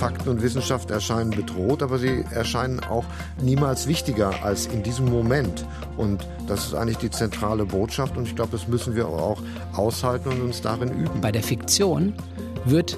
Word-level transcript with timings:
Fakten 0.00 0.30
und 0.30 0.40
Wissenschaft 0.40 0.90
erscheinen 0.90 1.28
bedroht, 1.28 1.82
aber 1.82 1.98
sie 1.98 2.24
erscheinen 2.30 2.80
auch 2.80 3.04
niemals 3.42 3.86
wichtiger 3.86 4.32
als 4.42 4.64
in 4.64 4.82
diesem 4.82 5.10
Moment. 5.10 5.66
Und 5.98 6.26
das 6.46 6.68
ist 6.68 6.74
eigentlich 6.74 6.96
die 6.96 7.10
zentrale 7.10 7.66
Botschaft 7.66 8.16
und 8.16 8.26
ich 8.26 8.34
glaube, 8.34 8.52
das 8.52 8.66
müssen 8.66 8.96
wir 8.96 9.06
auch 9.06 9.42
aushalten 9.76 10.30
und 10.30 10.40
uns 10.40 10.62
darin 10.62 10.88
üben. 10.88 11.20
Bei 11.20 11.30
der 11.30 11.42
Fiktion 11.42 12.14
wird 12.64 12.96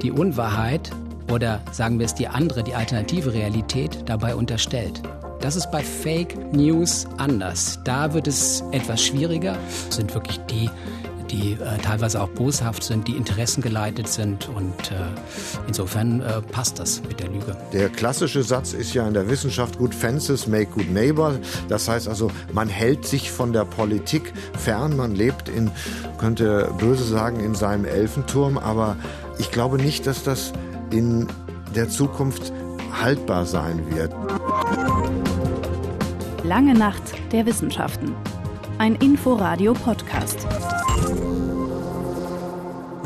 die 0.00 0.10
Unwahrheit 0.10 0.90
oder 1.30 1.60
sagen 1.70 1.98
wir 1.98 2.06
es 2.06 2.14
die 2.14 2.28
andere, 2.28 2.62
die 2.62 2.74
alternative 2.74 3.34
Realität 3.34 3.98
dabei 4.06 4.34
unterstellt. 4.34 5.02
Das 5.40 5.54
ist 5.54 5.70
bei 5.70 5.82
Fake 5.82 6.34
News 6.54 7.06
anders. 7.18 7.78
Da 7.84 8.14
wird 8.14 8.26
es 8.26 8.64
etwas 8.72 9.02
schwieriger. 9.02 9.54
Das 9.86 9.96
sind 9.96 10.14
wirklich 10.14 10.40
die, 10.50 10.70
die 11.30 11.52
äh, 11.52 11.78
teilweise 11.78 12.22
auch 12.22 12.28
boshaft 12.28 12.82
sind, 12.82 13.08
die 13.08 13.16
interessengeleitet 13.16 14.08
sind. 14.08 14.48
Und 14.48 14.90
äh, 14.90 14.94
insofern 15.66 16.20
äh, 16.20 16.40
passt 16.40 16.78
das 16.78 17.02
mit 17.02 17.20
der 17.20 17.28
Lüge. 17.28 17.56
Der 17.72 17.88
klassische 17.88 18.42
Satz 18.42 18.72
ist 18.72 18.94
ja 18.94 19.06
in 19.06 19.14
der 19.14 19.28
Wissenschaft, 19.28 19.78
good 19.78 19.94
fences 19.94 20.46
make 20.46 20.66
good 20.72 20.90
neighbor. 20.90 21.34
Das 21.68 21.88
heißt 21.88 22.08
also, 22.08 22.30
man 22.52 22.68
hält 22.68 23.06
sich 23.06 23.30
von 23.30 23.52
der 23.52 23.64
Politik 23.64 24.32
fern, 24.58 24.96
man 24.96 25.14
lebt 25.14 25.48
in, 25.48 25.70
könnte 26.18 26.72
böse 26.78 27.04
sagen, 27.04 27.40
in 27.40 27.54
seinem 27.54 27.84
Elfenturm. 27.84 28.58
Aber 28.58 28.96
ich 29.38 29.50
glaube 29.50 29.76
nicht, 29.76 30.06
dass 30.06 30.22
das 30.22 30.52
in 30.90 31.26
der 31.74 31.88
Zukunft 31.88 32.52
haltbar 32.92 33.46
sein 33.46 33.82
wird. 33.94 34.12
Lange 36.44 36.74
Nacht 36.74 37.02
der 37.32 37.46
Wissenschaften. 37.46 38.14
Ein 38.78 38.94
Inforadio-Podcast. 38.94 40.46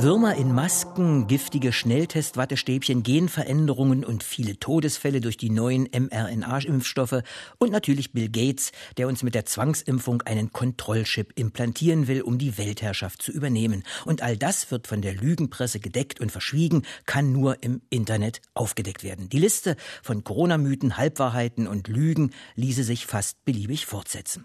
Würmer 0.03 0.35
in 0.35 0.53
Masken, 0.53 1.29
giftige 1.29 1.73
Schnelltestwattestäbchen, 1.73 3.05
Genveränderungen 3.05 4.05
und 4.05 4.25
viele 4.25 4.59
Todesfälle 4.59 5.21
durch 5.21 5.37
die 5.37 5.49
neuen 5.49 5.85
mRNA-Impfstoffe 5.93 7.23
und 7.59 7.71
natürlich 7.71 8.13
Bill 8.13 8.29
Gates, 8.29 8.73
der 8.97 9.07
uns 9.07 9.23
mit 9.23 9.37
der 9.37 9.45
Zwangsimpfung 9.45 10.23
einen 10.23 10.51
Kontrollchip 10.51 11.39
implantieren 11.39 12.09
will, 12.09 12.23
um 12.23 12.39
die 12.39 12.59
Weltherrschaft 12.59 13.23
zu 13.23 13.31
übernehmen. 13.31 13.85
Und 14.05 14.23
all 14.23 14.37
das 14.37 14.73
wird 14.73 14.89
von 14.89 15.03
der 15.03 15.15
Lügenpresse 15.15 15.79
gedeckt 15.79 16.19
und 16.21 16.33
verschwiegen, 16.33 16.83
kann 17.07 17.31
nur 17.31 17.63
im 17.63 17.81
Internet 17.89 18.41
aufgedeckt 18.55 19.05
werden. 19.05 19.29
Die 19.29 19.39
Liste 19.39 19.77
von 20.03 20.25
Corona-Mythen, 20.25 20.97
Halbwahrheiten 20.97 21.69
und 21.69 21.87
Lügen 21.87 22.33
ließe 22.57 22.83
sich 22.83 23.07
fast 23.07 23.45
beliebig 23.45 23.87
fortsetzen. 23.87 24.43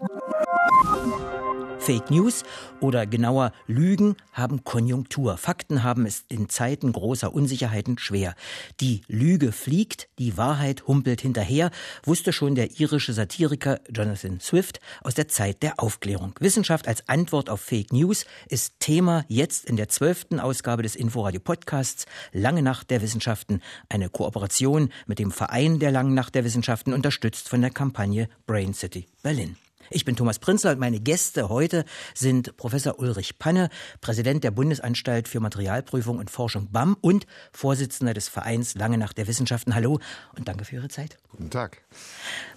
Fake 1.88 2.10
News 2.10 2.44
oder 2.80 3.06
genauer 3.06 3.52
Lügen 3.66 4.16
haben 4.34 4.62
Konjunktur. 4.62 5.38
Fakten 5.38 5.84
haben 5.84 6.04
es 6.04 6.22
in 6.28 6.50
Zeiten 6.50 6.92
großer 6.92 7.32
Unsicherheiten 7.32 7.96
schwer. 7.96 8.34
Die 8.80 9.00
Lüge 9.06 9.52
fliegt, 9.52 10.10
die 10.18 10.36
Wahrheit 10.36 10.86
humpelt 10.86 11.22
hinterher, 11.22 11.70
wusste 12.04 12.34
schon 12.34 12.54
der 12.54 12.78
irische 12.78 13.14
Satiriker 13.14 13.80
Jonathan 13.90 14.38
Swift 14.38 14.80
aus 15.02 15.14
der 15.14 15.28
Zeit 15.28 15.62
der 15.62 15.80
Aufklärung. 15.80 16.34
Wissenschaft 16.40 16.86
als 16.88 17.08
Antwort 17.08 17.48
auf 17.48 17.62
Fake 17.62 17.90
News 17.90 18.26
ist 18.48 18.80
Thema 18.80 19.24
jetzt 19.28 19.64
in 19.64 19.76
der 19.76 19.88
zwölften 19.88 20.40
Ausgabe 20.40 20.82
des 20.82 20.94
Inforadio 20.94 21.40
Podcasts 21.40 22.04
Lange 22.32 22.62
Nacht 22.62 22.90
der 22.90 23.00
Wissenschaften, 23.00 23.62
eine 23.88 24.10
Kooperation 24.10 24.90
mit 25.06 25.18
dem 25.18 25.30
Verein 25.30 25.78
der 25.78 25.92
Langen 25.92 26.12
Nacht 26.12 26.34
der 26.34 26.44
Wissenschaften, 26.44 26.92
unterstützt 26.92 27.48
von 27.48 27.62
der 27.62 27.70
Kampagne 27.70 28.28
Brain 28.46 28.74
City 28.74 29.06
Berlin. 29.22 29.56
Ich 29.90 30.04
bin 30.04 30.16
Thomas 30.16 30.38
Prinzler 30.38 30.72
und 30.72 30.78
meine 30.78 31.00
Gäste 31.00 31.48
heute 31.48 31.84
sind 32.14 32.56
Professor 32.56 32.98
Ulrich 32.98 33.38
Panne, 33.38 33.70
Präsident 34.00 34.44
der 34.44 34.50
Bundesanstalt 34.50 35.28
für 35.28 35.40
Materialprüfung 35.40 36.18
und 36.18 36.30
Forschung 36.30 36.70
BAM 36.70 36.96
und 37.00 37.26
Vorsitzender 37.52 38.14
des 38.14 38.28
Vereins 38.28 38.74
Lange 38.74 38.98
Nacht 38.98 39.18
der 39.18 39.26
Wissenschaften. 39.26 39.74
Hallo 39.74 40.00
und 40.36 40.48
danke 40.48 40.64
für 40.64 40.76
Ihre 40.76 40.88
Zeit. 40.88 41.18
Guten 41.30 41.50
Tag. 41.50 41.82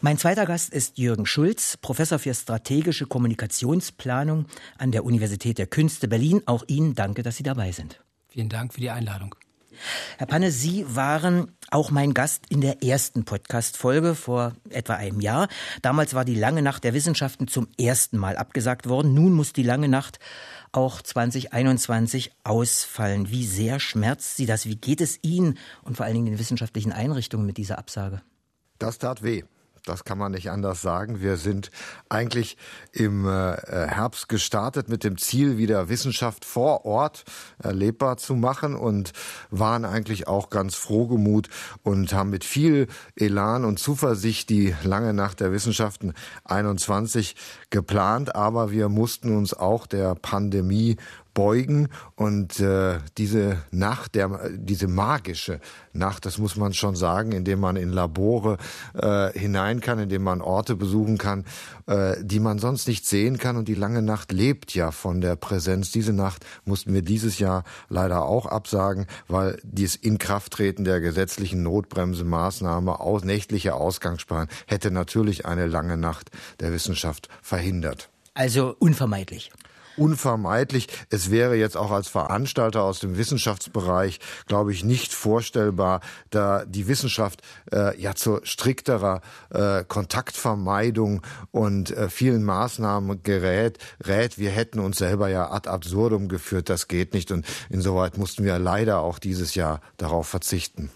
Mein 0.02 0.18
zweiter 0.18 0.46
Gast 0.46 0.74
ist 0.74 0.98
Jürgen 0.98 1.26
Schulz, 1.26 1.78
Professor 1.78 2.20
für 2.20 2.34
strategische 2.34 3.06
Kommunikationsplanung 3.06 4.46
an 4.78 4.91
der 4.91 5.06
Universität 5.06 5.58
der 5.58 5.68
Künste 5.68 6.08
Berlin. 6.08 6.41
Auch 6.46 6.64
Ihnen 6.68 6.96
danke, 6.96 7.24
dass 7.24 7.38
Sie 7.38 7.44
dabei 7.44 7.72
sind. 7.72 8.02
Vielen 8.30 8.50
Dank 8.50 8.74
für 8.74 8.81
die 8.81 8.90
Einladung. 8.90 9.36
Herr 10.18 10.28
Panne, 10.28 10.52
Sie 10.52 10.86
waren 10.88 11.52
auch 11.69 11.92
mein 11.92 12.14
Gast 12.14 12.46
in 12.50 12.62
der 12.62 12.84
ersten 12.84 13.24
Podcast-Folge 13.25 14.16
vor 14.16 14.53
etwa 14.69 14.96
einem 14.96 15.22
Jahr. 15.22 15.47
Damals 15.81 16.14
war 16.14 16.25
die 16.25 16.36
lange 16.36 16.62
Nacht 16.62 16.84
der 16.84 16.94
Wissenschaften 16.94 17.47
zum 17.47 17.68
ersten 17.80 18.18
Mal 18.18 18.38
abgesagt 18.38 18.88
worden. 18.88 19.14
Nun 19.14 19.34
muss 19.34 19.53
die 19.53 19.64
lange 19.64 19.88
Nacht 19.88 20.20
auch 20.72 21.02
2021 21.02 22.31
ausfallen. 22.44 23.30
Wie 23.30 23.46
sehr 23.46 23.80
schmerzt 23.80 24.38
Sie 24.38 24.46
das? 24.46 24.66
Wie 24.66 24.75
geht 24.75 25.02
es 25.02 25.20
Ihnen 25.22 25.58
und 25.84 25.97
vor 25.97 26.06
allen 26.06 26.16
Dingen 26.16 26.28
den 26.28 26.40
wissenschaftlichen 26.40 26.91
Einrichtungen 26.91 27.46
mit 27.46 27.58
dieser 27.58 27.78
Absage? 27.78 28.22
Das 28.80 28.97
tat 28.97 29.24
weh. 29.24 29.44
Das 29.86 30.03
kann 30.03 30.18
man 30.18 30.31
nicht 30.31 30.52
anders 30.52 30.81
sagen. 30.81 31.22
Wir 31.22 31.38
sind 31.38 31.72
eigentlich 32.08 32.58
im 32.92 33.25
äh, 33.25 33.56
Herbst 33.88 34.30
gestartet 34.30 34.90
mit 34.90 35.03
dem 35.03 35.18
Ziel, 35.18 35.58
wieder 35.58 35.90
Wissenschaft 35.90 36.46
vor 36.46 36.86
Ort 36.86 37.24
erlebbar 37.58 38.18
zu 38.18 38.36
machen 38.36 38.75
und 38.75 39.12
waren 39.50 39.86
eigentlich 39.86 40.28
auch 40.28 40.50
ganz 40.50 40.75
frohgemut 40.75 41.50
und 41.81 42.14
haben 42.14 42.30
mit 42.30 42.44
viel 42.44 42.88
Elan 43.16 43.66
und 43.66 43.80
Zuversicht 43.80 44.50
die 44.50 44.75
lange 44.84 45.14
Nacht 45.14 45.40
der 45.40 45.52
Wissenschaften 45.52 46.14
21 46.44 47.36
geplant. 47.72 48.36
Aber 48.36 48.72
wir 48.72 48.88
mussten 48.88 49.36
uns 49.36 49.53
auch 49.53 49.88
der 49.88 50.14
Pandemie 50.14 50.97
beugen 51.34 51.88
und 52.16 52.59
äh, 52.59 53.00
diese 53.18 53.58
Nacht, 53.72 54.16
der, 54.16 54.50
diese 54.53 54.88
magische 54.88 55.59
Nacht, 55.94 56.25
das 56.25 56.38
muss 56.38 56.56
man 56.56 56.74
schon 56.74 56.96
sagen, 56.96 57.31
indem 57.31 57.59
man 57.59 57.75
in 57.75 57.90
Labore 57.90 58.58
äh, 58.94 59.31
hinein 59.38 59.80
kann, 59.81 60.00
indem 60.00 60.24
man 60.24 60.41
Orte 60.41 60.75
besuchen 60.75 61.18
kann, 61.18 61.46
äh, 61.88 62.16
die 62.22 62.40
man 62.40 62.59
sonst 62.59 62.88
nicht 62.88 63.06
sehen 63.06 63.38
kann 63.38 63.58
und 63.58 63.68
die 63.68 63.75
lange 63.75 64.02
Nacht 64.02 64.31
lebt 64.31 64.74
ja 64.74 64.91
von 64.91 65.22
der 65.22 65.36
Präsenz. 65.36 65.91
Diese 65.91 66.14
Nacht 66.14 66.46
mussten 66.66 66.94
wir 66.94 67.02
dieses 67.02 67.40
Jahr 67.40 67.64
leider 67.90 68.25
auch 68.25 68.46
absagen, 68.46 69.08
weil 69.28 69.59
dieses 69.64 69.96
Inkrafttreten 69.96 70.86
der 70.86 71.02
gesetzlichen 71.02 71.64
Notbremsemaßnahme 71.64 73.00
aus 73.00 73.24
nächtliche 73.24 73.75
Ausgangssperren 73.75 74.47
hätte 74.68 74.91
natürlich 74.91 75.46
eine 75.46 75.68
lange 75.68 75.97
Nacht 75.97 76.31
der 76.59 76.74
Wissenschaft 76.74 77.30
verhindert. 77.41 78.09
Also 78.34 78.75
unvermeidlich 78.80 79.52
unvermeidlich. 79.97 80.88
Es 81.09 81.31
wäre 81.31 81.56
jetzt 81.56 81.78
auch 81.78 81.91
als 81.91 82.07
Veranstalter 82.07 82.84
aus 82.84 83.00
dem 83.00 83.18
Wissenschaftsbereich, 83.18 84.19
glaube 84.47 84.72
ich, 84.72 84.84
nicht 84.84 85.13
vorstellbar, 85.13 86.02
da 86.29 86.66
die 86.66 86.88
Wissenschaft 86.88 87.41
äh, 87.72 88.00
ja 88.00 88.16
zu 88.16 88.40
strikterer 88.44 89.22
äh, 89.50 89.84
Kontaktvermeidung 89.84 91.22
und 91.52 91.91
äh, 91.91 92.09
vielen 92.09 92.44
Maßnahmen 92.44 93.24
gerät, 93.24 93.78
rät. 94.06 94.38
Wir 94.38 94.52
hätten 94.52 94.79
uns 94.79 94.97
selber 94.97 95.29
ja 95.29 95.52
ad 95.52 95.69
absurdum 95.69 96.28
geführt. 96.28 96.69
Das 96.69 96.88
geht 96.88 97.13
nicht. 97.13 97.31
Und 97.31 97.46
insoweit 97.69 98.18
mussten 98.18 98.44
wir 98.44 98.59
leider 98.59 99.00
auch 99.00 99.19
dieses 99.19 99.56
Jahr 99.56 99.81
darauf 99.97 100.28
verzichten. 100.28 100.90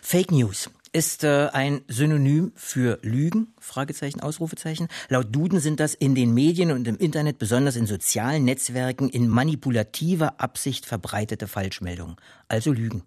Fake 0.00 0.30
News 0.30 0.70
ist 0.92 1.24
äh, 1.24 1.48
ein 1.52 1.82
Synonym 1.88 2.52
für 2.54 2.98
Lügen? 3.02 3.48
Fragezeichen, 3.58 4.20
Ausrufezeichen. 4.20 4.88
Laut 5.08 5.34
Duden 5.34 5.60
sind 5.60 5.80
das 5.80 5.94
in 5.94 6.14
den 6.14 6.34
Medien 6.34 6.72
und 6.72 6.88
im 6.88 6.96
Internet, 6.96 7.38
besonders 7.38 7.76
in 7.76 7.86
sozialen 7.86 8.44
Netzwerken, 8.44 9.08
in 9.08 9.28
manipulativer 9.28 10.40
Absicht 10.40 10.86
verbreitete 10.86 11.48
Falschmeldungen. 11.48 12.16
Also 12.48 12.72
Lügen. 12.72 13.02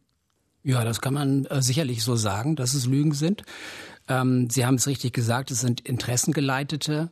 Ja, 0.63 0.83
das 0.83 1.01
kann 1.01 1.13
man 1.13 1.45
äh, 1.45 1.61
sicherlich 1.61 2.03
so 2.03 2.15
sagen, 2.15 2.55
dass 2.55 2.73
es 2.73 2.85
Lügen 2.85 3.13
sind. 3.13 3.43
Ähm, 4.07 4.49
Sie 4.49 4.65
haben 4.65 4.75
es 4.75 4.87
richtig 4.87 5.13
gesagt, 5.13 5.51
es 5.51 5.61
sind 5.61 5.81
interessengeleitete 5.81 7.09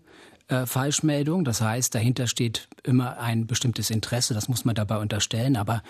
äh, 0.49 0.65
Falschmeldung. 0.65 1.45
Das 1.45 1.61
heißt, 1.61 1.93
dahinter 1.95 2.27
steht 2.27 2.67
immer 2.83 3.19
ein 3.19 3.47
bestimmtes 3.47 3.89
Interesse. 3.89 4.33
Das 4.33 4.47
muss 4.47 4.65
man 4.65 4.75
dabei 4.75 4.97
unterstellen. 4.97 5.55
Aber 5.55 5.83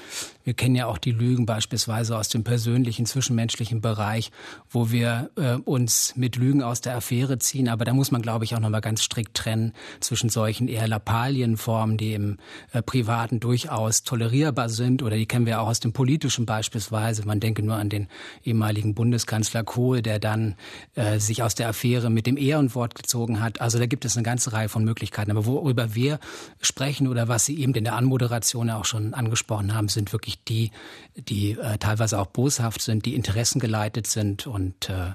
wir 0.44 0.54
kennen 0.54 0.76
ja 0.76 0.88
auch 0.88 0.98
die 0.98 1.12
Lügen 1.12 1.46
beispielsweise 1.46 2.18
aus 2.18 2.30
dem 2.30 2.44
persönlichen, 2.44 3.06
zwischenmenschlichen 3.06 3.82
Bereich, 3.82 4.32
wo 4.70 4.92
wir 4.92 5.30
äh, 5.36 5.54
uns 5.56 6.14
mit 6.16 6.36
Lügen 6.36 6.64
aus 6.64 6.82
der 6.82 6.96
Affäre 6.96 7.40
ziehen. 7.40 7.70
Aber 7.70 7.86
da 7.86 7.94
muss 7.94 8.12
man, 8.12 8.22
glaube 8.22 8.46
ich, 8.46 8.56
auch 8.56 8.60
nochmal 8.60 8.82
ganz 8.82 9.04
strikt 9.04 9.38
trennen 9.38 9.74
zwischen 10.00 10.30
solchen 10.30 10.68
eher 10.68 10.88
Lappalienformen, 10.88 11.98
die 11.98 12.14
im 12.14 12.38
äh, 12.74 12.82
Privaten 12.82 13.40
durchaus 13.40 14.04
tolerierbar 14.04 14.70
sind. 14.70 15.04
Oder 15.04 15.16
die 15.16 15.26
kennen 15.26 15.46
wir 15.46 15.62
auch 15.62 15.68
aus 15.68 15.80
dem 15.80 15.94
Politischen 15.94 16.46
beispielsweise. 16.46 17.26
Man 17.26 17.40
denke 17.40 17.64
nur 17.64 17.76
an 17.76 17.90
den 17.90 18.08
ehemaligen 18.44 18.96
Bundeskanzler 18.96 19.64
Kohl, 19.64 20.02
der 20.02 20.20
dann 20.20 20.56
äh, 20.96 21.20
sich 21.20 21.44
aus 21.44 21.56
der 21.56 21.70
Affäre 21.70 22.10
mit 22.10 22.26
dem 22.26 22.38
Ehrenwort 22.38 22.96
gezogen 22.96 23.42
hat. 23.42 23.62
Also 23.62 23.78
da 23.80 23.86
gibt 23.86 24.06
es 24.06 24.18
eine 24.18 24.24
ganze 24.24 24.54
Reihe 24.54 24.70
von 24.70 24.84
Möglichkeiten. 24.84 25.32
Aber 25.32 25.46
worüber 25.46 25.94
wir 25.96 26.20
sprechen 26.62 26.79
oder 27.08 27.28
was 27.28 27.46
Sie 27.46 27.60
eben 27.60 27.74
in 27.74 27.84
der 27.84 27.96
Anmoderation 27.96 28.70
auch 28.70 28.86
schon 28.86 29.14
angesprochen 29.14 29.74
haben, 29.74 29.88
sind 29.88 30.14
wirklich 30.14 30.44
die, 30.44 30.72
die 31.16 31.52
äh, 31.52 31.78
teilweise 31.78 32.20
auch 32.20 32.28
boshaft 32.28 32.82
sind, 32.82 33.06
die 33.06 33.16
interessengeleitet 33.16 34.08
sind. 34.08 34.48
Und 34.48 34.90
äh, 34.90 35.14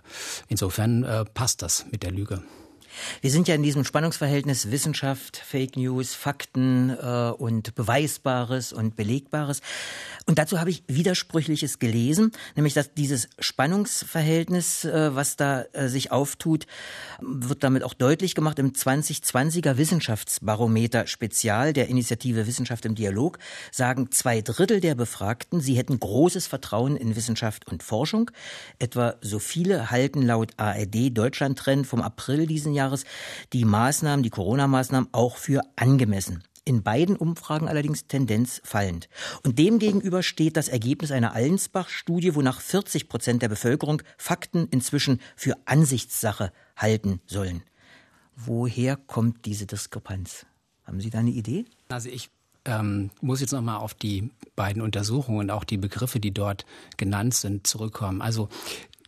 insofern 0.49 1.05
äh, 1.05 1.25
passt 1.25 1.62
das 1.62 1.87
mit 1.90 2.02
der 2.02 2.11
Lüge. 2.11 2.43
Wir 3.20 3.31
sind 3.31 3.49
ja 3.49 3.55
in 3.55 3.62
diesem 3.62 3.85
Spannungsverhältnis 3.85 4.70
Wissenschaft, 4.70 5.37
Fake 5.37 5.76
News, 5.76 6.14
Fakten 6.14 6.91
äh, 6.91 7.32
und 7.37 7.75
Beweisbares 7.75 8.73
und 8.73 8.96
Belegbares. 8.96 9.61
Und 10.26 10.38
dazu 10.38 10.61
habe 10.61 10.70
ich 10.70 10.85
Widersprüchliches 10.87 11.79
gelesen, 11.79 12.32
nämlich 12.56 12.75
dass 12.75 12.94
dieses 12.94 13.29
Spannungsverhältnis, 13.38 14.85
äh, 14.85 15.14
was 15.14 15.37
da 15.37 15.64
äh, 15.73 15.88
sich 15.88 16.12
auftut, 16.12 16.67
wird 17.20 17.62
damit 17.64 17.82
auch 17.82 17.94
deutlich 17.94 18.35
gemacht 18.35 18.58
im 18.58 18.73
2020er 18.73 19.76
Wissenschaftsbarometer 19.76 21.06
Spezial 21.06 21.73
der 21.73 21.88
Initiative 21.88 22.47
Wissenschaft 22.47 22.87
im 22.87 22.94
Dialog, 22.94 23.38
sagen 23.70 24.11
zwei 24.11 24.40
Drittel 24.40 24.81
der 24.81 24.94
Befragten, 24.94 25.61
sie 25.61 25.76
hätten 25.76 25.99
großes 25.99 26.47
Vertrauen 26.47 26.97
in 26.97 27.17
Wissenschaft 27.17 27.67
und 27.67 27.82
Forschung. 27.82 28.31
Etwa 28.79 29.14
so 29.20 29.38
viele 29.38 29.90
halten 29.90 30.23
laut 30.23 30.52
ARD 30.56 31.11
Deutschland 31.17 31.58
Trend 31.58 31.87
vom 31.87 32.00
April 32.00 32.47
diesen 32.47 32.73
Jahres 32.73 32.83
die 33.52 33.64
Maßnahmen, 33.64 34.22
die 34.22 34.31
Corona-Maßnahmen 34.31 35.08
auch 35.12 35.36
für 35.36 35.62
angemessen. 35.76 36.42
In 36.66 36.82
beiden 36.82 37.16
Umfragen 37.16 37.69
allerdings 37.69 38.06
Tendenz 38.06 38.62
fallend. 38.64 39.08
Und 39.42 39.58
demgegenüber 39.58 40.22
steht 40.22 40.56
das 40.56 40.69
Ergebnis 40.69 41.10
einer 41.10 41.34
Allensbach-Studie, 41.34 42.34
wonach 42.34 42.60
40 42.60 43.08
Prozent 43.08 43.42
der 43.42 43.50
Bevölkerung 43.50 44.02
Fakten 44.16 44.66
inzwischen 44.70 45.20
für 45.36 45.56
Ansichtssache 45.66 46.52
halten 46.76 47.20
sollen. 47.26 47.62
Woher 48.34 48.96
kommt 48.96 49.44
diese 49.44 49.66
Diskrepanz? 49.66 50.46
Haben 50.84 51.00
Sie 51.00 51.10
da 51.10 51.19
eine 51.19 51.30
Idee? 51.30 51.66
Also 51.88 52.08
ich 52.08 52.30
ähm, 52.64 53.10
muss 53.20 53.40
jetzt 53.40 53.52
nochmal 53.52 53.78
auf 53.78 53.94
die 53.94 54.30
beiden 54.56 54.82
Untersuchungen 54.82 55.40
und 55.40 55.50
auch 55.50 55.64
die 55.64 55.76
Begriffe, 55.76 56.19
die 56.19 56.32
dort 56.32 56.64
genannt 56.96 57.34
sind, 57.34 57.66
zurückkommen. 57.66 58.22
Also 58.22 58.48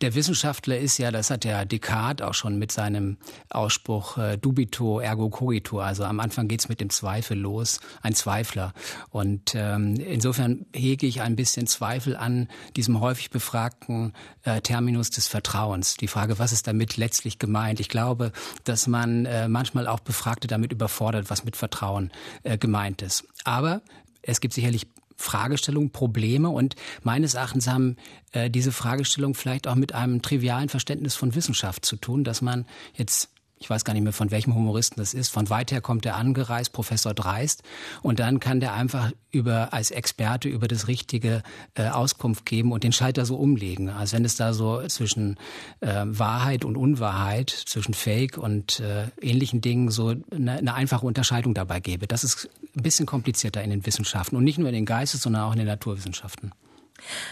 der 0.01 0.13
Wissenschaftler 0.15 0.77
ist 0.77 0.97
ja, 0.97 1.11
das 1.11 1.29
hat 1.29 1.43
der 1.43 1.65
Descartes 1.65 2.25
auch 2.25 2.33
schon 2.33 2.59
mit 2.59 2.71
seinem 2.71 3.17
Ausspruch 3.49 4.17
äh, 4.17 4.37
dubito 4.37 4.99
ergo 4.99 5.29
cogito. 5.29 5.79
Also 5.79 6.03
am 6.03 6.19
Anfang 6.19 6.47
geht's 6.47 6.69
mit 6.69 6.79
dem 6.81 6.89
Zweifel 6.89 7.37
los, 7.37 7.79
ein 8.01 8.13
Zweifler. 8.13 8.73
Und 9.09 9.53
ähm, 9.55 9.95
insofern 9.95 10.65
hege 10.73 11.07
ich 11.07 11.21
ein 11.21 11.35
bisschen 11.35 11.67
Zweifel 11.67 12.15
an 12.15 12.47
diesem 12.75 12.99
häufig 13.01 13.29
befragten 13.29 14.13
äh, 14.43 14.61
Terminus 14.61 15.09
des 15.09 15.27
Vertrauens. 15.27 15.95
Die 15.95 16.07
Frage, 16.07 16.37
was 16.39 16.51
ist 16.51 16.67
damit 16.67 16.97
letztlich 16.97 17.39
gemeint? 17.39 17.79
Ich 17.79 17.89
glaube, 17.89 18.31
dass 18.65 18.87
man 18.87 19.25
äh, 19.25 19.47
manchmal 19.47 19.87
auch 19.87 19.99
Befragte 19.99 20.47
damit 20.47 20.71
überfordert, 20.71 21.29
was 21.29 21.43
mit 21.43 21.55
Vertrauen 21.55 22.11
äh, 22.43 22.57
gemeint 22.57 23.01
ist. 23.01 23.25
Aber 23.43 23.81
es 24.21 24.41
gibt 24.41 24.53
sicherlich 24.53 24.87
Fragestellungen, 25.17 25.91
Probleme 25.91 26.49
und 26.49 26.75
meines 27.03 27.33
Erachtens 27.33 27.67
haben 27.67 27.97
äh, 28.31 28.49
diese 28.49 28.71
Fragestellungen 28.71 29.35
vielleicht 29.35 29.67
auch 29.67 29.75
mit 29.75 29.93
einem 29.93 30.21
trivialen 30.21 30.69
Verständnis 30.69 31.15
von 31.15 31.35
Wissenschaft 31.35 31.85
zu 31.85 31.95
tun, 31.97 32.23
dass 32.23 32.41
man 32.41 32.65
jetzt 32.95 33.29
ich 33.59 33.69
weiß 33.69 33.85
gar 33.85 33.93
nicht 33.93 34.03
mehr 34.03 34.13
von 34.13 34.31
welchem 34.31 34.53
Humoristen 34.55 34.97
das 34.97 35.13
ist, 35.13 35.29
von 35.29 35.49
weit 35.49 35.71
her 35.71 35.81
kommt 35.81 36.05
der 36.05 36.15
angereist, 36.15 36.73
Professor 36.73 37.13
Dreist, 37.13 37.63
und 38.01 38.19
dann 38.19 38.39
kann 38.39 38.59
der 38.59 38.73
einfach 38.73 39.11
über 39.31 39.73
als 39.73 39.91
Experte 39.91 40.49
über 40.49 40.67
das 40.67 40.87
Richtige 40.87 41.43
äh, 41.75 41.89
Auskunft 41.89 42.45
geben 42.45 42.71
und 42.71 42.83
den 42.83 42.91
Schalter 42.91 43.25
so 43.25 43.35
umlegen. 43.35 43.89
Also 43.89 44.15
wenn 44.15 44.25
es 44.25 44.35
da 44.35 44.53
so 44.53 44.85
zwischen 44.87 45.37
äh, 45.81 46.03
Wahrheit 46.05 46.65
und 46.65 46.77
Unwahrheit, 46.77 47.49
zwischen 47.49 47.93
Fake 47.93 48.37
und 48.37 48.79
äh, 48.79 49.07
ähnlichen 49.21 49.61
Dingen 49.61 49.89
so 49.89 50.13
eine, 50.31 50.53
eine 50.53 50.73
einfache 50.73 51.05
Unterscheidung 51.05 51.53
dabei 51.53 51.79
gäbe. 51.79 52.07
Das 52.07 52.23
ist 52.23 52.49
ein 52.75 52.83
bisschen 52.83 53.05
komplizierter 53.05 53.63
in 53.63 53.69
den 53.69 53.85
Wissenschaften 53.85 54.35
und 54.35 54.43
nicht 54.43 54.57
nur 54.57 54.69
in 54.69 54.75
den 54.75 54.85
Geistes, 54.85 55.21
sondern 55.21 55.43
auch 55.43 55.51
in 55.51 55.59
den 55.59 55.67
Naturwissenschaften. 55.67 56.51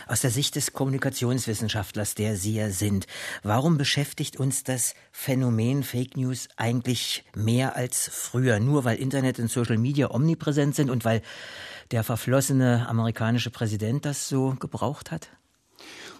Aus 0.07 0.21
der 0.21 0.31
Sicht 0.31 0.55
des 0.55 0.73
Kommunikationswissenschaftlers, 0.73 2.15
der 2.15 2.35
Sie 2.35 2.55
ja 2.55 2.69
sind, 2.69 3.07
warum 3.43 3.77
beschäftigt 3.77 4.37
uns 4.37 4.63
das 4.63 4.95
Phänomen 5.11 5.83
Fake 5.83 6.17
News 6.17 6.47
eigentlich 6.57 7.23
mehr 7.35 7.75
als 7.75 8.09
früher? 8.11 8.59
Nur 8.59 8.83
weil 8.83 8.97
Internet 8.97 9.39
und 9.39 9.49
Social 9.49 9.77
Media 9.77 10.11
omnipräsent 10.11 10.75
sind 10.75 10.89
und 10.89 11.05
weil 11.05 11.21
der 11.91 12.03
verflossene 12.03 12.87
amerikanische 12.87 13.51
Präsident 13.51 14.05
das 14.05 14.27
so 14.27 14.55
gebraucht 14.59 15.11
hat? 15.11 15.29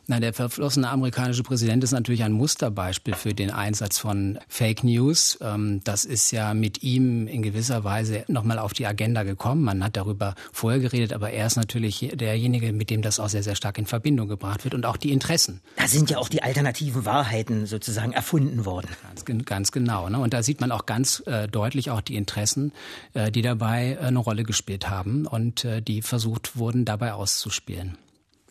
Na, 0.08 0.20
der 0.20 0.34
verflossene 0.34 0.88
amerikanische 0.90 1.42
Präsident 1.42 1.84
ist 1.84 1.92
natürlich 1.92 2.24
ein 2.24 2.32
Musterbeispiel 2.32 3.16
für 3.16 3.34
den 3.34 3.50
Einsatz 3.50 3.98
von 3.98 4.38
Fake 4.48 4.84
News. 4.84 5.40
Ähm, 5.42 5.82
das 5.84 6.06
ist 6.06 6.30
ja 6.30 6.54
mit 6.54 6.84
ihm 6.84 7.28
in 7.28 7.42
gewisser 7.42 7.84
Weise 7.84 8.24
nochmal 8.28 8.60
auf 8.60 8.74
die 8.74 8.86
Agenda 8.86 9.24
gekommen. 9.24 9.64
Man 9.64 9.84
hat 9.84 9.98
darüber 9.98 10.36
vorher 10.52 10.80
geredet, 10.80 11.12
aber 11.12 11.32
er 11.32 11.48
ist 11.48 11.56
natürlich 11.56 12.12
derjenige, 12.14 12.72
mit 12.72 12.92
dem 12.92 13.02
das 13.02 13.20
auch 13.20 13.30
sehr, 13.30 13.42
sehr 13.42 13.56
stark 13.56 13.80
in 13.80 13.88
Verbindung 13.88 14.28
gebracht 14.28 14.64
wird 14.64 14.76
und 14.76 14.86
auch 14.86 14.98
die 14.98 15.12
Interessen. 15.12 15.62
Da 15.78 15.88
sind 15.88 16.12
ja 16.12 16.20
auch 16.20 16.30
die 16.30 16.44
alternativen 16.44 17.04
Wahrheiten 17.06 17.66
sozusagen 17.66 18.12
erfunden 18.12 18.64
worden. 18.64 18.90
Ganz, 19.26 19.46
ganz 19.46 19.72
genau. 19.72 20.08
Ne? 20.10 20.20
Und 20.20 20.36
da 20.36 20.44
sieht 20.44 20.62
man 20.62 20.72
auch 20.72 20.86
ganz 20.86 21.24
äh, 21.26 21.48
deutlich 21.48 21.90
auch 21.90 22.02
die 22.02 22.16
Interessen, 22.16 22.74
äh, 23.16 23.32
die 23.32 23.42
dabei 23.42 23.98
äh, 24.00 24.06
eine 24.06 24.20
Rolle 24.20 24.44
gespielt 24.44 24.88
haben 24.88 25.26
und 25.26 25.66
äh, 25.66 25.82
die 25.82 26.04
versucht 26.04 26.58
wurden, 26.58 26.86
dabei 26.86 27.14
auszuspielen. 27.14 27.98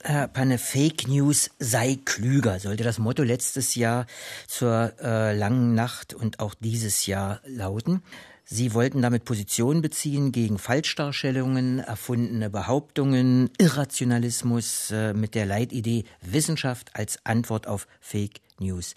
Herr 0.06 0.28
Panne, 0.28 0.58
Fake 0.58 1.08
News 1.08 1.48
sei 1.58 1.96
klüger, 2.04 2.60
sollte 2.60 2.84
das 2.84 2.98
Motto 2.98 3.22
letztes 3.22 3.74
Jahr 3.74 4.04
zur 4.46 4.92
äh, 5.00 5.34
langen 5.34 5.74
Nacht 5.74 6.12
und 6.12 6.40
auch 6.40 6.52
dieses 6.52 7.06
Jahr 7.06 7.40
lauten. 7.46 8.02
Sie 8.44 8.74
wollten 8.74 9.00
damit 9.00 9.24
Position 9.24 9.80
beziehen 9.80 10.30
gegen 10.30 10.58
Falschdarstellungen, 10.58 11.78
erfundene 11.78 12.50
Behauptungen, 12.50 13.48
Irrationalismus 13.56 14.90
äh, 14.90 15.14
mit 15.14 15.34
der 15.34 15.46
Leitidee 15.46 16.04
Wissenschaft 16.20 16.90
als 16.94 17.24
Antwort 17.24 17.66
auf 17.66 17.86
Fake 17.98 18.42
News. 18.58 18.96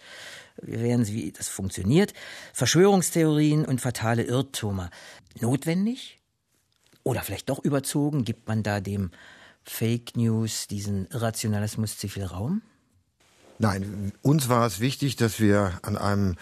Wir 0.62 0.82
werden 0.82 1.06
sehen, 1.06 1.16
wie 1.16 1.32
das 1.32 1.48
funktioniert. 1.48 2.14
Verschwörungstheorien 2.52 3.64
und 3.64 3.80
fatale 3.80 4.24
Irrtümer. 4.24 4.90
Notwendig? 5.40 6.20
Oder 7.04 7.22
vielleicht 7.22 7.48
doch 7.48 7.64
überzogen? 7.64 8.26
Gibt 8.26 8.50
man 8.50 8.62
da 8.62 8.82
dem 8.82 9.12
Fake 9.70 10.16
News, 10.16 10.68
diesen 10.68 11.08
Irrationalismus 11.08 11.98
zu 11.98 12.08
viel 12.08 12.26
Raum? 12.26 12.62
Nein, 13.60 14.14
uns 14.22 14.50
war 14.50 14.66
es 14.66 14.80
wichtig, 14.80 15.16
dass 15.16 15.40
wir 15.40 15.80
an 15.82 15.98
einem 15.98 16.36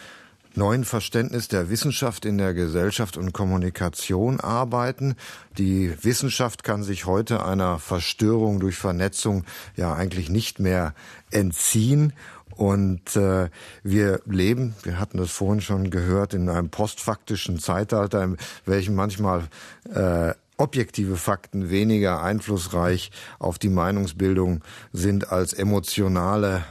neuen 0.53 0.85
Verständnis 0.85 1.47
der 1.47 1.69
Wissenschaft 1.69 2.25
in 2.25 2.37
der 2.37 2.53
Gesellschaft 2.53 3.17
und 3.17 3.33
Kommunikation 3.33 4.39
arbeiten. 4.39 5.15
Die 5.57 5.93
Wissenschaft 6.03 6.63
kann 6.63 6.83
sich 6.83 7.05
heute 7.05 7.45
einer 7.45 7.79
Verstörung 7.79 8.59
durch 8.59 8.75
Vernetzung 8.75 9.43
ja 9.75 9.93
eigentlich 9.93 10.29
nicht 10.29 10.59
mehr 10.59 10.93
entziehen. 11.31 12.13
Und 12.55 13.17
äh, 13.17 13.49
wir 13.83 14.21
leben, 14.25 14.75
wir 14.83 14.97
hatten 14.97 15.17
das 15.17 15.31
vorhin 15.31 15.59
schon 15.59 15.89
gehört, 15.89 16.33
in 16.33 16.47
einem 16.47 16.69
postfaktischen 16.69 17.59
Zeitalter, 17.59 18.23
in 18.23 18.37
welchem 18.65 18.95
manchmal 18.95 19.49
äh, 19.93 20.33
objektive 20.57 21.17
Fakten 21.17 21.69
weniger 21.69 22.21
einflussreich 22.21 23.11
auf 23.39 23.59
die 23.59 23.69
Meinungsbildung 23.69 24.63
sind 24.93 25.31
als 25.31 25.53
emotionale 25.53 26.63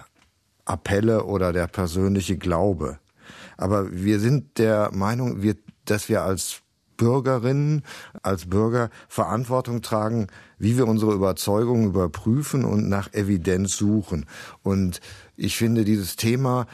Appelle 0.65 1.25
oder 1.25 1.53
der 1.53 1.67
persönliche 1.67 2.39
Glaube. 2.39 2.99
Aber 3.57 3.93
wir 3.93 4.21
sind 4.21 4.59
der 4.59 4.91
Meinung, 4.93 5.43
wir, 5.43 5.57
dass 5.85 6.09
wir 6.09 6.23
als 6.23 6.63
Bürgerinnen, 6.97 7.83
als 8.23 8.47
Bürger 8.47 8.91
Verantwortung 9.09 9.83
tragen, 9.83 10.29
wie 10.59 10.77
wir 10.77 10.87
unsere 10.87 11.13
Überzeugungen 11.13 11.87
überprüfen 11.89 12.65
und 12.65 12.89
nach 12.89 13.13
Evidenz 13.13 13.77
suchen. 13.77 14.27
Und 14.63 15.01
ich 15.37 15.57
finde, 15.57 15.85
dieses 15.85 16.17
Thema 16.17 16.67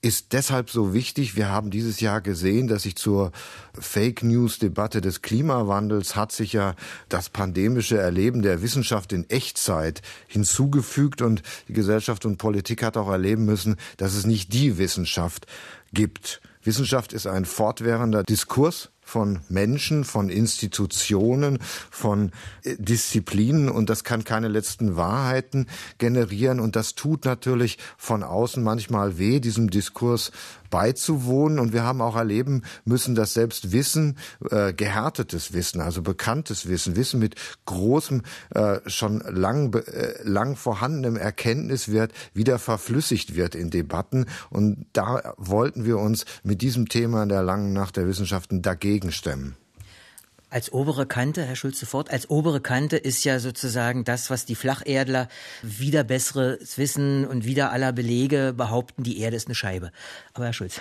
ist 0.00 0.32
deshalb 0.32 0.70
so 0.70 0.94
wichtig. 0.94 1.34
Wir 1.34 1.48
haben 1.48 1.70
dieses 1.70 2.00
Jahr 2.00 2.20
gesehen, 2.20 2.68
dass 2.68 2.84
sich 2.84 2.94
zur 2.94 3.32
Fake 3.78 4.22
News 4.22 4.58
Debatte 4.58 5.00
des 5.00 5.22
Klimawandels 5.22 6.14
hat 6.14 6.30
sich 6.30 6.52
ja 6.52 6.74
das 7.08 7.30
pandemische 7.30 7.98
Erleben 7.98 8.42
der 8.42 8.62
Wissenschaft 8.62 9.12
in 9.12 9.28
Echtzeit 9.28 10.02
hinzugefügt 10.28 11.20
und 11.20 11.42
die 11.66 11.72
Gesellschaft 11.72 12.26
und 12.26 12.38
Politik 12.38 12.84
hat 12.84 12.96
auch 12.96 13.10
erleben 13.10 13.44
müssen, 13.44 13.76
dass 13.96 14.14
es 14.14 14.24
nicht 14.24 14.52
die 14.52 14.78
Wissenschaft 14.78 15.46
gibt. 15.92 16.40
Wissenschaft 16.62 17.12
ist 17.12 17.26
ein 17.26 17.44
fortwährender 17.44 18.22
Diskurs 18.22 18.90
von 19.08 19.40
Menschen, 19.48 20.04
von 20.04 20.28
Institutionen, 20.28 21.60
von 21.90 22.30
äh, 22.62 22.76
Disziplinen. 22.78 23.70
Und 23.70 23.88
das 23.88 24.04
kann 24.04 24.22
keine 24.22 24.48
letzten 24.48 24.96
Wahrheiten 24.96 25.66
generieren. 25.96 26.60
Und 26.60 26.76
das 26.76 26.94
tut 26.94 27.24
natürlich 27.24 27.78
von 27.96 28.22
außen 28.22 28.62
manchmal 28.62 29.16
weh, 29.16 29.40
diesem 29.40 29.70
Diskurs 29.70 30.30
beizuwohnen. 30.70 31.58
Und 31.58 31.72
wir 31.72 31.82
haben 31.82 32.00
auch 32.00 32.16
erleben 32.16 32.62
müssen, 32.84 33.14
dass 33.14 33.34
selbst 33.34 33.72
Wissen, 33.72 34.18
äh, 34.50 34.72
gehärtetes 34.72 35.52
Wissen, 35.52 35.80
also 35.80 36.02
bekanntes 36.02 36.68
Wissen, 36.68 36.96
Wissen 36.96 37.20
mit 37.20 37.34
großem, 37.66 38.22
äh, 38.54 38.78
schon 38.86 39.20
lang, 39.20 39.74
äh, 39.74 40.14
lang 40.22 40.56
vorhandenem 40.56 41.16
Erkenntniswert 41.16 42.12
wieder 42.34 42.58
verflüssigt 42.58 43.34
wird 43.34 43.54
in 43.54 43.70
Debatten. 43.70 44.26
Und 44.50 44.86
da 44.92 45.34
wollten 45.36 45.84
wir 45.84 45.98
uns 45.98 46.24
mit 46.42 46.62
diesem 46.62 46.88
Thema 46.88 47.22
in 47.22 47.28
der 47.28 47.42
langen 47.42 47.72
Nacht 47.72 47.96
der 47.96 48.06
Wissenschaften 48.06 48.62
dagegen 48.62 49.12
stemmen. 49.12 49.56
Als 50.50 50.72
obere 50.72 51.04
Kante, 51.04 51.44
Herr 51.44 51.56
Schulze 51.56 51.84
fort, 51.84 52.10
als 52.10 52.30
obere 52.30 52.62
Kante 52.62 52.96
ist 52.96 53.22
ja 53.24 53.38
sozusagen 53.38 54.04
das, 54.04 54.30
was 54.30 54.46
die 54.46 54.54
Flacherdler 54.54 55.28
wieder 55.62 56.04
besseres 56.04 56.78
Wissen 56.78 57.26
und 57.26 57.44
wieder 57.44 57.70
aller 57.70 57.92
Belege 57.92 58.54
behaupten, 58.56 59.02
die 59.02 59.18
Erde 59.18 59.36
ist 59.36 59.46
eine 59.46 59.54
Scheibe. 59.54 59.92
Aber 60.32 60.46
Herr 60.46 60.54
Schulze. 60.54 60.80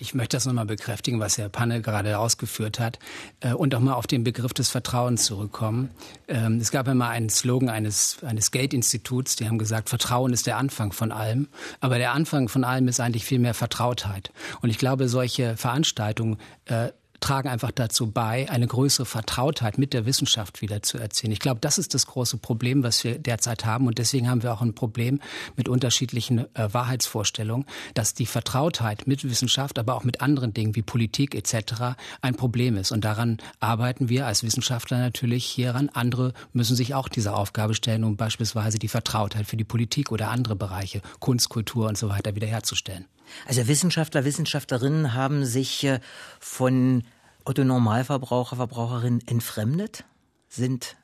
Ich 0.00 0.14
möchte 0.14 0.36
das 0.36 0.46
nochmal 0.46 0.64
bekräftigen, 0.64 1.18
was 1.18 1.38
Herr 1.38 1.48
Panne 1.48 1.82
gerade 1.82 2.18
ausgeführt 2.18 2.78
hat 2.78 3.00
äh, 3.40 3.52
und 3.52 3.74
auch 3.74 3.80
mal 3.80 3.94
auf 3.94 4.06
den 4.06 4.22
Begriff 4.22 4.52
des 4.52 4.68
Vertrauens 4.68 5.24
zurückkommen. 5.24 5.90
Ähm, 6.28 6.58
es 6.58 6.70
gab 6.70 6.86
einmal 6.86 7.10
einen 7.10 7.30
Slogan 7.30 7.68
eines, 7.68 8.18
eines 8.22 8.52
Geldinstituts, 8.52 9.34
die 9.34 9.48
haben 9.48 9.58
gesagt, 9.58 9.88
Vertrauen 9.88 10.32
ist 10.32 10.46
der 10.46 10.56
Anfang 10.56 10.92
von 10.92 11.10
allem. 11.10 11.48
Aber 11.80 11.98
der 11.98 12.12
Anfang 12.12 12.48
von 12.48 12.62
allem 12.62 12.86
ist 12.86 13.00
eigentlich 13.00 13.24
viel 13.24 13.40
mehr 13.40 13.54
Vertrautheit. 13.54 14.30
Und 14.60 14.70
ich 14.70 14.78
glaube, 14.78 15.08
solche 15.08 15.56
Veranstaltungen 15.56 16.38
äh, 16.66 16.90
tragen 17.20 17.48
einfach 17.48 17.70
dazu 17.70 18.10
bei, 18.10 18.48
eine 18.50 18.66
größere 18.66 19.06
Vertrautheit 19.06 19.78
mit 19.78 19.92
der 19.92 20.06
Wissenschaft 20.06 20.60
wieder 20.60 20.82
zu 20.82 20.98
erzielen. 20.98 21.32
Ich 21.32 21.40
glaube, 21.40 21.60
das 21.60 21.78
ist 21.78 21.94
das 21.94 22.06
große 22.06 22.38
Problem, 22.38 22.82
was 22.82 23.02
wir 23.04 23.18
derzeit 23.18 23.64
haben. 23.64 23.86
Und 23.86 23.98
deswegen 23.98 24.28
haben 24.28 24.42
wir 24.42 24.52
auch 24.52 24.62
ein 24.62 24.74
Problem 24.74 25.20
mit 25.56 25.68
unterschiedlichen 25.68 26.40
äh, 26.54 26.72
Wahrheitsvorstellungen, 26.72 27.66
dass 27.94 28.14
die 28.14 28.26
Vertrautheit 28.26 29.06
mit 29.06 29.24
Wissenschaft, 29.24 29.78
aber 29.78 29.94
auch 29.94 30.04
mit 30.04 30.20
anderen 30.20 30.54
Dingen 30.54 30.76
wie 30.76 30.82
Politik 30.82 31.34
etc. 31.34 31.96
ein 32.20 32.34
Problem 32.34 32.76
ist. 32.76 32.92
Und 32.92 33.04
daran 33.04 33.38
arbeiten 33.60 34.08
wir 34.08 34.26
als 34.26 34.42
Wissenschaftler 34.42 34.98
natürlich 34.98 35.44
hieran. 35.44 35.88
Andere 35.92 36.32
müssen 36.52 36.76
sich 36.76 36.94
auch 36.94 37.08
dieser 37.08 37.36
Aufgabe 37.36 37.74
stellen, 37.74 38.04
um 38.04 38.16
beispielsweise 38.16 38.78
die 38.78 38.88
Vertrautheit 38.88 39.46
für 39.46 39.56
die 39.56 39.64
Politik 39.64 40.12
oder 40.12 40.30
andere 40.30 40.56
Bereiche, 40.56 41.02
Kunst, 41.18 41.48
Kultur 41.48 41.88
und 41.88 41.98
so 41.98 42.08
weiter 42.08 42.34
wiederherzustellen. 42.34 43.06
Also 43.46 43.66
Wissenschaftler, 43.68 44.24
Wissenschaftlerinnen 44.24 45.14
haben 45.14 45.44
sich 45.44 45.84
äh, 45.84 46.00
von 46.40 47.04
Otto 47.44 47.64
Normalverbraucher, 47.64 48.56
Verbraucherinnen 48.56 49.26
entfremdet, 49.26 50.04
sind 50.48 50.96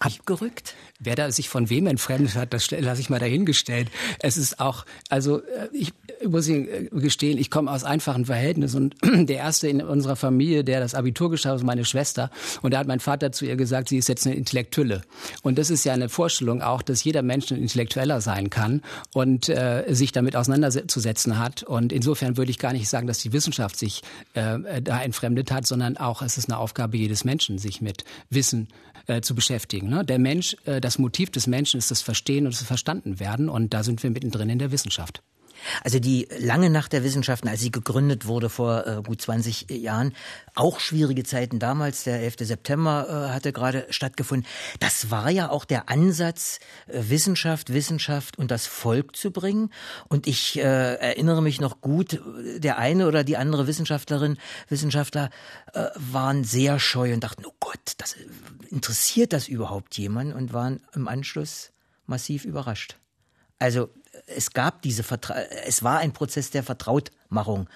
abgerückt? 0.00 0.74
Wer 0.98 1.14
da 1.14 1.30
sich 1.30 1.48
von 1.48 1.70
wem 1.70 1.86
entfremdet 1.86 2.34
hat, 2.34 2.52
das 2.52 2.70
lasse 2.70 3.00
ich 3.00 3.10
mal 3.10 3.20
dahingestellt. 3.20 3.90
Es 4.20 4.36
ist 4.36 4.60
auch, 4.60 4.84
also 5.08 5.38
äh, 5.38 5.68
ich 5.72 5.92
muss 6.26 6.48
Ihnen 6.48 6.68
äh, 6.68 6.88
gestehen, 6.92 7.38
ich 7.38 7.50
komme 7.50 7.70
aus 7.70 7.84
einfachen 7.84 8.26
Verhältnissen 8.26 8.92
und 9.02 9.28
der 9.28 9.36
erste 9.36 9.68
in 9.68 9.82
unserer 9.82 10.16
Familie, 10.16 10.64
der 10.64 10.80
das 10.80 10.94
Abitur 10.94 11.30
geschafft 11.30 11.52
hat, 11.52 11.60
ist 11.60 11.66
meine 11.66 11.84
Schwester. 11.84 12.30
Und 12.62 12.74
da 12.74 12.78
hat 12.78 12.86
mein 12.86 13.00
Vater 13.00 13.32
zu 13.32 13.44
ihr 13.44 13.56
gesagt, 13.56 13.88
sie 13.88 13.98
ist 13.98 14.08
jetzt 14.08 14.26
eine 14.26 14.36
Intellektuelle. 14.36 15.02
Und 15.42 15.58
das 15.58 15.70
ist 15.70 15.84
ja 15.84 15.92
eine 15.92 16.08
Vorstellung 16.08 16.62
auch, 16.62 16.82
dass 16.82 17.04
jeder 17.04 17.22
Mensch 17.22 17.50
ein 17.50 17.58
Intellektueller 17.58 18.20
sein 18.20 18.50
kann 18.50 18.82
und 19.12 19.48
äh, 19.48 19.84
sich 19.90 20.12
damit 20.12 20.36
auseinanderzusetzen 20.36 21.38
hat. 21.38 21.62
Und 21.62 21.92
insofern 21.92 22.36
würde 22.36 22.50
ich 22.50 22.58
gar 22.58 22.72
nicht 22.72 22.88
sagen, 22.88 23.06
dass 23.06 23.18
die 23.18 23.32
Wissenschaft 23.32 23.76
sich 23.76 24.02
äh, 24.34 24.82
da 24.82 25.02
entfremdet 25.02 25.50
hat, 25.50 25.66
sondern 25.66 25.96
auch 25.96 26.22
es 26.22 26.38
ist 26.38 26.48
eine 26.48 26.58
Aufgabe 26.58 26.96
jedes 26.96 27.24
Menschen, 27.24 27.58
sich 27.58 27.80
mit 27.80 28.04
Wissen 28.30 28.68
äh, 29.06 29.20
zu 29.20 29.34
beschäftigen. 29.34 29.88
Ne? 29.88 30.04
Der 30.04 30.18
Mensch, 30.18 30.56
äh, 30.64 30.80
das 30.80 30.98
Motiv 30.98 31.30
des 31.30 31.46
Menschen 31.46 31.78
ist 31.78 31.90
das 31.90 32.02
Verstehen 32.02 32.46
und 32.46 32.54
das 32.54 32.62
Verstandenwerden 32.62 33.48
und 33.48 33.74
da 33.74 33.82
sind 33.82 34.02
wir 34.02 34.10
mittendrin 34.10 34.48
in 34.48 34.58
der 34.58 34.72
Wissenschaft. 34.72 35.22
Also 35.82 35.98
die 35.98 36.28
lange 36.38 36.70
Nacht 36.70 36.92
der 36.92 37.04
Wissenschaften, 37.04 37.48
als 37.48 37.60
sie 37.60 37.70
gegründet 37.70 38.26
wurde 38.26 38.48
vor 38.48 38.86
äh, 38.86 39.02
gut 39.02 39.20
20 39.20 39.70
Jahren, 39.70 40.12
auch 40.54 40.80
schwierige 40.80 41.24
Zeiten 41.24 41.58
damals, 41.58 42.04
der 42.04 42.20
11. 42.20 42.36
September 42.40 43.06
äh, 43.08 43.34
hatte 43.34 43.52
gerade 43.52 43.86
stattgefunden. 43.90 44.46
Das 44.80 45.10
war 45.10 45.30
ja 45.30 45.50
auch 45.50 45.64
der 45.64 45.88
Ansatz, 45.88 46.60
äh, 46.86 47.02
Wissenschaft, 47.08 47.72
Wissenschaft 47.72 48.38
und 48.38 48.50
das 48.50 48.66
Volk 48.66 49.16
zu 49.16 49.30
bringen. 49.30 49.70
Und 50.08 50.26
ich 50.26 50.58
äh, 50.58 50.62
erinnere 50.62 51.42
mich 51.42 51.60
noch 51.60 51.80
gut, 51.80 52.20
der 52.58 52.78
eine 52.78 53.06
oder 53.06 53.24
die 53.24 53.36
andere 53.36 53.66
Wissenschaftlerin, 53.66 54.38
Wissenschaftler 54.68 55.30
äh, 55.72 55.86
waren 55.96 56.44
sehr 56.44 56.78
scheu 56.78 57.12
und 57.12 57.24
dachten, 57.24 57.44
oh 57.46 57.54
Gott, 57.60 57.94
das 57.98 58.16
interessiert 58.70 59.32
das 59.32 59.48
überhaupt 59.48 59.96
jemand 59.96 60.34
und 60.34 60.52
waren 60.52 60.80
im 60.94 61.08
Anschluss 61.08 61.72
massiv 62.06 62.44
überrascht. 62.44 62.96
Also 63.58 63.88
es 64.26 64.52
gab 64.52 64.82
diese 64.82 65.02
Vertra 65.02 65.34
es 65.66 65.82
war 65.82 65.98
ein 65.98 66.12
Prozess 66.12 66.50
der 66.50 66.62
Vertrautmachung, 66.62 67.68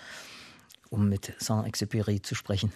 um 0.91 1.09
mit 1.09 1.35
Saint-Exupéry 1.39 2.23
zu 2.23 2.35
sprechen. 2.35 2.73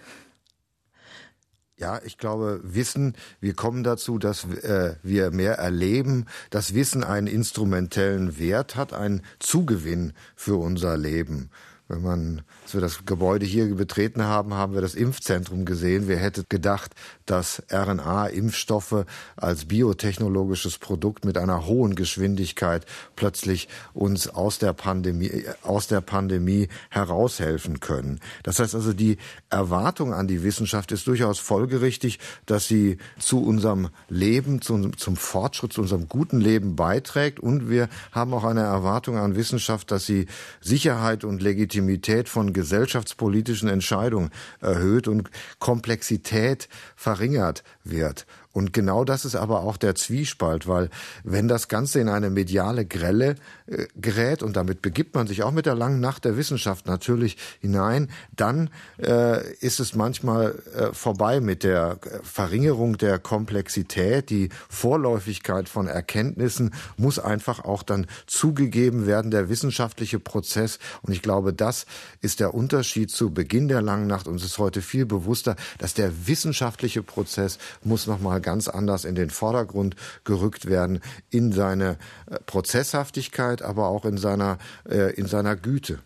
Ja, 1.75 1.99
ich 2.03 2.17
glaube, 2.17 2.61
Wissen, 2.63 3.15
wir 3.39 3.55
kommen 3.55 3.83
dazu, 3.83 4.19
dass 4.19 4.45
äh, 4.45 4.95
wir 5.01 5.31
mehr 5.31 5.55
erleben, 5.55 6.27
dass 6.51 6.75
Wissen 6.75 7.03
einen 7.03 7.27
instrumentellen 7.27 8.37
Wert 8.37 8.75
hat, 8.75 8.93
einen 8.93 9.23
Zugewinn 9.39 10.13
für 10.35 10.55
unser 10.55 10.97
Leben. 10.97 11.49
Wenn 11.93 12.01
man, 12.01 12.41
als 12.63 12.73
wir 12.73 12.81
das 12.81 13.05
Gebäude 13.05 13.45
hier 13.45 13.75
betreten 13.75 14.23
haben, 14.23 14.55
haben 14.55 14.73
wir 14.73 14.81
das 14.81 14.95
Impfzentrum 14.95 15.63
gesehen. 15.63 16.07
Wer 16.07 16.17
hätte 16.17 16.43
gedacht, 16.49 16.91
dass 17.27 17.61
RNA-Impfstoffe 17.69 19.05
als 19.35 19.65
biotechnologisches 19.65 20.79
Produkt 20.79 21.23
mit 21.23 21.37
einer 21.37 21.67
hohen 21.67 21.93
Geschwindigkeit 21.93 22.87
plötzlich 23.15 23.67
uns 23.93 24.27
aus 24.27 24.57
der 24.57 24.73
Pandemie, 24.73 25.45
aus 25.61 25.87
der 25.87 26.01
Pandemie 26.01 26.67
heraushelfen 26.89 27.79
können. 27.79 28.19
Das 28.41 28.57
heißt 28.57 28.73
also, 28.73 28.91
die 28.91 29.17
Erwartung 29.51 30.11
an 30.11 30.27
die 30.27 30.41
Wissenschaft 30.41 30.91
ist 30.91 31.05
durchaus 31.05 31.37
folgerichtig, 31.37 32.17
dass 32.47 32.67
sie 32.67 32.97
zu 33.19 33.43
unserem 33.43 33.89
Leben, 34.09 34.61
zu, 34.61 34.89
zum 34.89 35.15
Fortschritt, 35.15 35.73
zu 35.73 35.81
unserem 35.81 36.07
guten 36.07 36.41
Leben 36.41 36.75
beiträgt. 36.75 37.39
Und 37.39 37.69
wir 37.69 37.87
haben 38.11 38.33
auch 38.33 38.45
eine 38.45 38.61
Erwartung 38.61 39.17
an 39.17 39.35
Wissenschaft, 39.35 39.91
dass 39.91 40.07
sie 40.07 40.25
Sicherheit 40.59 41.23
und 41.23 41.43
Legitimität 41.43 41.82
Legitimität 41.83 42.29
von 42.29 42.53
gesellschaftspolitischen 42.53 43.69
Entscheidungen 43.69 44.31
erhöht 44.61 45.07
und 45.07 45.29
Komplexität 45.59 46.69
verringert 46.95 47.63
wird. 47.83 48.25
Und 48.53 48.71
genau 48.71 49.03
das 49.03 49.25
ist 49.25 49.35
aber 49.35 49.61
auch 49.61 49.77
der 49.77 49.95
Zwiespalt, 49.95 50.67
weil 50.67 50.91
wenn 51.23 51.47
das 51.47 51.67
Ganze 51.67 51.99
in 51.99 52.07
eine 52.07 52.29
mediale 52.29 52.85
Grelle 52.85 53.35
äh, 53.65 53.87
gerät, 53.95 54.43
und 54.43 54.55
damit 54.55 54.83
begibt 54.83 55.15
man 55.15 55.25
sich 55.25 55.41
auch 55.41 55.51
mit 55.51 55.65
der 55.65 55.73
langen 55.73 55.99
Nacht 55.99 56.23
der 56.23 56.37
Wissenschaft 56.37 56.85
natürlich 56.85 57.37
hinein, 57.61 58.09
dann 58.35 58.69
äh, 59.01 59.53
ist 59.55 59.79
es 59.79 59.95
manchmal 59.95 60.61
äh, 60.75 60.93
vorbei 60.93 61.39
mit 61.39 61.63
der 61.63 61.97
Verringerung 62.21 62.97
der 62.99 63.17
Komplexität. 63.17 64.29
Die 64.29 64.49
Vorläufigkeit 64.69 65.67
von 65.67 65.87
Erkenntnissen 65.87 66.75
muss 66.95 67.17
einfach 67.17 67.65
auch 67.65 67.81
dann 67.81 68.05
zugegeben 68.27 69.07
werden, 69.07 69.31
der 69.31 69.49
wissenschaftliche 69.49 70.19
Prozess. 70.19 70.77
Und 71.01 71.11
ich 71.11 71.23
glaube, 71.23 71.53
das 71.53 71.87
ist 72.21 72.39
der 72.39 72.53
Unterschied 72.53 73.09
zu 73.09 73.31
Beginn 73.31 73.67
der 73.67 73.81
langen 73.81 74.05
Nacht. 74.05 74.27
Und 74.27 74.35
es 74.35 74.43
ist 74.43 74.59
heute 74.59 74.83
viel 74.83 75.07
bewusster, 75.07 75.55
dass 75.79 75.95
der 75.95 76.27
wissenschaftliche 76.27 77.01
Prozess 77.01 77.57
muss 77.83 78.07
nochmal 78.07 78.41
ganz 78.41 78.67
anders 78.67 79.05
in 79.05 79.15
den 79.15 79.29
Vordergrund 79.29 79.95
gerückt 80.23 80.65
werden, 80.65 81.01
in 81.29 81.51
seine 81.51 81.97
äh, 82.27 82.39
Prozesshaftigkeit, 82.45 83.61
aber 83.61 83.87
auch 83.87 84.05
in 84.05 84.17
seiner, 84.17 84.57
äh, 84.89 85.13
in 85.13 85.27
seiner 85.27 85.55
Güte. 85.55 85.99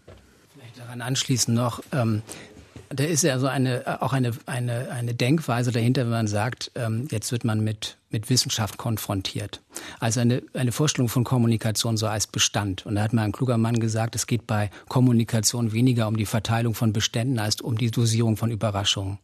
Vielleicht 0.53 0.79
daran 0.79 1.01
anschließend 1.01 1.55
noch, 1.55 1.81
ähm, 1.91 2.21
da 2.89 3.03
ist 3.03 3.24
ja 3.24 3.39
so 3.39 3.48
eine, 3.48 3.86
äh, 3.86 3.98
auch 4.00 4.13
eine, 4.13 4.32
eine, 4.46 4.91
eine 4.91 5.13
Denkweise 5.13 5.72
dahinter, 5.72 6.03
wenn 6.03 6.12
man 6.12 6.27
sagt, 6.27 6.72
ähm, 6.75 7.08
jetzt 7.12 7.32
wird 7.32 7.44
man 7.44 7.63
mit, 7.63 7.98
mit 8.10 8.29
Wissenschaft 8.29 8.77
konfrontiert. 8.77 9.62
Also 10.00 10.20
eine, 10.20 10.41
eine 10.53 10.72
Vorstellung 10.72 11.10
von 11.10 11.24
Kommunikation 11.24 11.98
so 11.98 12.08
als 12.08 12.27
Bestand. 12.27 12.86
Und 12.86 12.96
da 12.96 13.03
hat 13.03 13.13
mal 13.13 13.24
ein 13.24 13.32
kluger 13.32 13.58
Mann 13.58 13.79
gesagt, 13.79 14.15
es 14.15 14.27
geht 14.27 14.48
bei 14.48 14.70
Kommunikation 14.88 15.74
weniger 15.74 16.08
um 16.08 16.17
die 16.17 16.25
Verteilung 16.25 16.74
von 16.74 16.94
Beständen 16.94 17.39
als 17.39 17.62
um 17.62 17.77
die 17.77 17.91
Dosierung 17.91 18.38
von 18.38 18.51
Überraschungen. 18.51 19.20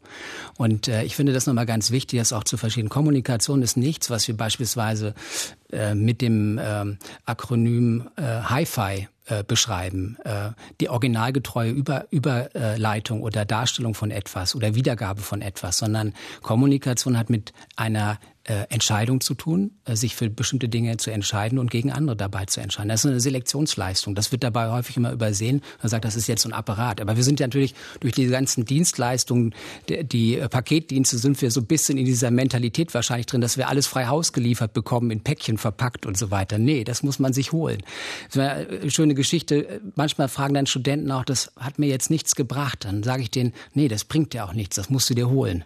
Und 0.58 0.88
äh, 0.88 1.04
ich 1.04 1.16
finde 1.16 1.34
das 1.34 1.48
nochmal 1.48 1.66
ganz 1.66 1.92
wichtig, 1.92 2.20
das 2.20 2.34
auch 2.34 2.44
zu 2.44 2.58
verstehen. 2.58 2.90
Kommunikation 2.90 3.62
ist 3.62 3.78
nichts, 3.78 4.10
was 4.10 4.28
wir 4.28 4.36
beispielsweise 4.36 5.14
äh, 5.72 5.96
mit 5.96 6.22
dem 6.22 6.60
ähm, 6.62 6.98
Akronym 7.26 8.10
äh, 8.16 8.22
Hi-Fi 8.22 9.08
äh, 9.26 9.44
beschreiben. 9.44 10.18
Äh, 10.26 10.50
die 10.82 10.90
originalgetreue 10.90 11.72
Über 11.72 12.06
Überleitung 12.12 13.22
oder 13.22 13.46
Darstellung 13.46 13.94
von 13.94 14.12
etwas 14.12 14.56
oder 14.56 14.76
Wiedergabe 14.76 15.22
von 15.22 15.42
etwas, 15.42 15.78
sondern 15.78 16.14
Kommunikation 16.42 17.18
hat 17.18 17.30
mit 17.30 17.54
einer 17.76 18.20
äh, 18.46 18.66
Entscheidung 18.70 19.22
zu 19.22 19.36
tun, 19.36 19.72
äh, 19.86 19.96
sich 19.96 20.16
für 20.16 20.30
bestimmte 20.30 20.68
Dinge 20.68 20.98
zu 20.98 21.12
entscheiden 21.12 21.60
und 21.60 21.72
gegen 21.72 21.94
andere 21.94 22.18
dabei 22.18 22.46
zu 22.46 22.60
entscheiden. 22.60 22.90
Das 22.90 23.06
ist 23.06 23.10
eine 23.10 23.22
Selektionsleistung. 23.22 24.16
Das 24.16 24.34
wird 24.34 24.44
dabei 24.44 24.70
häufig 24.70 24.98
immer 24.98 25.14
übersehen. 25.14 25.62
Man 25.82 25.90
sagt, 25.90 26.04
das 26.04 26.18
ist 26.18 26.28
jetzt 26.28 26.42
so 26.42 26.50
ein 26.50 26.54
Apparat. 26.54 27.00
Aber 27.00 27.16
wir 27.16 27.24
sind 27.24 27.40
ja 27.40 27.48
natürlich 27.48 27.74
durch 28.02 28.14
die 28.14 28.28
ganzen 28.28 28.66
Dienstleistungen, 28.66 29.56
die, 29.88 30.38
äh, 30.38 30.50
Paketdienste, 30.50 31.18
sind 31.20 31.42
wir 31.42 31.52
so 31.52 31.62
ein 31.62 31.68
bisschen 31.68 31.98
in 31.98 32.04
dieser 32.04 32.32
Mentalität 32.32 32.94
wahrscheinlich 32.94 33.28
drin, 33.28 33.40
dass 33.40 33.56
wir 33.56 33.70
alles 33.70 33.88
frei 33.88 34.08
Haus 34.08 34.34
geliefert 34.34 34.74
bekommen, 34.74 35.10
in 35.12 35.22
Päckchen 35.22 35.58
verpackt 35.58 36.06
und 36.06 36.18
so 36.18 36.30
weiter. 36.30 36.58
Nee, 36.58 36.84
das 36.84 37.02
muss 37.02 37.20
man 37.20 37.32
sich 37.32 37.54
holen. 37.54 37.82
Schöne 38.90 39.14
Geschichte. 39.14 39.82
Manchmal 39.96 40.28
fragen 40.28 40.54
dann 40.54 40.66
Studenten 40.66 41.12
auch, 41.12 41.24
das 41.24 41.54
hat 41.58 41.80
mir 41.80 41.88
jetzt 41.88 42.10
nichts 42.10 42.36
gebracht. 42.36 42.84
Dann 42.84 43.04
sage 43.04 43.22
ich 43.22 43.32
denen, 43.32 43.54
nee, 43.74 43.88
das 43.88 44.04
bringt 44.04 44.34
dir 44.34 44.44
auch 44.44 44.54
nichts. 44.54 44.76
Das 44.76 44.90
musst 44.90 45.10
du 45.10 45.14
dir 45.14 45.30
holen. 45.30 45.64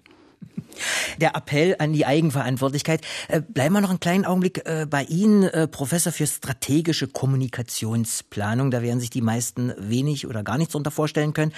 Der 1.20 1.36
Appell 1.36 1.76
an 1.80 1.94
die 1.94 2.06
Eigenverantwortlichkeit. 2.06 3.02
Äh, 3.28 3.42
bleiben 3.42 3.74
wir 3.74 3.82
noch 3.82 3.90
einen 3.90 4.00
kleinen 4.00 4.26
Augenblick 4.26 4.66
äh, 4.66 4.86
bei 4.90 5.04
Ihnen, 5.04 5.44
äh, 5.44 5.68
Professor 5.68 6.12
für 6.12 6.28
strategische 6.28 7.08
Kommunikationsplanung. 7.08 8.72
Da 8.72 8.82
werden 8.82 9.00
sich 9.00 9.10
die 9.10 9.22
meisten 9.22 9.74
wenig 9.78 10.28
oder 10.28 10.44
gar 10.44 10.58
nichts 10.58 10.74
darunter 10.74 10.92
vorstellen 10.92 11.34
können. 11.34 11.54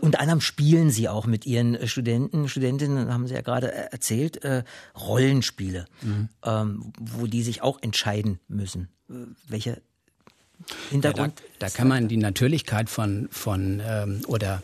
Unter 0.00 0.20
anderem 0.20 0.40
spielen 0.40 0.90
Sie 0.90 1.08
auch 1.08 1.26
mit 1.26 1.46
Ihren 1.46 1.86
Studenten, 1.88 2.48
Studentinnen, 2.48 3.12
haben 3.12 3.26
Sie 3.26 3.34
ja 3.34 3.40
gerade 3.40 3.72
äh, 3.72 3.88
erzählt, 3.90 4.44
äh, 4.44 4.64
Rollenspiele, 4.98 5.86
mhm. 6.02 6.28
ähm, 6.44 6.92
wo 7.00 7.26
die 7.26 7.42
sich 7.42 7.62
auch 7.62 7.82
entscheiden 7.82 8.40
müssen. 8.48 8.88
welche 9.48 9.82
Hintergrund? 10.90 11.40
Ja, 11.40 11.46
da, 11.58 11.66
da, 11.66 11.72
kann 11.72 11.88
man 11.88 12.08
die 12.08 12.16
Natürlichkeit 12.16 12.88
von, 12.88 13.28
von 13.30 13.82
ähm, 13.86 14.22
oder 14.26 14.62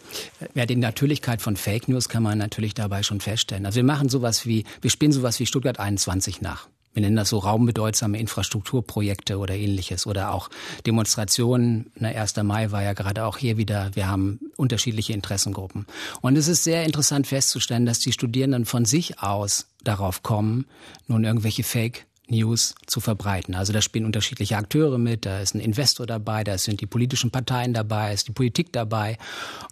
ja, 0.54 0.66
die 0.66 0.76
Natürlichkeit 0.76 1.42
von 1.42 1.56
Fake 1.56 1.88
News 1.88 2.08
kann 2.08 2.22
man 2.22 2.38
natürlich 2.38 2.74
dabei 2.74 3.02
schon 3.02 3.20
feststellen. 3.20 3.66
Also 3.66 3.76
wir 3.76 3.84
machen 3.84 4.08
sowas 4.08 4.46
wie, 4.46 4.64
wir 4.80 4.90
spielen 4.90 5.12
sowas 5.12 5.38
wie 5.40 5.46
Stuttgart 5.46 5.78
21 5.78 6.40
nach. 6.40 6.68
Wir 6.92 7.02
nennen 7.02 7.16
das 7.16 7.28
so 7.28 7.38
raumbedeutsame 7.38 8.18
Infrastrukturprojekte 8.18 9.38
oder 9.38 9.54
ähnliches 9.54 10.06
oder 10.06 10.34
auch 10.34 10.50
Demonstrationen. 10.86 11.92
Na, 11.94 12.08
1. 12.08 12.36
Mai 12.42 12.72
war 12.72 12.82
ja 12.82 12.94
gerade 12.94 13.24
auch 13.24 13.36
hier 13.36 13.56
wieder. 13.56 13.90
Wir 13.94 14.08
haben 14.08 14.40
unterschiedliche 14.56 15.12
Interessengruppen. 15.12 15.86
Und 16.20 16.36
es 16.36 16.48
ist 16.48 16.64
sehr 16.64 16.84
interessant 16.84 17.28
festzustellen, 17.28 17.86
dass 17.86 18.00
die 18.00 18.12
Studierenden 18.12 18.64
von 18.64 18.84
sich 18.84 19.20
aus 19.20 19.66
darauf 19.84 20.24
kommen, 20.24 20.66
nun 21.06 21.24
irgendwelche 21.24 21.62
Fake 21.62 22.06
News 22.30 22.74
zu 22.86 23.00
verbreiten. 23.00 23.54
Also 23.54 23.72
da 23.72 23.82
spielen 23.82 24.04
unterschiedliche 24.04 24.56
Akteure 24.56 24.98
mit, 24.98 25.26
da 25.26 25.40
ist 25.40 25.54
ein 25.54 25.60
Investor 25.60 26.06
dabei, 26.06 26.44
da 26.44 26.56
sind 26.58 26.80
die 26.80 26.86
politischen 26.86 27.30
Parteien 27.30 27.74
dabei, 27.74 28.12
ist 28.14 28.28
die 28.28 28.32
Politik 28.32 28.72
dabei 28.72 29.18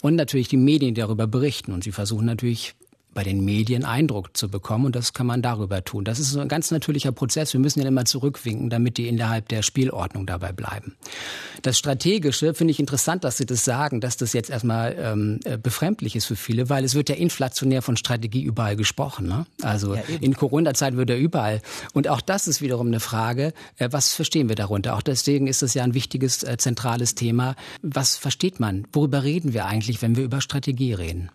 und 0.03 0.17
natürlich 0.17 0.49
die 0.49 0.57
Medien, 0.57 0.95
die 0.95 1.01
darüber 1.01 1.27
berichten. 1.27 1.73
Und 1.73 1.85
sie 1.85 1.93
versuchen 1.93 2.27
natürlich 2.27 2.75
bei 3.19 3.25
den 3.25 3.45
Medien 3.45 3.85
Eindruck 3.85 4.37
zu 4.37 4.49
bekommen 4.49 4.87
und 4.87 4.95
das 4.95 5.13
kann 5.13 5.27
man 5.27 5.43
darüber 5.43 5.83
tun. 5.83 6.05
Das 6.05 6.21
ist 6.21 6.31
so 6.31 6.39
ein 6.39 6.47
ganz 6.47 6.71
natürlicher 6.71 7.11
Prozess. 7.11 7.53
Wir 7.53 7.59
müssen 7.59 7.81
ja 7.81 7.89
immer 7.89 8.05
zurückwinken, 8.05 8.71
damit 8.71 8.97
die 8.97 9.09
innerhalb 9.09 9.49
der 9.49 9.63
Spielordnung 9.63 10.25
dabei 10.25 10.53
bleiben. 10.53 10.95
Das 11.63 11.77
Strategische 11.77 12.55
finde 12.55 12.71
ich 12.71 12.79
interessant, 12.79 13.25
dass 13.25 13.37
Sie 13.37 13.45
das 13.45 13.65
sagen, 13.65 14.01
dass 14.01 14.19
das 14.19 14.35
jetzt 14.35 14.51
erstmal 14.51 14.95
ähm, 14.97 15.41
äh, 15.43 15.59
befremdlich 15.59 16.15
ist 16.15 16.27
für 16.27 16.37
viele, 16.37 16.69
weil 16.71 16.85
es 16.85 16.95
wird 16.95 17.09
ja 17.09 17.17
inflationär 17.17 17.83
von 17.83 17.97
Strategie 17.97 18.45
überall 18.45 18.77
gesprochen. 18.77 19.27
Ne? 19.27 19.47
Also 19.63 19.97
ja, 19.97 20.03
in 20.21 20.37
Corona-Zeit 20.37 20.97
wird 20.97 21.11
er 21.11 21.19
überall. 21.19 21.61
Und 21.95 22.07
auch 22.07 22.21
das 22.21 22.47
ist 22.47 22.63
wiederum 22.63 22.87
eine 22.87 23.01
Frage, 23.01 23.53
äh, 23.79 23.89
was 23.91 24.13
verstehen 24.13 24.49
wir 24.49 24.55
darunter? 24.55 24.95
Auch 24.95 25.03
deswegen 25.03 25.49
ist 25.49 25.65
es 25.65 25.75
ja 25.75 25.83
ein 25.83 25.95
wichtiges, 25.95 26.45
äh, 26.45 26.57
zentrales 26.57 27.17
Thema. 27.17 27.57
Was 27.83 28.17
versteht 28.17 28.61
man? 28.61 28.87
Worüber 28.93 29.25
reden 29.25 29.55
wir 29.55 29.67
eigentlich, 29.67 30.03
wenn 30.03 30.15
wir 30.15 30.23
über 30.23 30.41
Strategie 30.41 30.93
reden? 30.93 31.33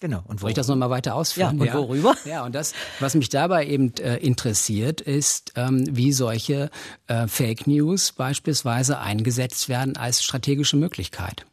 Genau. 0.00 0.22
Und 0.26 0.40
Soll 0.40 0.50
ich 0.50 0.56
das 0.56 0.68
nochmal 0.68 0.90
weiter 0.90 1.14
ausführen? 1.14 1.56
Ja, 1.56 1.62
und 1.62 1.66
ja. 1.66 1.74
worüber? 1.74 2.14
Ja, 2.26 2.44
und 2.44 2.54
das, 2.54 2.74
was 3.00 3.14
mich 3.14 3.28
dabei 3.28 3.66
eben 3.66 3.94
äh, 3.96 4.16
interessiert, 4.16 5.00
ist, 5.00 5.52
ähm, 5.56 5.84
wie 5.90 6.12
solche 6.12 6.70
äh, 7.06 7.26
Fake 7.28 7.66
News 7.66 8.12
beispielsweise 8.12 8.98
eingesetzt 8.98 9.68
werden 9.68 9.96
als 9.96 10.22
strategische 10.22 10.76
Möglichkeit. 10.76 11.46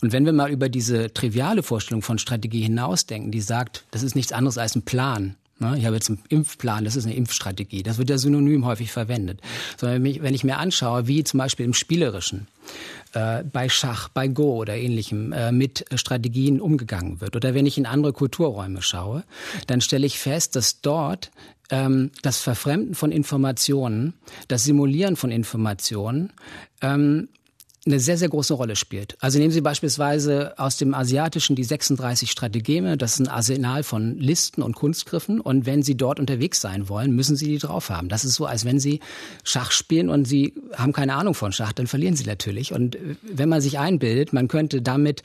Und 0.00 0.12
wenn 0.12 0.24
wir 0.24 0.32
mal 0.32 0.50
über 0.50 0.68
diese 0.68 1.12
triviale 1.12 1.62
Vorstellung 1.62 2.02
von 2.02 2.18
Strategie 2.18 2.62
hinausdenken, 2.62 3.30
die 3.30 3.40
sagt, 3.40 3.84
das 3.90 4.02
ist 4.02 4.14
nichts 4.14 4.32
anderes 4.32 4.58
als 4.58 4.74
ein 4.74 4.82
Plan? 4.82 5.36
Ich 5.60 5.86
habe 5.86 5.94
jetzt 5.94 6.10
einen 6.10 6.22
Impfplan, 6.28 6.84
das 6.84 6.96
ist 6.96 7.04
eine 7.04 7.14
Impfstrategie. 7.14 7.82
Das 7.82 7.96
wird 7.96 8.10
ja 8.10 8.18
synonym 8.18 8.66
häufig 8.66 8.90
verwendet. 8.90 9.40
Sondern 9.76 10.02
wenn 10.02 10.34
ich 10.34 10.44
mir 10.44 10.58
anschaue, 10.58 11.06
wie 11.06 11.22
zum 11.24 11.38
Beispiel 11.38 11.64
im 11.64 11.74
Spielerischen, 11.74 12.48
äh, 13.12 13.44
bei 13.44 13.68
Schach, 13.68 14.08
bei 14.08 14.26
Go 14.26 14.56
oder 14.56 14.74
ähnlichem 14.74 15.32
äh, 15.32 15.52
mit 15.52 15.84
Strategien 15.94 16.60
umgegangen 16.60 17.20
wird, 17.20 17.36
oder 17.36 17.54
wenn 17.54 17.66
ich 17.66 17.78
in 17.78 17.86
andere 17.86 18.12
Kulturräume 18.12 18.82
schaue, 18.82 19.24
dann 19.66 19.80
stelle 19.80 20.06
ich 20.06 20.18
fest, 20.18 20.56
dass 20.56 20.80
dort 20.80 21.30
ähm, 21.70 22.10
das 22.22 22.40
Verfremden 22.40 22.94
von 22.94 23.12
Informationen, 23.12 24.14
das 24.48 24.64
Simulieren 24.64 25.16
von 25.16 25.30
Informationen 25.30 26.32
ähm, 26.82 27.28
eine 27.86 28.00
sehr, 28.00 28.16
sehr 28.16 28.30
große 28.30 28.54
Rolle 28.54 28.76
spielt. 28.76 29.16
Also 29.20 29.38
nehmen 29.38 29.50
Sie 29.50 29.60
beispielsweise 29.60 30.58
aus 30.58 30.78
dem 30.78 30.94
Asiatischen 30.94 31.54
die 31.54 31.64
36 31.64 32.30
Strategeme. 32.30 32.96
Das 32.96 33.14
ist 33.14 33.20
ein 33.20 33.28
Arsenal 33.28 33.82
von 33.82 34.18
Listen 34.18 34.62
und 34.62 34.74
Kunstgriffen. 34.74 35.38
Und 35.38 35.66
wenn 35.66 35.82
Sie 35.82 35.94
dort 35.94 36.18
unterwegs 36.18 36.60
sein 36.60 36.88
wollen, 36.88 37.14
müssen 37.14 37.36
Sie 37.36 37.46
die 37.46 37.58
drauf 37.58 37.90
haben. 37.90 38.08
Das 38.08 38.24
ist 38.24 38.34
so, 38.34 38.46
als 38.46 38.64
wenn 38.64 38.80
Sie 38.80 39.00
Schach 39.42 39.70
spielen 39.70 40.08
und 40.08 40.26
Sie 40.26 40.54
haben 40.74 40.94
keine 40.94 41.14
Ahnung 41.14 41.34
von 41.34 41.52
Schach, 41.52 41.72
dann 41.74 41.86
verlieren 41.86 42.16
Sie 42.16 42.24
natürlich. 42.24 42.72
Und 42.72 42.96
äh, 42.96 43.16
wenn 43.22 43.50
man 43.50 43.60
sich 43.60 43.78
einbildet, 43.78 44.32
man 44.32 44.48
könnte 44.48 44.80
damit 44.80 45.22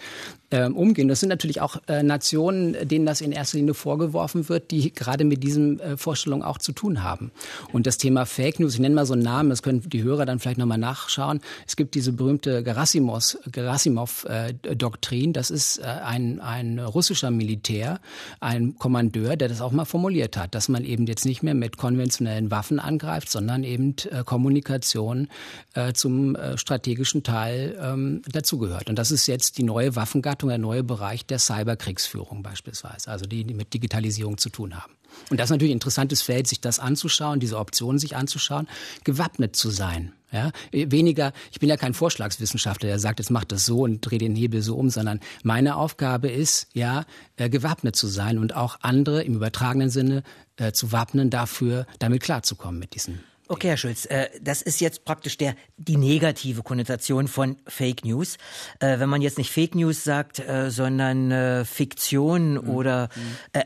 ähm, 0.51 0.75
umgehen. 0.75 1.07
Das 1.07 1.19
sind 1.19 1.29
natürlich 1.29 1.61
auch 1.61 1.77
äh, 1.87 2.01
Nationen, 2.01 2.75
denen 2.87 3.05
das 3.05 3.21
in 3.21 3.31
erster 3.31 3.57
Linie 3.57 3.75
vorgeworfen 3.75 4.49
wird, 4.49 4.71
die 4.71 4.91
gerade 4.93 5.23
mit 5.23 5.43
diesen 5.43 5.79
äh, 5.79 5.95
Vorstellungen 5.95 6.41
auch 6.41 6.57
zu 6.57 6.71
tun 6.71 7.03
haben. 7.03 7.29
Und 7.71 7.85
das 7.85 7.99
Thema 7.99 8.25
Fake 8.25 8.59
News, 8.59 8.73
ich 8.73 8.79
nenne 8.79 8.95
mal 8.95 9.05
so 9.05 9.13
einen 9.13 9.21
Namen, 9.21 9.51
das 9.51 9.61
können 9.61 9.87
die 9.87 10.01
Hörer 10.01 10.25
dann 10.25 10.39
vielleicht 10.39 10.57
nochmal 10.57 10.79
nachschauen. 10.79 11.41
Es 11.67 11.75
gibt 11.75 11.93
diese 11.93 12.13
berühmte 12.13 12.63
Gerasimov-Doktrin. 12.63 15.33
das 15.33 15.51
ist 15.51 15.77
äh, 15.77 15.83
ein, 15.83 16.39
ein 16.39 16.79
russischer 16.79 17.29
Militär, 17.29 17.99
ein 18.39 18.75
Kommandeur, 18.79 19.37
der 19.37 19.49
das 19.49 19.61
auch 19.61 19.71
mal 19.71 19.85
formuliert 19.85 20.35
hat, 20.35 20.55
dass 20.55 20.67
man 20.67 20.83
eben 20.83 21.05
jetzt 21.05 21.25
nicht 21.25 21.43
mehr 21.43 21.53
mit 21.53 21.77
konventionellen 21.77 22.49
Waffen 22.49 22.79
angreift, 22.79 23.29
sondern 23.29 23.63
eben 23.63 23.93
äh, 24.11 24.23
Kommunikation 24.23 25.27
äh, 25.75 25.93
zum 25.93 26.35
äh, 26.35 26.57
strategischen 26.57 27.21
Teil 27.21 27.77
ähm, 27.79 28.23
dazugehört. 28.31 28.89
Und 28.89 28.97
das 28.97 29.11
ist 29.11 29.27
jetzt 29.27 29.59
die 29.59 29.63
neue 29.63 29.95
Waffengattung 29.95 30.38
Betrachtung 30.39 30.49
der 30.49 30.57
neue 30.57 30.83
Bereich 30.83 31.25
der 31.25 31.37
Cyberkriegsführung 31.37 32.43
beispielsweise, 32.43 33.11
also 33.11 33.25
die, 33.25 33.43
die 33.43 33.53
mit 33.53 33.73
Digitalisierung 33.73 34.37
zu 34.37 34.49
tun 34.49 34.75
haben. 34.75 34.93
Und 35.29 35.39
das 35.39 35.45
ist 35.45 35.51
natürlich 35.51 35.73
ein 35.73 35.77
interessantes 35.77 36.21
Feld, 36.21 36.47
sich 36.47 36.61
das 36.61 36.79
anzuschauen, 36.79 37.39
diese 37.39 37.57
Optionen 37.57 37.99
sich 37.99 38.15
anzuschauen, 38.15 38.67
gewappnet 39.03 39.55
zu 39.55 39.69
sein. 39.69 40.13
Ja, 40.31 40.51
weniger, 40.71 41.33
ich 41.51 41.59
bin 41.59 41.69
ja 41.69 41.75
kein 41.75 41.95
Vorschlagswissenschaftler, 41.95 42.87
der 42.87 42.99
sagt, 42.99 43.19
jetzt 43.19 43.31
macht 43.31 43.51
das 43.51 43.65
so 43.65 43.81
und 43.81 44.01
dreht 44.01 44.21
den 44.21 44.35
Hebel 44.35 44.61
so 44.61 44.75
um, 44.75 44.91
sondern 44.91 45.19
meine 45.41 45.75
Aufgabe 45.75 46.29
ist, 46.29 46.67
ja, 46.73 47.05
äh, 47.35 47.49
gewappnet 47.49 47.95
zu 47.95 48.05
sein 48.05 48.37
und 48.37 48.55
auch 48.55 48.77
andere 48.81 49.23
im 49.23 49.33
übertragenen 49.33 49.89
Sinne 49.89 50.21
äh, 50.57 50.71
zu 50.71 50.91
wappnen, 50.91 51.31
dafür 51.31 51.87
damit 51.97 52.21
klarzukommen 52.21 52.79
mit 52.79 52.93
diesen 52.93 53.23
Okay, 53.51 53.69
Herr 53.69 53.77
Schulz, 53.77 54.05
äh, 54.05 54.29
das 54.39 54.61
ist 54.61 54.79
jetzt 54.79 55.05
praktisch 55.05 55.35
der, 55.35 55.55
die 55.75 55.97
negative 55.97 56.61
Konnotation 56.61 57.27
von 57.27 57.57
Fake 57.65 58.05
News. 58.05 58.37
Äh, 58.79 58.99
wenn 58.99 59.09
man 59.09 59.23
jetzt 59.23 59.39
nicht 59.39 59.51
Fake 59.51 59.73
News 59.73 60.03
sagt, 60.03 60.37
äh, 60.37 60.69
sondern 60.69 61.65
Fiktion 61.65 62.53
mhm. 62.53 62.69
oder 62.69 63.09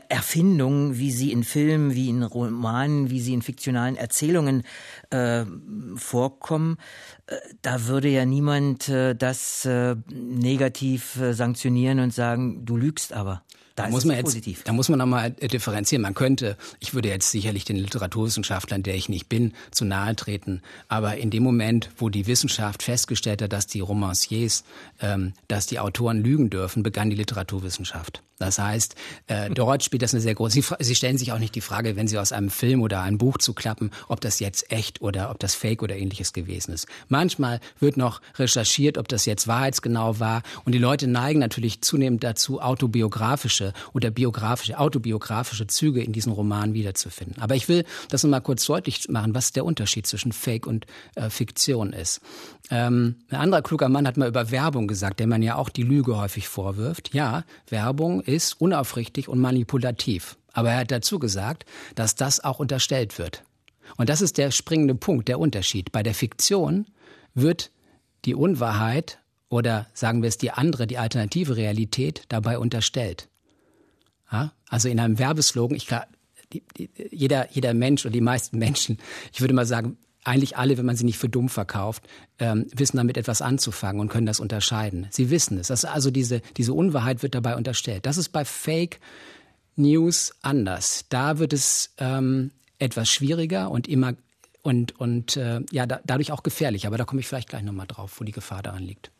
Erfindung, 0.08 0.96
wie 0.96 1.10
sie 1.10 1.32
in 1.32 1.44
Filmen, 1.44 1.94
wie 1.94 2.08
in 2.08 2.22
Romanen, 2.22 3.10
wie 3.10 3.20
sie 3.20 3.34
in 3.34 3.42
fiktionalen 3.42 3.96
Erzählungen 3.96 4.62
äh, 5.10 5.44
vorkommen, 5.96 6.78
da 7.60 7.86
würde 7.86 8.08
ja 8.08 8.24
niemand 8.24 8.88
das 8.88 9.68
negativ 10.08 11.18
sanktionieren 11.30 12.00
und 12.00 12.12
sagen, 12.12 12.64
du 12.64 12.76
lügst 12.76 13.12
aber. 13.12 13.42
Da, 13.74 13.88
muss 13.88 14.04
man 14.04 14.16
jetzt, 14.16 14.26
positiv. 14.26 14.62
Da 14.62 14.72
muss 14.72 14.88
man 14.88 15.00
nochmal 15.00 15.32
differenzieren. 15.32 16.02
Man 16.02 16.14
könnte, 16.14 16.56
ich 16.78 16.94
würde 16.94 17.08
jetzt 17.08 17.30
sicherlich 17.30 17.64
den 17.64 17.76
Literaturwissenschaftlern, 17.76 18.84
der 18.84 18.94
ich 18.94 19.08
nicht 19.08 19.28
bin, 19.28 19.52
zu 19.72 19.84
nahe 19.84 20.14
treten. 20.14 20.62
Aber 20.86 21.16
in 21.16 21.30
dem 21.30 21.42
Moment, 21.42 21.90
wo 21.96 22.08
die 22.08 22.28
Wissenschaft 22.28 22.84
festgestellt 22.84 23.42
hat, 23.42 23.52
dass 23.52 23.66
die 23.66 23.80
Romanciers, 23.80 24.62
ähm, 25.00 25.32
dass 25.48 25.66
die 25.66 25.80
Autoren 25.80 26.22
lügen 26.22 26.50
dürfen, 26.50 26.84
begann 26.84 27.10
die 27.10 27.16
Literaturwissenschaft. 27.16 28.22
Das 28.38 28.58
heißt, 28.60 28.94
äh, 29.26 29.50
dort 29.54 29.82
spielt 29.82 30.02
das 30.02 30.14
eine 30.14 30.20
sehr 30.20 30.36
große. 30.36 30.60
Sie, 30.60 30.74
Sie 30.78 30.94
stellen 30.94 31.18
sich 31.18 31.32
auch 31.32 31.40
nicht 31.40 31.56
die 31.56 31.60
Frage, 31.60 31.96
wenn 31.96 32.06
Sie 32.06 32.18
aus 32.18 32.30
einem 32.30 32.50
Film 32.50 32.80
oder 32.80 33.02
einem 33.02 33.18
Buch 33.18 33.38
zu 33.38 33.54
klappen, 33.54 33.90
ob 34.06 34.20
das 34.20 34.38
jetzt 34.38 34.70
echt 34.70 35.00
oder 35.00 35.30
ob 35.30 35.40
das 35.40 35.56
Fake 35.56 35.82
oder 35.82 35.96
ähnliches 35.96 36.32
gewesen 36.32 36.72
ist. 36.72 36.86
Manchmal 37.08 37.58
wird 37.80 37.96
noch 37.96 38.20
recherchiert, 38.36 38.98
ob 38.98 39.08
das 39.08 39.26
jetzt 39.26 39.48
wahrheitsgenau 39.48 40.20
war. 40.20 40.42
Und 40.64 40.72
die 40.72 40.78
Leute 40.78 41.08
neigen 41.08 41.40
natürlich 41.40 41.80
zunehmend 41.80 42.22
dazu, 42.22 42.60
autobiografische 42.60 43.63
oder 43.92 44.10
biografische, 44.10 44.78
autobiografische 44.78 45.66
Züge 45.66 46.02
in 46.02 46.12
diesen 46.12 46.32
Romanen 46.32 46.74
wiederzufinden. 46.74 47.40
Aber 47.40 47.54
ich 47.54 47.68
will 47.68 47.84
das 48.08 48.22
nochmal 48.22 48.42
kurz 48.42 48.64
deutlich 48.66 49.08
machen, 49.08 49.34
was 49.34 49.52
der 49.52 49.64
Unterschied 49.64 50.06
zwischen 50.06 50.32
Fake 50.32 50.66
und 50.66 50.86
äh, 51.14 51.30
Fiktion 51.30 51.92
ist. 51.92 52.20
Ähm, 52.70 53.16
ein 53.28 53.36
anderer 53.36 53.62
kluger 53.62 53.88
Mann 53.88 54.06
hat 54.06 54.16
mal 54.16 54.28
über 54.28 54.50
Werbung 54.50 54.88
gesagt, 54.88 55.20
der 55.20 55.26
man 55.26 55.42
ja 55.42 55.56
auch 55.56 55.68
die 55.68 55.82
Lüge 55.82 56.16
häufig 56.16 56.48
vorwirft. 56.48 57.14
Ja, 57.14 57.44
Werbung 57.68 58.20
ist 58.20 58.60
unaufrichtig 58.60 59.28
und 59.28 59.40
manipulativ. 59.40 60.36
Aber 60.52 60.70
er 60.70 60.78
hat 60.78 60.90
dazu 60.90 61.18
gesagt, 61.18 61.64
dass 61.94 62.14
das 62.14 62.42
auch 62.42 62.58
unterstellt 62.58 63.18
wird. 63.18 63.42
Und 63.96 64.08
das 64.08 64.20
ist 64.20 64.38
der 64.38 64.50
springende 64.50 64.94
Punkt, 64.94 65.28
der 65.28 65.38
Unterschied. 65.38 65.92
Bei 65.92 66.02
der 66.02 66.14
Fiktion 66.14 66.86
wird 67.34 67.70
die 68.24 68.34
Unwahrheit 68.34 69.18
oder 69.48 69.86
sagen 69.92 70.22
wir 70.22 70.28
es 70.28 70.38
die 70.38 70.50
andere, 70.50 70.86
die 70.86 70.98
alternative 70.98 71.56
Realität 71.56 72.24
dabei 72.28 72.58
unterstellt. 72.58 73.28
Ja? 74.34 74.52
Also 74.68 74.88
in 74.88 74.98
einem 74.98 75.18
Werbeslogan, 75.18 75.76
ich, 75.76 75.88
die, 76.52 76.62
jeder, 77.10 77.50
jeder 77.52 77.72
Mensch 77.72 78.04
und 78.04 78.12
die 78.12 78.20
meisten 78.20 78.58
Menschen, 78.58 78.98
ich 79.32 79.40
würde 79.40 79.54
mal 79.54 79.66
sagen, 79.66 79.96
eigentlich 80.24 80.56
alle, 80.56 80.76
wenn 80.76 80.86
man 80.86 80.96
sie 80.96 81.04
nicht 81.04 81.18
für 81.18 81.28
dumm 81.28 81.48
verkauft, 81.48 82.02
ähm, 82.38 82.66
wissen 82.74 82.96
damit 82.96 83.16
etwas 83.16 83.42
anzufangen 83.42 84.00
und 84.00 84.08
können 84.08 84.26
das 84.26 84.40
unterscheiden. 84.40 85.06
Sie 85.10 85.30
wissen 85.30 85.58
es. 85.58 85.70
Also 85.84 86.10
diese, 86.10 86.40
diese 86.56 86.72
Unwahrheit 86.72 87.22
wird 87.22 87.34
dabei 87.34 87.56
unterstellt. 87.56 88.06
Das 88.06 88.16
ist 88.16 88.30
bei 88.30 88.44
Fake 88.44 89.00
News 89.76 90.34
anders. 90.42 91.04
Da 91.10 91.38
wird 91.38 91.52
es 91.52 91.94
ähm, 91.98 92.50
etwas 92.78 93.08
schwieriger 93.10 93.70
und 93.70 93.86
immer 93.86 94.14
und, 94.62 94.98
und 94.98 95.36
äh, 95.36 95.60
ja, 95.70 95.84
da, 95.84 96.00
dadurch 96.06 96.32
auch 96.32 96.42
gefährlich. 96.42 96.86
Aber 96.86 96.96
da 96.96 97.04
komme 97.04 97.20
ich 97.20 97.28
vielleicht 97.28 97.50
gleich 97.50 97.62
nochmal 97.62 97.86
drauf, 97.86 98.18
wo 98.18 98.24
die 98.24 98.32
Gefahr 98.32 98.62
daran 98.62 98.82
liegt. 98.82 99.10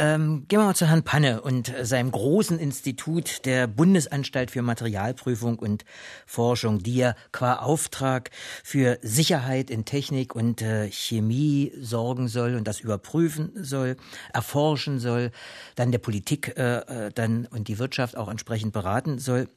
Ähm, 0.00 0.44
gehen 0.46 0.60
wir 0.60 0.66
mal 0.66 0.76
zu 0.76 0.86
Herrn 0.86 1.02
Panne 1.02 1.40
und 1.40 1.74
seinem 1.82 2.12
großen 2.12 2.60
Institut 2.60 3.44
der 3.44 3.66
Bundesanstalt 3.66 4.52
für 4.52 4.62
Materialprüfung 4.62 5.58
und 5.58 5.84
Forschung, 6.24 6.78
die 6.78 6.98
ja 6.98 7.16
qua 7.32 7.54
Auftrag 7.54 8.30
für 8.62 9.00
Sicherheit 9.02 9.70
in 9.70 9.84
Technik 9.84 10.36
und 10.36 10.62
äh, 10.62 10.88
Chemie 10.92 11.72
sorgen 11.80 12.28
soll 12.28 12.54
und 12.54 12.68
das 12.68 12.78
überprüfen 12.78 13.50
soll, 13.56 13.96
erforschen 14.32 15.00
soll, 15.00 15.32
dann 15.74 15.90
der 15.90 15.98
Politik 15.98 16.56
äh, 16.56 17.06
äh 17.06 17.10
dann 17.12 17.46
und 17.46 17.66
die 17.66 17.80
Wirtschaft 17.80 18.16
auch 18.16 18.28
entsprechend 18.28 18.72
beraten 18.72 19.18
soll. 19.18 19.48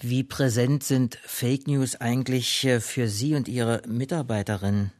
Wie 0.00 0.24
präsent 0.24 0.84
sind 0.84 1.18
Fake 1.22 1.66
News 1.68 2.00
eigentlich 2.00 2.64
äh, 2.64 2.80
für 2.80 3.08
Sie 3.08 3.34
und 3.34 3.46
Ihre 3.46 3.82
Mitarbeiterinnen? 3.86 4.90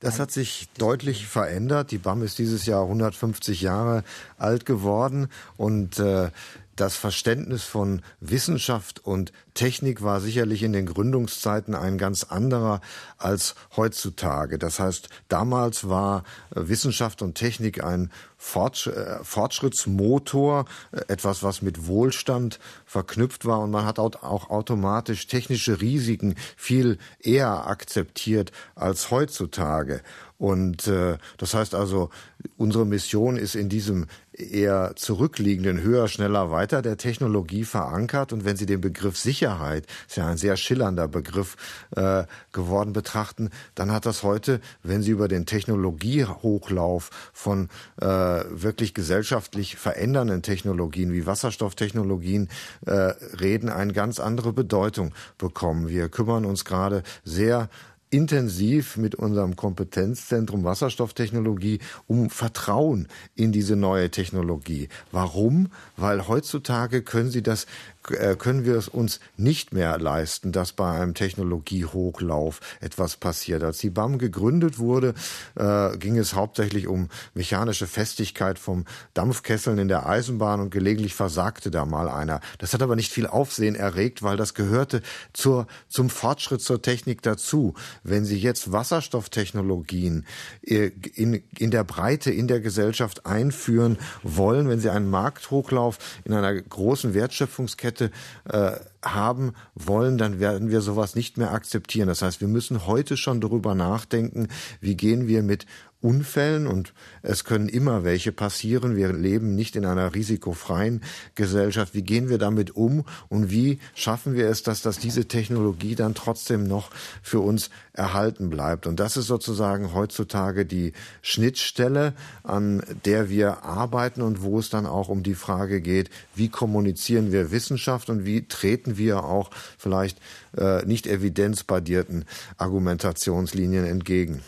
Das 0.00 0.18
hat 0.18 0.30
sich 0.30 0.68
deutlich 0.76 1.26
verändert. 1.26 1.90
Die 1.90 1.98
BAM 1.98 2.22
ist 2.22 2.38
dieses 2.38 2.66
Jahr 2.66 2.82
150 2.82 3.62
Jahre 3.62 4.04
alt 4.36 4.66
geworden 4.66 5.28
und 5.56 5.98
äh, 5.98 6.30
das 6.76 6.96
Verständnis 6.96 7.62
von 7.64 8.02
Wissenschaft 8.20 9.04
und 9.04 9.32
Technik 9.54 10.02
war 10.02 10.20
sicherlich 10.20 10.62
in 10.64 10.72
den 10.72 10.86
Gründungszeiten 10.86 11.74
ein 11.74 11.96
ganz 11.96 12.24
anderer 12.24 12.80
als 13.18 13.54
heutzutage. 13.76 14.58
Das 14.58 14.80
heißt, 14.80 15.08
damals 15.28 15.88
war 15.88 16.24
äh, 16.54 16.68
Wissenschaft 16.68 17.22
und 17.22 17.36
Technik 17.36 17.82
ein 17.82 18.10
äh, 18.54 19.22
Fortschrittsmotor, 19.22 20.66
äh, 20.92 21.00
etwas, 21.08 21.42
was 21.42 21.62
mit 21.62 21.86
Wohlstand 21.86 22.58
verknüpft 22.84 23.46
war 23.46 23.60
und 23.60 23.70
man 23.70 23.86
hat 23.86 23.98
auch 23.98 24.50
automatisch 24.50 25.28
technische 25.28 25.80
Risiken 25.80 26.34
viel 26.56 26.98
eher 27.20 27.66
akzeptiert 27.66 28.52
als 28.74 29.10
heutzutage. 29.10 30.02
Und 30.36 30.88
äh, 30.88 31.16
das 31.38 31.54
heißt 31.54 31.74
also, 31.74 32.10
unsere 32.56 32.84
Mission 32.84 33.36
ist 33.36 33.54
in 33.54 33.68
diesem 33.68 34.06
eher 34.32 34.92
zurückliegenden 34.96 35.80
höher, 35.80 36.08
schneller, 36.08 36.50
weiter 36.50 36.82
der 36.82 36.96
Technologie 36.96 37.64
verankert. 37.64 38.32
Und 38.32 38.44
wenn 38.44 38.56
Sie 38.56 38.66
den 38.66 38.80
Begriff 38.80 39.16
Sicherheit, 39.44 39.86
ist 40.08 40.16
ja 40.16 40.26
ein 40.26 40.38
sehr 40.38 40.56
schillernder 40.56 41.06
Begriff 41.06 41.56
äh, 41.96 42.24
geworden, 42.52 42.94
betrachten, 42.94 43.50
dann 43.74 43.92
hat 43.92 44.06
das 44.06 44.22
heute, 44.22 44.60
wenn 44.82 45.02
Sie 45.02 45.10
über 45.10 45.28
den 45.28 45.44
Technologiehochlauf 45.44 47.10
von 47.34 47.68
äh, 48.00 48.06
wirklich 48.06 48.94
gesellschaftlich 48.94 49.76
verändernden 49.76 50.40
Technologien 50.40 51.12
wie 51.12 51.26
Wasserstofftechnologien 51.26 52.48
äh, 52.86 52.92
reden, 53.38 53.68
eine 53.68 53.92
ganz 53.92 54.18
andere 54.18 54.54
Bedeutung 54.54 55.12
bekommen. 55.36 55.88
Wir 55.88 56.08
kümmern 56.08 56.46
uns 56.46 56.64
gerade 56.64 57.02
sehr 57.22 57.68
intensiv 58.14 58.96
mit 58.96 59.16
unserem 59.16 59.56
Kompetenzzentrum 59.56 60.62
Wasserstofftechnologie 60.62 61.80
um 62.06 62.30
Vertrauen 62.30 63.08
in 63.34 63.50
diese 63.50 63.74
neue 63.74 64.08
Technologie. 64.08 64.88
Warum? 65.10 65.68
Weil 65.96 66.28
heutzutage 66.28 67.02
können 67.02 67.30
Sie 67.30 67.42
das 67.42 67.66
können 68.04 68.66
wir 68.66 68.76
es 68.76 68.88
uns 68.88 69.18
nicht 69.38 69.72
mehr 69.72 69.98
leisten, 69.98 70.52
dass 70.52 70.72
bei 70.72 70.90
einem 70.90 71.14
Technologiehochlauf 71.14 72.60
etwas 72.80 73.16
passiert. 73.16 73.62
Als 73.62 73.78
die 73.78 73.88
BAM 73.88 74.18
gegründet 74.18 74.78
wurde, 74.78 75.14
äh, 75.54 75.96
ging 75.96 76.18
es 76.18 76.34
hauptsächlich 76.34 76.86
um 76.86 77.08
mechanische 77.32 77.86
Festigkeit 77.86 78.58
vom 78.58 78.84
Dampfkesseln 79.14 79.78
in 79.78 79.88
der 79.88 80.06
Eisenbahn 80.06 80.60
und 80.60 80.70
gelegentlich 80.70 81.14
versagte 81.14 81.70
da 81.70 81.86
mal 81.86 82.10
einer. 82.10 82.40
Das 82.58 82.74
hat 82.74 82.82
aber 82.82 82.94
nicht 82.94 83.10
viel 83.10 83.26
Aufsehen 83.26 83.74
erregt, 83.74 84.22
weil 84.22 84.36
das 84.36 84.52
gehörte 84.52 85.00
zur, 85.32 85.66
zum 85.88 86.10
Fortschritt 86.10 86.60
zur 86.60 86.82
Technik 86.82 87.22
dazu. 87.22 87.74
Wenn 88.02 88.26
Sie 88.26 88.38
jetzt 88.38 88.70
Wasserstofftechnologien 88.70 90.26
äh, 90.62 90.90
in, 91.14 91.42
in 91.58 91.70
der 91.70 91.84
Breite 91.84 92.30
in 92.30 92.48
der 92.48 92.60
Gesellschaft 92.60 93.24
einführen 93.24 93.96
wollen, 94.22 94.68
wenn 94.68 94.80
Sie 94.80 94.90
einen 94.90 95.08
Markthochlauf 95.08 95.98
in 96.24 96.34
einer 96.34 96.52
großen 96.60 97.14
Wertschöpfungskette 97.14 97.93
Kette 97.94 98.10
äh, 98.50 98.72
haben 99.04 99.52
wollen, 99.74 100.18
dann 100.18 100.40
werden 100.40 100.70
wir 100.70 100.80
sowas 100.80 101.14
nicht 101.14 101.36
mehr 101.38 101.52
akzeptieren. 101.52 102.08
Das 102.08 102.22
heißt, 102.22 102.40
wir 102.40 102.48
müssen 102.48 102.86
heute 102.86 103.16
schon 103.16 103.40
darüber 103.40 103.74
nachdenken, 103.74 104.48
wie 104.80 104.96
gehen 104.96 105.28
wir 105.28 105.42
mit 105.42 105.66
Unfällen 106.04 106.66
und 106.66 106.92
es 107.22 107.44
können 107.44 107.66
immer 107.66 108.04
welche 108.04 108.30
passieren. 108.30 108.94
Wir 108.94 109.10
leben 109.10 109.54
nicht 109.54 109.74
in 109.74 109.86
einer 109.86 110.14
risikofreien 110.14 111.02
Gesellschaft. 111.34 111.94
Wie 111.94 112.02
gehen 112.02 112.28
wir 112.28 112.36
damit 112.36 112.76
um 112.76 113.06
und 113.30 113.50
wie 113.50 113.78
schaffen 113.94 114.34
wir 114.34 114.50
es, 114.50 114.62
dass, 114.62 114.82
dass 114.82 114.98
diese 114.98 115.28
Technologie 115.28 115.94
dann 115.94 116.14
trotzdem 116.14 116.68
noch 116.68 116.90
für 117.22 117.40
uns 117.40 117.70
erhalten 117.94 118.50
bleibt? 118.50 118.86
Und 118.86 119.00
das 119.00 119.16
ist 119.16 119.28
sozusagen 119.28 119.94
heutzutage 119.94 120.66
die 120.66 120.92
Schnittstelle, 121.22 122.12
an 122.42 122.82
der 123.06 123.30
wir 123.30 123.64
arbeiten 123.64 124.20
und 124.20 124.42
wo 124.42 124.58
es 124.58 124.68
dann 124.68 124.84
auch 124.84 125.08
um 125.08 125.22
die 125.22 125.34
Frage 125.34 125.80
geht, 125.80 126.10
wie 126.34 126.50
kommunizieren 126.50 127.32
wir 127.32 127.50
Wissenschaft 127.50 128.10
und 128.10 128.26
wie 128.26 128.46
treten 128.46 128.93
wir 128.96 129.24
auch 129.24 129.50
vielleicht 129.78 130.18
äh, 130.56 130.84
nicht 130.84 131.06
evidenzbasierten 131.06 132.24
Argumentationslinien 132.56 133.84
entgegen. 133.84 134.42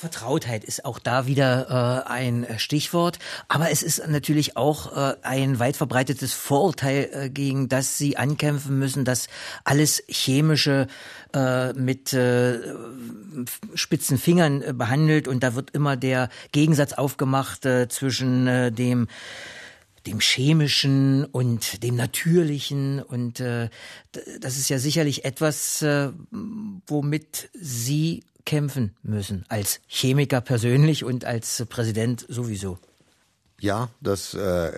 Vertrautheit 0.00 0.64
ist 0.64 0.86
auch 0.86 0.98
da 0.98 1.26
wieder 1.26 2.06
äh, 2.06 2.10
ein 2.10 2.46
Stichwort. 2.56 3.18
Aber 3.48 3.70
es 3.70 3.82
ist 3.82 4.08
natürlich 4.08 4.56
auch 4.56 4.96
äh, 4.96 5.16
ein 5.22 5.58
weit 5.58 5.76
verbreitetes 5.76 6.32
Vorurteil, 6.32 7.10
äh, 7.12 7.28
gegen 7.28 7.68
das 7.68 7.98
Sie 7.98 8.16
ankämpfen 8.16 8.78
müssen, 8.78 9.04
dass 9.04 9.28
alles 9.62 10.02
chemische 10.08 10.86
äh, 11.34 11.74
mit 11.74 12.14
äh, 12.14 12.60
spitzen 13.74 14.16
Fingern 14.16 14.62
äh, 14.62 14.72
behandelt 14.72 15.28
und 15.28 15.42
da 15.42 15.54
wird 15.54 15.72
immer 15.72 15.98
der 15.98 16.30
Gegensatz 16.52 16.94
aufgemacht 16.94 17.68
zwischen 17.88 18.74
dem 18.74 19.06
dem 20.06 20.20
chemischen 20.20 21.24
und 21.24 21.82
dem 21.82 21.96
natürlichen 21.96 23.02
und 23.02 23.40
äh, 23.40 23.68
das 24.40 24.56
ist 24.56 24.68
ja 24.68 24.78
sicherlich 24.78 25.24
etwas, 25.24 25.82
äh, 25.82 26.10
womit 26.86 27.50
Sie 27.54 28.24
kämpfen 28.44 28.96
müssen, 29.02 29.44
als 29.48 29.80
Chemiker 29.86 30.40
persönlich 30.40 31.04
und 31.04 31.24
als 31.24 31.64
Präsident 31.68 32.24
sowieso. 32.28 32.78
Ja, 33.60 33.90
das 34.00 34.32
äh, 34.32 34.72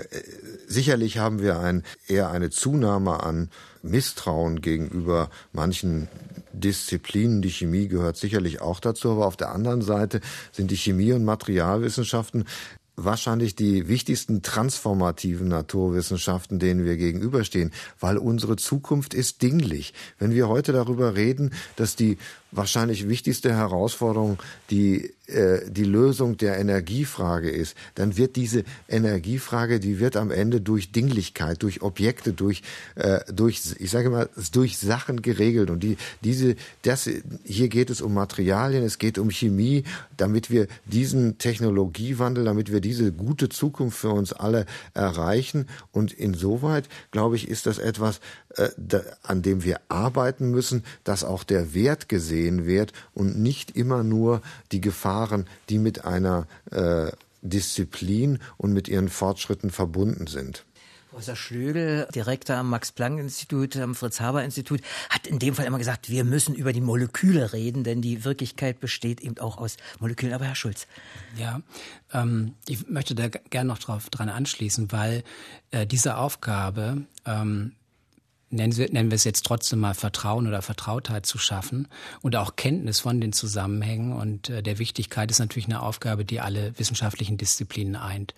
sicherlich 0.67 1.19
haben 1.19 1.41
wir 1.41 1.61
ein, 1.61 1.85
eher 2.09 2.31
eine 2.31 2.51
Zunahme 2.51 3.23
an 3.23 3.49
Misstrauen 3.83 4.61
gegenüber 4.61 5.31
manchen 5.53 6.09
Disziplinen. 6.53 7.43
Die 7.43 7.51
Chemie 7.51 7.87
gehört 7.87 8.17
sicherlich 8.17 8.61
auch 8.61 8.81
dazu, 8.81 9.13
aber 9.13 9.27
auf 9.27 9.37
der 9.37 9.53
anderen 9.53 9.83
Seite 9.83 10.21
sind 10.51 10.73
die 10.73 10.77
Chemie- 10.77 11.13
und 11.13 11.25
Materialwissenschaften 11.25 12.45
wahrscheinlich 12.97 13.55
die 13.57 13.89
wichtigsten 13.89 14.43
transformativen 14.43 15.49
Naturwissenschaften, 15.49 16.59
denen 16.59 16.85
wir 16.85 16.97
gegenüberstehen, 16.97 17.73
weil 18.01 18.19
unsere 18.19 18.57
Zukunft 18.57 19.15
ist 19.15 19.43
dinglich. 19.43 19.95
Wenn 20.19 20.33
wir 20.33 20.49
heute 20.49 20.73
darüber 20.73 21.15
reden, 21.15 21.53
dass 21.77 21.97
die 21.97 22.19
wahrscheinlich 22.53 23.09
wichtigste 23.09 23.55
Herausforderung 23.55 24.39
die, 24.71 25.13
äh, 25.27 25.71
die 25.71 25.85
Lösung 25.85 26.37
der 26.37 26.59
Energiefrage 26.59 27.51
ist, 27.51 27.75
dann 27.95 28.17
wird 28.17 28.37
diese 28.37 28.65
Energiefrage, 28.89 29.81
die 29.81 29.99
wird 29.99 30.17
am 30.17 30.31
Ende 30.31 30.61
durch 30.61 30.93
Dinglichkeit, 30.93 31.63
durch 31.63 31.83
Objekte, 31.83 32.33
durch, 32.33 32.63
äh, 32.95 33.21
durch 33.33 33.63
ich 33.79 33.91
sage 33.91 34.11
mal, 34.11 34.29
durch 34.53 34.79
Sachen 34.79 35.23
geregelt. 35.23 35.71
Und 35.71 35.83
die, 35.83 35.97
diese, 36.23 36.55
das, 36.83 37.09
hier 37.45 37.69
geht 37.69 37.89
es 37.89 38.03
um 38.03 38.15
Materialien, 38.15 38.85
es 38.85 38.99
geht 38.99 39.19
um 39.19 39.31
Chemie, 39.31 39.85
damit 40.17 40.51
wir 40.51 40.69
diesen 40.85 41.39
Technologiewandel, 41.39 42.45
damit 42.45 42.71
wir 42.71 42.81
diese 42.81 43.13
gute 43.13 43.49
Zukunft 43.49 43.99
für 43.99 44.11
uns 44.11 44.33
alle 44.33 44.67
erreichen. 44.93 45.67
Und 45.91 46.13
insoweit, 46.13 46.89
glaube 47.11 47.37
ich, 47.37 47.49
ist 47.49 47.67
das 47.67 47.79
etwas, 47.79 48.21
an 49.23 49.43
dem 49.43 49.65
wir 49.65 49.81
arbeiten 49.89 50.51
müssen, 50.51 50.85
dass 51.05 51.25
auch 51.25 51.45
der 51.45 51.75
Wert 51.75 52.09
gesehen 52.09 52.23
gesehen 52.23 52.67
wird 52.67 52.93
und 53.15 53.39
nicht 53.39 53.77
immer 53.77 54.03
nur 54.03 54.43
die 54.71 54.81
Gefahren, 54.81 55.47
die 55.69 55.79
mit 55.79 56.05
einer 56.05 56.47
äh, 56.71 57.11
Disziplin 57.43 58.39
und 58.57 58.73
mit 58.73 58.89
ihren 58.89 59.09
Fortschritten 59.09 59.71
verbunden 59.71 60.27
sind. 60.27 60.65
Professor 61.11 61.37
Schlögel, 61.37 62.09
Direktor 62.15 62.57
am 62.57 62.71
Max-Planck-Institut, 62.71 63.77
am 63.77 63.95
Fritz-Haber-Institut, 63.95 64.81
hat 65.11 65.27
in 65.27 65.39
dem 65.39 65.55
Fall 65.55 65.67
immer 65.67 65.77
gesagt, 65.77 66.09
wir 66.09 66.25
müssen 66.25 66.55
über 66.55 66.73
die 66.73 66.81
Moleküle 66.81 67.53
reden, 67.53 67.85
denn 67.85 68.01
die 68.01 68.25
Wirklichkeit 68.25 68.81
besteht 68.81 69.21
eben 69.21 69.37
auch 69.39 69.59
aus 69.59 69.77
Molekülen. 70.01 70.35
Aber 70.35 70.47
Herr 70.47 70.55
Schulz. 70.55 70.87
Ja, 71.37 71.61
ähm, 72.15 72.55
ich 72.67 72.89
möchte 72.89 73.15
da 73.15 73.29
gerne 73.29 73.69
noch 73.69 73.79
drauf, 73.79 74.09
dran 74.09 74.31
anschließen, 74.31 74.91
weil 74.91 75.23
äh, 75.71 75.87
diese 75.87 76.17
Aufgabe 76.17 77.03
ähm, 77.27 77.73
nennen 78.53 78.77
wir, 78.77 78.91
nennen 78.93 79.11
wir 79.11 79.17
es 79.17 79.25
jetzt 79.25 79.45
trotzdem 79.45 79.81
mal 79.81 79.95
Vertrauen 79.95 80.47
oder 80.47 80.63
Vertrautheit 80.63 81.27
zu 81.27 81.39
schaffen 81.39 81.89
und 82.21 82.37
auch 82.37 82.57
Kenntnis 82.57 83.01
von 83.01 83.21
den 83.21 83.33
Zusammenhängen 83.33 84.13
und 84.13 84.49
äh, 84.51 84.63
der 84.63 84.79
Wichtigkeit 84.79 85.31
ist 85.31 85.39
natürlich 85.39 85.67
eine 85.67 85.83
Aufgabe, 85.83 86.25
die 86.25 86.41
alle 86.41 86.79
wissenschaftlichen 86.79 87.39
Disziplinen 87.39 87.97
eint. 87.97 88.35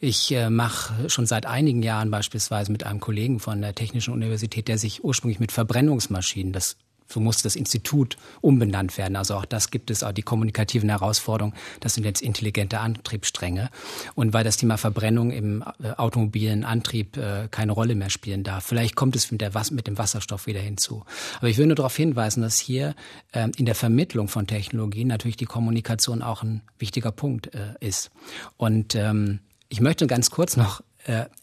Ich 0.00 0.32
äh, 0.32 0.50
mache 0.50 1.10
schon 1.10 1.26
seit 1.26 1.46
einigen 1.46 1.82
Jahren 1.82 2.10
beispielsweise 2.10 2.72
mit 2.72 2.84
einem 2.84 3.00
Kollegen 3.00 3.40
von 3.40 3.60
der 3.60 3.74
Technischen 3.74 4.14
Universität, 4.14 4.68
der 4.68 4.78
sich 4.78 5.04
ursprünglich 5.04 5.40
mit 5.40 5.52
Verbrennungsmaschinen, 5.52 6.52
das 6.52 6.76
so 7.08 7.20
muss 7.20 7.42
das 7.42 7.56
Institut 7.56 8.16
umbenannt 8.40 8.98
werden. 8.98 9.16
Also 9.16 9.34
auch 9.34 9.44
das 9.44 9.70
gibt 9.70 9.90
es, 9.90 10.02
auch 10.02 10.12
die 10.12 10.22
kommunikativen 10.22 10.88
Herausforderungen. 10.88 11.54
Das 11.80 11.94
sind 11.94 12.04
jetzt 12.04 12.22
intelligente 12.22 12.80
Antriebsstränge. 12.80 13.70
Und 14.14 14.32
weil 14.32 14.44
das 14.44 14.56
Thema 14.56 14.76
Verbrennung 14.76 15.30
im 15.30 15.64
äh, 15.82 15.90
automobilen 15.92 16.64
Antrieb 16.64 17.16
äh, 17.16 17.48
keine 17.50 17.72
Rolle 17.72 17.94
mehr 17.94 18.10
spielen 18.10 18.42
darf. 18.42 18.64
Vielleicht 18.64 18.96
kommt 18.96 19.16
es 19.16 19.30
mit, 19.30 19.40
der, 19.40 19.52
mit 19.70 19.86
dem 19.86 19.98
Wasserstoff 19.98 20.46
wieder 20.46 20.60
hinzu. 20.60 21.04
Aber 21.38 21.48
ich 21.48 21.58
will 21.58 21.66
nur 21.66 21.76
darauf 21.76 21.96
hinweisen, 21.96 22.42
dass 22.42 22.58
hier 22.58 22.94
äh, 23.32 23.48
in 23.56 23.66
der 23.66 23.74
Vermittlung 23.74 24.28
von 24.28 24.46
Technologien 24.46 25.08
natürlich 25.08 25.36
die 25.36 25.46
Kommunikation 25.46 26.22
auch 26.22 26.42
ein 26.42 26.62
wichtiger 26.78 27.12
Punkt 27.12 27.54
äh, 27.54 27.74
ist. 27.80 28.10
Und 28.56 28.94
ähm, 28.94 29.40
ich 29.68 29.80
möchte 29.80 30.06
ganz 30.06 30.30
kurz 30.30 30.56
noch 30.56 30.82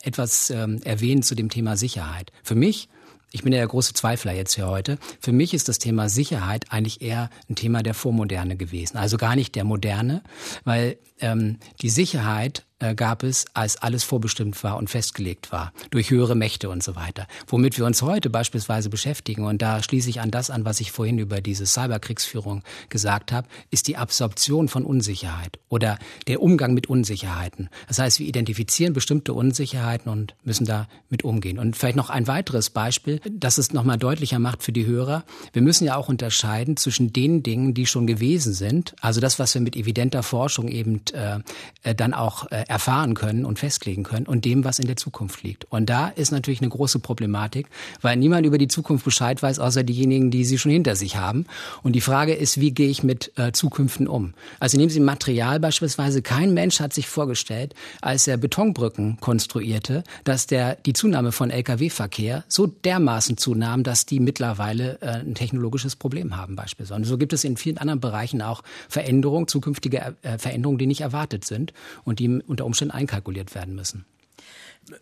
etwas 0.01 0.49
ähm, 0.49 0.81
erwähnen 0.83 1.23
zu 1.23 1.35
dem 1.35 1.49
Thema 1.49 1.77
Sicherheit. 1.77 2.33
Für 2.43 2.53
mich 2.53 2.89
ich 3.33 3.41
bin 3.41 3.51
ja 3.51 3.57
der 3.57 3.67
große 3.67 3.93
Zweifler 3.93 4.31
jetzt 4.31 4.53
hier 4.53 4.67
heute. 4.67 4.99
Für 5.19 5.31
mich 5.31 5.55
ist 5.55 5.67
das 5.67 5.79
Thema 5.79 6.07
Sicherheit 6.07 6.65
eigentlich 6.69 7.01
eher 7.01 7.31
ein 7.49 7.55
Thema 7.55 7.81
der 7.81 7.95
Vormoderne 7.95 8.55
gewesen. 8.55 8.95
Also 8.95 9.17
gar 9.17 9.35
nicht 9.35 9.55
der 9.55 9.63
Moderne, 9.63 10.21
weil 10.65 10.99
ähm, 11.19 11.57
die 11.81 11.89
Sicherheit 11.89 12.67
gab 12.95 13.23
es, 13.23 13.45
als 13.53 13.77
alles 13.77 14.03
vorbestimmt 14.03 14.61
war 14.63 14.77
und 14.77 14.89
festgelegt 14.89 15.51
war, 15.51 15.73
durch 15.89 16.09
höhere 16.09 16.35
Mächte 16.35 16.69
und 16.69 16.83
so 16.83 16.95
weiter. 16.95 17.27
Womit 17.47 17.77
wir 17.77 17.85
uns 17.85 18.01
heute 18.01 18.29
beispielsweise 18.29 18.89
beschäftigen, 18.89 19.45
und 19.45 19.61
da 19.61 19.81
schließe 19.81 20.09
ich 20.09 20.19
an 20.19 20.31
das 20.31 20.49
an, 20.49 20.65
was 20.65 20.79
ich 20.79 20.91
vorhin 20.91 21.19
über 21.19 21.41
diese 21.41 21.65
Cyberkriegsführung 21.65 22.63
gesagt 22.89 23.31
habe, 23.31 23.47
ist 23.71 23.87
die 23.87 23.97
Absorption 23.97 24.67
von 24.67 24.85
Unsicherheit 24.85 25.59
oder 25.69 25.97
der 26.27 26.41
Umgang 26.41 26.73
mit 26.73 26.87
Unsicherheiten. 26.87 27.69
Das 27.87 27.99
heißt, 27.99 28.19
wir 28.19 28.27
identifizieren 28.27 28.93
bestimmte 28.93 29.33
Unsicherheiten 29.33 30.11
und 30.11 30.35
müssen 30.43 30.65
da 30.65 30.87
mit 31.09 31.23
umgehen. 31.23 31.59
Und 31.59 31.77
vielleicht 31.77 31.95
noch 31.95 32.09
ein 32.09 32.27
weiteres 32.27 32.69
Beispiel, 32.69 33.21
das 33.29 33.57
es 33.57 33.73
nochmal 33.73 33.97
deutlicher 33.97 34.39
macht 34.39 34.63
für 34.63 34.71
die 34.71 34.85
Hörer. 34.85 35.23
Wir 35.53 35.61
müssen 35.61 35.85
ja 35.85 35.95
auch 35.95 36.09
unterscheiden 36.09 36.77
zwischen 36.77 37.13
den 37.13 37.43
Dingen, 37.43 37.73
die 37.73 37.85
schon 37.85 38.07
gewesen 38.07 38.53
sind, 38.53 38.95
also 39.01 39.21
das, 39.21 39.39
was 39.39 39.53
wir 39.53 39.61
mit 39.61 39.75
evidenter 39.75 40.23
Forschung 40.23 40.67
eben 40.67 41.01
äh, 41.13 41.39
äh 41.83 41.95
dann 41.95 42.13
auch 42.13 42.51
äh, 42.51 42.62
erfahren 42.67 43.13
können 43.13 43.45
und 43.45 43.59
festlegen 43.59 44.03
können 44.03 44.25
und 44.25 44.45
dem, 44.45 44.63
was 44.63 44.79
in 44.79 44.87
der 44.87 44.95
Zukunft 44.95 45.43
liegt. 45.43 45.65
Und 45.71 45.89
da 45.89 46.07
ist 46.07 46.31
natürlich 46.31 46.61
eine 46.61 46.69
große 46.69 46.99
Problematik, 46.99 47.67
weil 48.01 48.17
niemand 48.17 48.45
über 48.45 48.57
die 48.57 48.67
Zukunft 48.67 49.05
Bescheid 49.05 49.41
weiß, 49.41 49.59
außer 49.59 49.83
diejenigen, 49.83 50.31
die 50.31 50.45
sie 50.45 50.57
schon 50.57 50.71
hinter 50.71 50.95
sich 50.95 51.17
haben. 51.17 51.45
Und 51.81 51.93
die 51.93 52.01
Frage 52.01 52.33
ist, 52.33 52.59
wie 52.59 52.71
gehe 52.71 52.89
ich 52.89 53.03
mit 53.03 53.31
äh, 53.37 53.51
Zukünften 53.51 54.07
um? 54.07 54.33
Also 54.59 54.77
nehmen 54.77 54.89
Sie 54.89 54.99
Material 54.99 55.59
beispielsweise. 55.59 56.21
Kein 56.21 56.53
Mensch 56.53 56.79
hat 56.79 56.93
sich 56.93 57.07
vorgestellt, 57.07 57.73
als 58.01 58.27
er 58.27 58.37
Betonbrücken 58.37 59.17
konstruierte, 59.19 60.03
dass 60.23 60.47
der, 60.47 60.75
die 60.75 60.93
Zunahme 60.93 61.31
von 61.31 61.49
Lkw-Verkehr 61.49 62.43
so 62.47 62.67
dermaßen 62.67 63.37
zunahm, 63.37 63.83
dass 63.83 64.05
die 64.05 64.19
mittlerweile 64.19 65.01
äh, 65.01 65.19
ein 65.19 65.35
technologisches 65.35 65.95
Problem 65.95 66.37
haben 66.37 66.55
beispielsweise. 66.55 66.95
Und 66.95 67.05
so 67.05 67.17
gibt 67.17 67.33
es 67.33 67.43
in 67.43 67.57
vielen 67.57 67.77
anderen 67.77 67.99
Bereichen 67.99 68.41
auch 68.41 68.63
Veränderungen, 68.89 69.47
zukünftige 69.47 70.15
äh, 70.21 70.37
Veränderungen, 70.37 70.77
die 70.77 70.87
nicht 70.87 71.01
erwartet 71.01 71.45
sind 71.45 71.73
und 72.03 72.19
die 72.19 72.41
unter 72.53 72.65
Umständen 72.65 72.93
einkalkuliert 72.93 73.55
werden 73.55 73.73
müssen. 73.73 74.05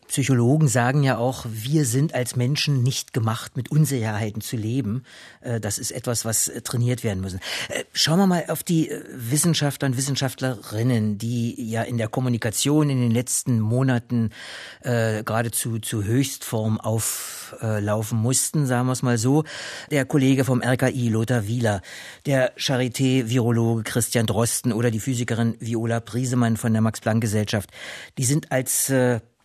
Psychologen 0.07 0.67
sagen 0.67 1.03
ja 1.03 1.17
auch, 1.17 1.45
wir 1.49 1.85
sind 1.85 2.13
als 2.13 2.35
Menschen 2.35 2.83
nicht 2.83 3.13
gemacht, 3.13 3.57
mit 3.57 3.71
Unsicherheiten 3.71 4.41
zu 4.41 4.55
leben. 4.55 5.03
Äh, 5.41 5.59
das 5.59 5.79
ist 5.79 5.91
etwas, 5.91 6.23
was 6.23 6.47
äh, 6.47 6.61
trainiert 6.61 7.03
werden 7.03 7.21
muss. 7.21 7.33
Äh, 7.33 7.39
schauen 7.93 8.19
wir 8.19 8.27
mal 8.27 8.45
auf 8.49 8.61
die 8.63 8.91
Wissenschaftler 9.11 9.87
und 9.87 9.97
Wissenschaftlerinnen, 9.97 11.17
die 11.17 11.69
ja 11.69 11.81
in 11.81 11.97
der 11.97 12.09
Kommunikation 12.09 12.89
in 12.89 13.01
den 13.01 13.11
letzten 13.11 13.59
Monaten 13.59 14.29
geradezu 14.83 15.79
zu 15.79 16.03
Höchstform 16.03 16.79
auflaufen 16.79 18.17
mussten, 18.17 18.65
sagen 18.65 18.87
wir 18.87 18.93
es 18.93 19.03
mal 19.03 19.17
so. 19.17 19.43
Der 19.91 20.05
Kollege 20.05 20.43
vom 20.43 20.61
RKI, 20.61 21.09
Lothar 21.09 21.47
Wieler, 21.47 21.81
der 22.25 22.55
Charité-Virologe 22.57 23.83
Christian 23.83 24.25
Drosten 24.25 24.73
oder 24.73 24.91
die 24.91 24.99
Physikerin 24.99 25.55
Viola 25.59 25.99
Priesemann 25.99 26.57
von 26.57 26.73
der 26.73 26.81
Max-Planck-Gesellschaft, 26.81 27.69
die 28.17 28.25
sind 28.25 28.51
als 28.51 28.91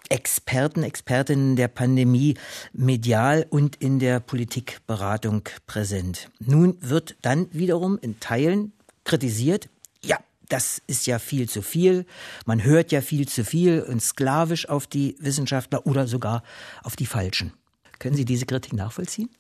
Experten, 0.09 0.83
Expertinnen 0.83 1.57
der 1.57 1.69
Pandemie 1.69 2.35
medial 2.73 3.47
und 3.49 3.77
in 3.77 3.99
der 3.99 4.21
Politikberatung 4.21 5.43
präsent. 5.67 6.31
Nun 6.39 6.77
wird 6.81 7.17
dann 7.23 7.49
wiederum 7.53 7.99
in 7.99 8.21
Teilen 8.21 8.73
kritisiert, 9.05 9.69
ja, 10.03 10.19
das 10.49 10.81
ist 10.87 11.07
ja 11.07 11.19
viel 11.19 11.49
zu 11.49 11.63
viel, 11.63 12.07
man 12.45 12.63
hört 12.63 12.93
ja 12.93 13.01
viel 13.01 13.27
zu 13.27 13.45
viel 13.45 13.83
und 13.83 14.01
sklavisch 14.01 14.69
auf 14.69 14.87
die 14.87 15.17
Wissenschaftler 15.19 15.87
oder 15.87 16.07
sogar 16.07 16.43
auf 16.83 16.97
die 16.97 17.07
Falschen. 17.07 17.53
Können 17.99 18.17
Sie 18.17 18.25
diese 18.25 18.47
Kritik 18.47 18.73
nachvollziehen? 18.73 19.31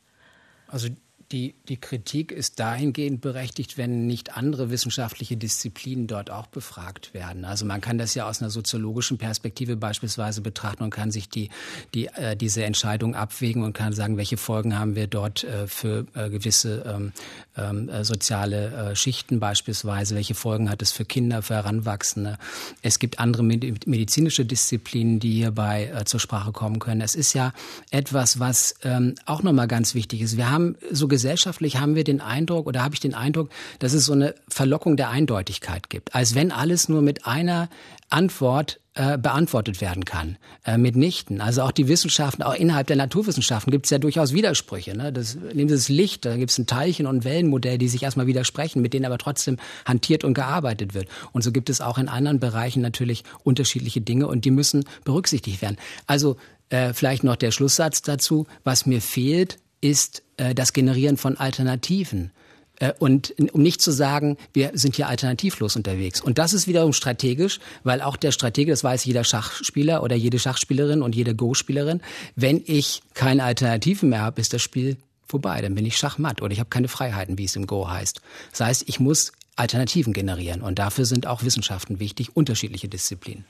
Also 0.69 0.89
die, 1.33 1.55
die 1.69 1.77
Kritik 1.77 2.31
ist 2.31 2.61
dahingehend 2.61 3.21
berechtigt, 3.21 3.77
wenn 3.77 4.07
nicht 4.07 4.37
andere 4.37 4.71
wissenschaftliche 4.71 5.37
Disziplinen 5.37 6.07
dort 6.07 6.31
auch 6.31 6.47
befragt 6.47 7.15
werden. 7.15 7.45
Also 7.45 7.65
man 7.65 7.81
kann 7.81 7.99
das 7.99 8.15
ja 8.15 8.29
aus 8.29 8.41
einer 8.41 8.51
soziologischen 8.51 9.19
Perspektive 9.19 9.77
beispielsweise 9.77 10.41
betrachten 10.41 10.85
und 10.85 10.91
kann 10.91 11.11
sich 11.11 11.29
die, 11.29 11.51
die, 11.95 12.07
äh, 12.07 12.37
diese 12.37 12.65
Entscheidung 12.65 13.17
abwägen 13.17 13.65
und 13.65 13.73
kann 13.73 13.93
sagen, 13.93 14.17
welche 14.17 14.37
Folgen 14.37 14.79
haben 14.79 14.95
wir 14.95 15.09
dort 15.09 15.43
äh, 15.43 15.67
für 15.67 16.07
äh, 16.15 16.31
gewisse 16.31 16.85
ähm, 16.87 17.13
ähm 17.57 17.89
äh, 17.89 18.05
soziale 18.05 18.91
äh, 18.93 18.97
Schichten 18.97 19.41
beispielsweise, 19.41 20.15
welche 20.15 20.35
Folgen 20.35 20.71
hat 20.71 20.81
es 20.83 20.93
für 20.93 21.05
Kinder, 21.05 21.43
für 21.43 21.55
Heranwachsende. 21.55 22.39
Es 22.83 22.99
gibt 23.01 23.19
andere 23.19 23.43
medizinische 23.43 24.45
Disziplinen, 24.45 25.19
die 25.19 25.33
hierbei 25.33 25.91
äh, 25.93 26.05
zur 26.05 26.21
Sprache 26.21 26.53
kommen 26.53 26.79
können. 26.79 27.01
Es 27.01 27.17
ist 27.17 27.33
ja 27.33 27.53
etwas, 27.91 28.39
was 28.39 28.75
ähm, 28.85 29.15
auch 29.25 29.43
nochmal 29.43 29.67
ganz 29.67 29.95
wichtig 29.95 30.21
ist. 30.21 30.37
Wir 30.37 30.51
haben 30.51 30.77
so 30.91 31.09
gesellschaftlich 31.17 31.79
haben 31.79 31.95
wir 31.95 32.05
den 32.05 32.21
Eindruck 32.21 32.67
oder 32.67 32.83
habe 32.83 32.95
ich 32.95 33.01
den 33.01 33.15
Eindruck, 33.15 33.49
dass 33.79 33.95
es 33.95 34.05
so 34.05 34.13
eine 34.13 34.35
Verlockung 34.49 34.99
der 34.99 35.09
Eindeutigkeit 35.09 35.89
gibt. 35.89 36.15
Als 36.15 36.35
wenn 36.35 36.53
alles 36.53 36.91
nur 36.91 37.01
mit 37.01 37.27
einer 37.27 37.71
Antwort 38.11 38.79
äh, 38.93 39.17
beantwortet 39.17 39.81
werden 39.81 40.05
kann. 40.05 40.37
Äh, 40.65 40.79
mitnichten. 40.79 41.41
Also 41.41 41.63
auch 41.63 41.71
die 41.71 41.89
Wissenschaften, 41.89 42.43
auch 42.43 42.55
innerhalb 42.55 42.87
der 42.87 42.97
Naturwissenschaften 42.97 43.71
gibt 43.71 43.87
es 43.87 43.91
ja 43.91 43.99
durchaus 43.99 44.33
Widersprüche. 44.33 44.97
Ne? 44.97 45.13
Das, 45.13 45.35
nehmen 45.35 45.69
Sie 45.69 45.75
das 45.75 45.89
Licht, 45.89 46.25
da 46.25 46.37
gibt 46.37 46.51
es 46.51 46.59
ein 46.59 46.67
Teilchen- 46.67 47.07
und 47.07 47.25
Wellenmodell, 47.25 47.79
die 47.79 47.89
sich 47.89 48.03
erstmal 48.03 48.27
widersprechen, 48.27 48.83
mit 48.83 48.93
denen 48.93 49.07
aber 49.07 49.19
trotzdem 49.19 49.59
hantiert 49.87 50.23
und 50.23 50.35
gearbeitet 50.35 50.95
wird. 50.95 51.09
Und 51.33 51.43
so 51.43 51.53
gibt 51.53 51.71
es 51.71 51.81
auch 51.81 51.99
in 51.99 52.09
anderen 52.09 52.41
Bereichen 52.41 52.81
natürlich 52.81 53.25
unterschiedliche 53.43 54.01
Dinge 54.01 54.29
und 54.29 54.45
die 54.45 54.51
müssen 54.51 54.85
berücksichtigt 55.05 55.63
werden. 55.63 55.77
Also 56.07 56.37
äh, 56.69 56.93
vielleicht 56.93 57.23
noch 57.25 57.37
der 57.37 57.51
Schlusssatz 57.51 58.03
dazu. 58.03 58.47
Was 58.65 58.87
mir 58.87 59.01
fehlt, 59.01 59.59
ist 59.87 60.23
äh, 60.37 60.55
das 60.55 60.73
Generieren 60.73 61.17
von 61.17 61.37
Alternativen. 61.37 62.33
Äh, 62.81 62.93
und 62.99 63.35
um 63.53 63.63
nicht 63.63 63.81
zu 63.81 63.93
sagen, 63.93 64.37
wir 64.53 64.73
sind 64.75 64.97
hier 64.97 65.09
alternativlos 65.09 65.77
unterwegs. 65.77 66.21
Und 66.21 66.39
das 66.39 66.53
ist 66.53 66.67
wiederum 66.67 66.93
strategisch, 66.93 67.61
weil 67.85 68.03
auch 68.03 68.17
der 68.17 68.33
Stratege, 68.33 68.73
das 68.73 68.83
weiß 68.83 69.05
jeder 69.05 69.23
Schachspieler 69.23 70.03
oder 70.03 70.17
jede 70.17 70.39
Schachspielerin 70.39 71.03
und 71.03 71.15
jede 71.15 71.35
Go-Spielerin, 71.35 72.01
wenn 72.35 72.63
ich 72.67 73.03
keine 73.15 73.45
Alternativen 73.45 74.11
mehr 74.11 74.23
habe, 74.23 74.41
ist 74.41 74.53
das 74.53 74.63
Spiel 74.63 74.97
vorbei. 75.27 75.61
Dann 75.63 75.75
bin 75.75 75.87
ich 75.87 75.97
schachmatt 75.97 76.43
oder 76.43 76.53
ich 76.53 76.59
habe 76.59 76.71
keine 76.71 76.89
Freiheiten, 76.89 77.39
wie 77.39 77.45
es 77.45 77.57
im 77.57 77.67
Go 77.67 77.89
heißt. 77.89 78.21
Das 78.51 78.61
heißt, 78.61 78.85
ich 78.87 79.01
muss 79.01 79.33
Alternativen 79.55 80.13
generieren. 80.13 80.63
Und 80.63 80.79
dafür 80.79 81.05
sind 81.05 81.27
auch 81.27 81.43
Wissenschaften 81.45 82.01
wichtig, 82.01 82.37
unterschiedliche 82.37 82.89
Disziplinen. 82.89 83.45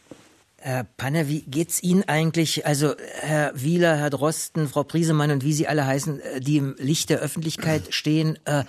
Herr 0.58 0.84
Panner, 0.84 1.28
wie 1.28 1.42
geht's 1.42 1.82
Ihnen 1.82 2.04
eigentlich? 2.08 2.66
Also 2.66 2.94
Herr 3.20 3.52
Wieler, 3.54 3.96
Herr 3.96 4.10
Drosten, 4.10 4.68
Frau 4.68 4.84
Priesemann 4.84 5.30
und 5.30 5.44
wie 5.44 5.52
Sie 5.52 5.68
alle 5.68 5.86
heißen, 5.86 6.20
äh, 6.20 6.40
die 6.40 6.56
im 6.56 6.74
Licht 6.78 7.10
der 7.10 7.18
Öffentlichkeit 7.18 7.82
stehen, 7.90 8.38
äh, 8.46 8.64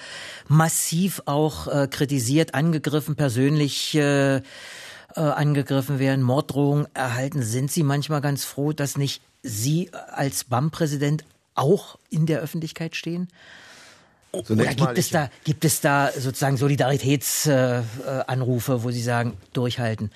massiv 0.48 1.22
auch 1.26 1.68
äh, 1.68 1.88
kritisiert, 1.88 2.54
angegriffen, 2.54 3.16
persönlich 3.16 3.96
äh, 3.96 4.38
äh, 4.38 4.42
angegriffen 5.16 6.00
werden, 6.00 6.24
Morddrohungen 6.24 6.88
erhalten. 6.94 7.42
Sind 7.42 7.72
Sie 7.72 7.84
manchmal 7.84 8.22
ganz 8.22 8.44
froh, 8.44 8.74
dass 8.74 8.98
nicht 8.98 9.22
Sie 9.42 9.90
als 9.94 10.44
BAM-Präsident 10.44 11.24
auch 11.56 11.98
in 12.10 12.26
der 12.26 12.42
Öffentlichkeit 12.42 12.96
stehen? 12.96 13.30
Oder 14.32 14.76
gibt 14.76 14.98
es 14.98 15.10
da 15.10 15.30
gibt 15.46 15.66
es 15.66 15.82
da 15.82 16.12
sozusagen 16.12 16.58
Solidaritätsanrufe, 16.58 18.74
äh, 18.74 18.84
wo 18.84 18.92
Sie 18.92 19.02
sagen, 19.02 19.38
durchhalten? 19.54 20.12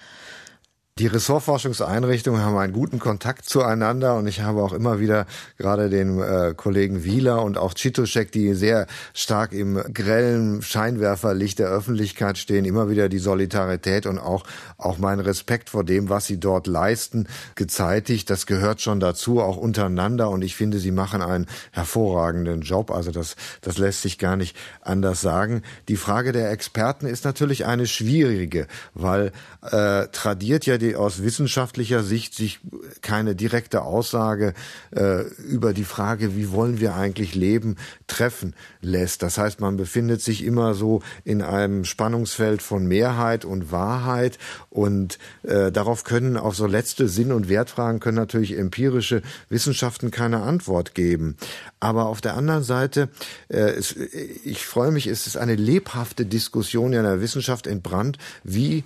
Die 1.00 1.08
Ressortforschungseinrichtungen 1.08 2.42
haben 2.44 2.58
einen 2.58 2.74
guten 2.74 3.00
Kontakt 3.00 3.46
zueinander 3.46 4.18
und 4.18 4.28
ich 4.28 4.42
habe 4.42 4.62
auch 4.62 4.74
immer 4.74 5.00
wieder 5.00 5.26
gerade 5.58 5.90
den 5.90 6.20
äh, 6.20 6.54
Kollegen 6.56 7.06
Wieler 7.06 7.44
und 7.44 7.58
auch 7.58 7.74
Chitoschek, 7.74 8.30
die 8.30 8.54
sehr 8.56 8.88
stark 9.14 9.54
im 9.54 9.82
grellen 9.94 10.62
Scheinwerferlicht 10.62 11.60
der 11.60 11.70
Öffentlichkeit 11.70 12.38
stehen, 12.38 12.66
immer 12.66 12.90
wieder 12.90 13.08
die 13.08 13.20
Solidarität 13.20 14.06
und 14.06 14.20
auch, 14.20 14.44
auch 14.78 14.98
meinen 14.98 15.22
Respekt 15.22 15.70
vor 15.70 15.86
dem, 15.86 16.10
was 16.10 16.26
sie 16.26 16.42
dort 16.42 16.68
leisten, 16.68 17.26
gezeitigt. 17.56 18.30
Das 18.30 18.46
gehört 18.46 18.82
schon 18.82 19.00
dazu, 19.00 19.40
auch 19.40 19.56
untereinander 19.56 20.30
und 20.30 20.42
ich 20.44 20.58
finde, 20.58 20.78
sie 20.78 20.92
machen 20.92 21.22
einen 21.22 21.48
hervorragenden 21.72 22.62
Job. 22.62 22.92
Also 22.92 23.12
das, 23.12 23.38
das 23.62 23.78
lässt 23.78 24.02
sich 24.02 24.18
gar 24.18 24.36
nicht 24.36 24.58
anders 24.82 25.22
sagen. 25.22 25.62
Die 25.88 25.96
Frage 25.96 26.34
der 26.34 26.52
Experten 26.52 27.06
ist 27.06 27.24
natürlich 27.24 27.66
eine 27.66 27.88
schwierige, 27.88 28.68
weil 28.94 29.32
äh, 29.62 30.08
tradiert 30.12 30.66
ja 30.66 30.81
die 30.82 30.96
aus 30.96 31.24
wissenschaftlicher 31.24 32.04
Sicht 32.04 32.34
sich 32.34 32.60
keine 33.02 33.36
direkte 33.36 33.84
Aussage 33.84 34.54
äh, 34.92 35.22
über 35.38 35.74
die 35.74 35.84
Frage, 35.84 36.36
wie 36.36 36.52
wollen 36.52 36.80
wir 36.80 36.96
eigentlich 36.96 37.36
leben, 37.36 37.78
treffen 38.08 38.56
lässt. 38.82 39.24
Das 39.24 39.38
heißt, 39.38 39.62
man 39.62 39.78
befindet 39.78 40.22
sich 40.22 40.44
immer 40.44 40.74
so 40.74 41.02
in 41.24 41.42
einem 41.42 41.86
Spannungsfeld 41.86 42.62
von 42.62 42.88
Mehrheit 42.88 43.46
und 43.46 43.72
Wahrheit 43.72 44.38
und 44.70 45.20
äh, 45.44 45.72
darauf 45.72 46.04
können 46.04 46.38
auf 46.38 46.56
so 46.56 46.66
letzte 46.66 47.08
Sinn- 47.08 47.32
und 47.32 47.48
Wertfragen 47.48 48.00
können 48.00 48.18
natürlich 48.18 48.58
empirische 48.58 49.22
Wissenschaften 49.50 50.12
keine 50.12 50.42
Antwort 50.42 50.96
geben. 50.96 51.38
Aber 51.80 52.08
auf 52.08 52.22
der 52.22 52.36
anderen 52.36 52.64
Seite, 52.64 53.10
äh, 53.50 53.58
es, 53.58 53.96
ich 53.96 54.66
freue 54.66 54.92
mich, 54.92 55.08
es 55.08 55.28
ist 55.28 55.38
eine 55.38 55.56
lebhafte 55.56 56.26
Diskussion 56.26 56.94
in 56.94 57.04
der 57.04 57.22
Wissenschaft 57.22 57.68
entbrannt, 57.68 58.18
wie 58.44 58.84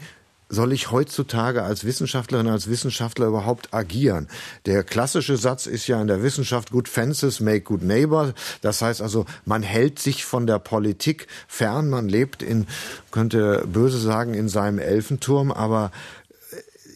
soll 0.49 0.73
ich 0.73 0.91
heutzutage 0.91 1.63
als 1.63 1.85
Wissenschaftlerin, 1.85 2.47
als 2.47 2.67
Wissenschaftler 2.69 3.27
überhaupt 3.27 3.73
agieren? 3.73 4.27
Der 4.65 4.83
klassische 4.83 5.37
Satz 5.37 5.65
ist 5.65 5.87
ja 5.87 5.99
in 6.01 6.07
der 6.07 6.23
Wissenschaft, 6.23 6.71
good 6.71 6.87
fences 6.87 7.39
make 7.39 7.61
good 7.61 7.81
neighbor. 7.81 8.33
Das 8.61 8.81
heißt 8.81 9.01
also, 9.01 9.25
man 9.45 9.63
hält 9.63 9.99
sich 9.99 10.25
von 10.25 10.47
der 10.47 10.59
Politik 10.59 11.27
fern, 11.47 11.89
man 11.89 12.07
lebt 12.07 12.43
in, 12.43 12.67
könnte 13.11 13.65
böse 13.67 13.99
sagen, 13.99 14.33
in 14.33 14.49
seinem 14.49 14.79
Elfenturm, 14.79 15.51
aber 15.51 15.91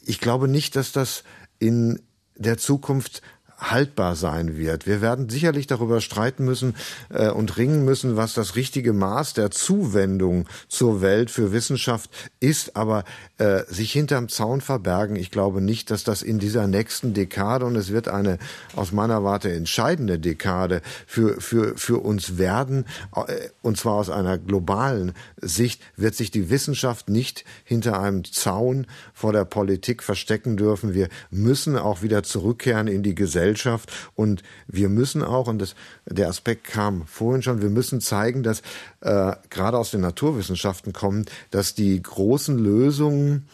ich 0.05 0.19
glaube 0.19 0.47
nicht, 0.47 0.75
dass 0.75 0.91
das 0.91 1.23
in 1.59 2.01
der 2.35 2.57
Zukunft 2.57 3.21
haltbar 3.59 4.15
sein 4.15 4.57
wird. 4.57 4.87
Wir 4.87 5.01
werden 5.01 5.29
sicherlich 5.29 5.67
darüber 5.67 6.01
streiten 6.01 6.45
müssen 6.45 6.75
äh, 7.09 7.29
und 7.29 7.57
ringen 7.57 7.83
müssen, 7.83 8.15
was 8.15 8.33
das 8.33 8.55
richtige 8.55 8.93
Maß 8.93 9.33
der 9.33 9.51
Zuwendung 9.51 10.47
zur 10.69 11.01
Welt 11.01 11.29
für 11.29 11.51
Wissenschaft 11.51 12.09
ist, 12.39 12.75
aber 12.75 13.03
äh, 13.37 13.63
sich 13.67 13.91
hinterm 13.91 14.29
Zaun 14.29 14.61
verbergen, 14.61 15.15
ich 15.15 15.29
glaube 15.29 15.61
nicht, 15.61 15.91
dass 15.91 16.03
das 16.03 16.21
in 16.21 16.39
dieser 16.39 16.67
nächsten 16.67 17.13
Dekade, 17.13 17.65
und 17.65 17.75
es 17.75 17.91
wird 17.91 18.07
eine 18.07 18.39
aus 18.75 18.91
meiner 18.91 19.23
Warte 19.23 19.51
entscheidende 19.51 20.19
Dekade 20.19 20.81
für, 21.05 21.41
für, 21.41 21.77
für 21.77 21.99
uns 21.99 22.37
werden, 22.37 22.85
äh, 23.15 23.49
und 23.61 23.77
zwar 23.77 23.95
aus 23.95 24.09
einer 24.09 24.37
globalen 24.37 25.13
Sicht, 25.41 25.81
wird 25.97 26.15
sich 26.15 26.31
die 26.31 26.49
Wissenschaft 26.49 27.09
nicht 27.09 27.43
hinter 27.65 27.99
einem 27.99 28.23
Zaun 28.23 28.87
vor 29.13 29.33
der 29.33 29.45
Politik 29.45 30.01
verstecken 30.01 30.55
dürfen. 30.55 30.93
Wir 30.93 31.09
müssen 31.29 31.77
auch 31.77 32.01
wieder 32.01 32.23
zurückkehren 32.23 32.87
in 32.87 33.03
die 33.03 33.15
Gesellschaft 33.15 33.48
Gesellschaft. 33.49 33.91
Und 34.15 34.43
wir 34.67 34.89
müssen 34.89 35.23
auch, 35.23 35.47
und 35.47 35.59
das, 35.59 35.75
der 36.05 36.29
Aspekt 36.29 36.65
kam 36.65 37.05
vorhin 37.07 37.41
schon, 37.41 37.61
wir 37.61 37.69
müssen 37.69 38.01
zeigen, 38.01 38.43
dass 38.43 38.61
äh, 39.01 39.33
gerade 39.49 39.77
aus 39.77 39.91
den 39.91 40.01
Naturwissenschaften 40.01 40.93
kommt, 40.93 41.31
dass 41.51 41.73
die 41.73 42.01
großen 42.01 42.57
Lösungen 42.57 43.47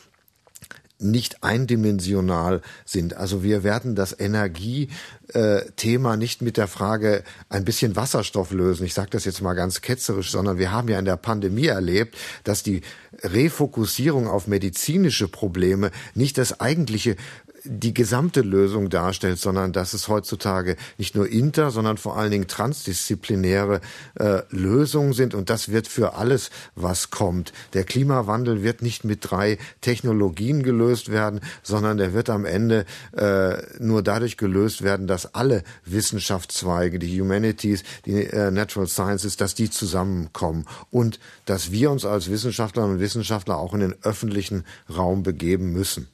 nicht 0.98 1.44
eindimensional 1.44 2.62
sind. 2.86 3.16
Also 3.16 3.44
wir 3.44 3.64
werden 3.64 3.96
das 3.96 4.18
Energiethema 4.18 6.14
äh, 6.14 6.18
nicht 6.18 6.42
mit 6.42 6.56
der 6.56 6.70
Frage 6.70 7.24
ein 7.50 7.66
bisschen 7.66 7.98
Wasserstoff 7.98 8.52
lösen. 8.52 8.86
Ich 8.86 8.94
sage 8.94 9.10
das 9.12 9.26
jetzt 9.26 9.42
mal 9.42 9.56
ganz 9.56 9.82
ketzerisch, 9.82 10.32
sondern 10.32 10.58
wir 10.58 10.72
haben 10.72 10.88
ja 10.88 10.98
in 10.98 11.04
der 11.04 11.18
Pandemie 11.18 11.68
erlebt, 11.68 12.16
dass 12.46 12.64
die 12.64 12.82
Refokussierung 13.24 14.28
auf 14.28 14.48
medizinische 14.48 15.28
Probleme 15.28 15.92
nicht 16.14 16.38
das 16.38 16.62
eigentliche 16.62 17.18
die 17.66 17.94
gesamte 17.94 18.42
Lösung 18.42 18.90
darstellt, 18.90 19.40
sondern 19.40 19.74
dass 19.74 19.94
es 19.94 20.08
heutzutage 20.08 20.76
nicht 20.98 21.16
nur 21.16 21.28
inter, 21.28 21.72
sondern 21.72 21.98
vor 21.98 22.18
allen 22.18 22.32
Dingen 22.32 22.48
transdisziplinäre 22.48 23.82
äh, 24.16 24.42
Lösungen 24.50 25.14
sind. 25.14 25.34
Und 25.34 25.50
das 25.50 25.70
wird 25.70 25.88
für 25.88 26.14
alles, 26.16 26.50
was 26.76 27.10
kommt. 27.10 27.54
Der 27.74 27.84
Klimawandel 27.84 28.64
wird 28.64 28.82
nicht 28.82 29.04
mit 29.04 29.20
drei 29.22 29.58
Technologien 29.82 30.64
gelöst 30.64 31.12
werden, 31.12 31.42
sondern 31.64 31.98
der 31.98 32.14
wird 32.14 32.30
am 32.30 32.46
Ende 32.46 32.86
äh, 33.16 33.58
nur 33.80 34.04
dadurch 34.04 34.38
gelöst 34.38 34.84
werden, 34.84 35.08
dass 35.08 35.34
alle 35.34 35.64
Wissenschaftszweige, 35.86 37.00
die 37.00 37.20
Humanities, 37.20 37.84
die 38.06 38.26
äh, 38.26 38.52
Natural 38.52 38.88
Sciences, 38.88 39.38
dass 39.38 39.56
die 39.56 39.70
zusammenkommen 39.70 40.66
und 40.92 41.20
dass 41.46 41.72
wir 41.72 41.92
uns 41.92 42.06
als 42.06 42.30
Wissenschaftlerinnen 42.30 42.96
und 42.98 43.02
Wissenschaftler 43.02 43.58
auch 43.58 43.74
in 43.74 43.80
den 43.82 43.96
öffentlichen 44.04 44.64
Raum 44.90 45.24
begeben 45.24 45.72
müssen. 45.72 46.08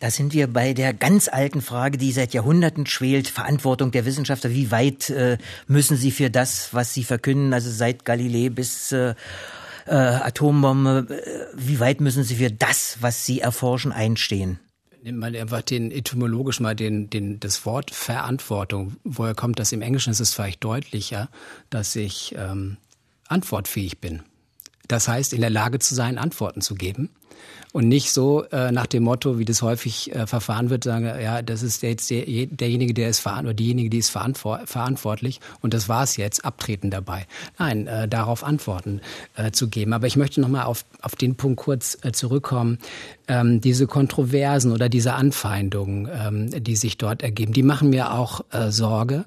Da 0.00 0.10
sind 0.10 0.32
wir 0.32 0.46
bei 0.46 0.74
der 0.74 0.94
ganz 0.94 1.28
alten 1.28 1.60
Frage, 1.60 1.98
die 1.98 2.12
seit 2.12 2.32
Jahrhunderten 2.32 2.86
schwelt, 2.86 3.26
Verantwortung 3.26 3.90
der 3.90 4.04
Wissenschaftler. 4.04 4.50
Wie 4.50 4.70
weit 4.70 5.10
äh, 5.10 5.38
müssen 5.66 5.96
sie 5.96 6.12
für 6.12 6.30
das, 6.30 6.72
was 6.72 6.94
sie 6.94 7.02
verkünden, 7.02 7.52
also 7.52 7.70
seit 7.70 8.04
Galilei 8.04 8.48
bis 8.48 8.92
äh, 8.92 9.14
äh, 9.86 9.92
Atombombe, 9.94 11.06
äh, 11.10 11.46
wie 11.56 11.80
weit 11.80 12.00
müssen 12.00 12.22
sie 12.22 12.36
für 12.36 12.50
das, 12.50 12.98
was 13.00 13.26
sie 13.26 13.40
erforschen, 13.40 13.90
einstehen? 13.90 14.60
Nimmt 15.02 15.18
man 15.18 15.34
einfach 15.34 15.62
den 15.62 15.90
etymologisch 15.90 16.60
mal 16.60 16.76
den, 16.76 17.10
den, 17.10 17.40
das 17.40 17.64
Wort 17.66 17.90
Verantwortung. 17.90 18.96
Woher 19.04 19.34
kommt 19.34 19.58
das? 19.58 19.72
Im 19.72 19.82
Englischen 19.82 20.10
ist 20.10 20.20
es 20.20 20.34
vielleicht 20.34 20.62
deutlicher, 20.62 21.28
dass 21.70 21.96
ich 21.96 22.34
ähm, 22.36 22.76
antwortfähig 23.26 24.00
bin. 24.00 24.22
Das 24.86 25.08
heißt, 25.08 25.32
in 25.32 25.40
der 25.40 25.50
Lage 25.50 25.80
zu 25.80 25.94
sein, 25.94 26.18
Antworten 26.18 26.60
zu 26.60 26.74
geben 26.74 27.10
und 27.78 27.86
nicht 27.86 28.10
so 28.10 28.42
äh, 28.50 28.72
nach 28.72 28.86
dem 28.86 29.04
Motto, 29.04 29.38
wie 29.38 29.44
das 29.44 29.62
häufig 29.62 30.12
äh, 30.12 30.26
verfahren 30.26 30.68
wird, 30.68 30.82
sagen, 30.82 31.04
ja, 31.04 31.42
das 31.42 31.62
ist 31.62 31.80
jetzt 31.84 32.10
der, 32.10 32.24
derjenige, 32.26 32.92
der 32.92 33.08
ist 33.08 33.20
verantwortlich, 33.20 33.50
oder 33.50 33.54
diejenige, 33.54 33.88
die 33.88 33.98
ist 33.98 34.10
verantwortlich 34.10 35.40
und 35.60 35.74
das 35.74 35.88
war 35.88 36.02
es 36.02 36.16
jetzt, 36.16 36.44
abtreten 36.44 36.90
dabei. 36.90 37.28
Nein, 37.56 37.86
äh, 37.86 38.08
darauf 38.08 38.42
Antworten 38.42 39.00
äh, 39.36 39.52
zu 39.52 39.68
geben. 39.68 39.92
Aber 39.92 40.08
ich 40.08 40.16
möchte 40.16 40.40
nochmal 40.40 40.64
auf, 40.64 40.84
auf 41.02 41.14
den 41.14 41.36
Punkt 41.36 41.60
kurz 41.60 41.96
äh, 42.02 42.10
zurückkommen. 42.10 42.78
Ähm, 43.28 43.60
diese 43.60 43.86
Kontroversen 43.86 44.72
oder 44.72 44.88
diese 44.88 45.12
Anfeindungen, 45.12 46.08
ähm, 46.12 46.64
die 46.64 46.74
sich 46.74 46.98
dort 46.98 47.22
ergeben, 47.22 47.52
die 47.52 47.62
machen 47.62 47.90
mir 47.90 48.12
auch 48.12 48.40
äh, 48.50 48.72
Sorge, 48.72 49.24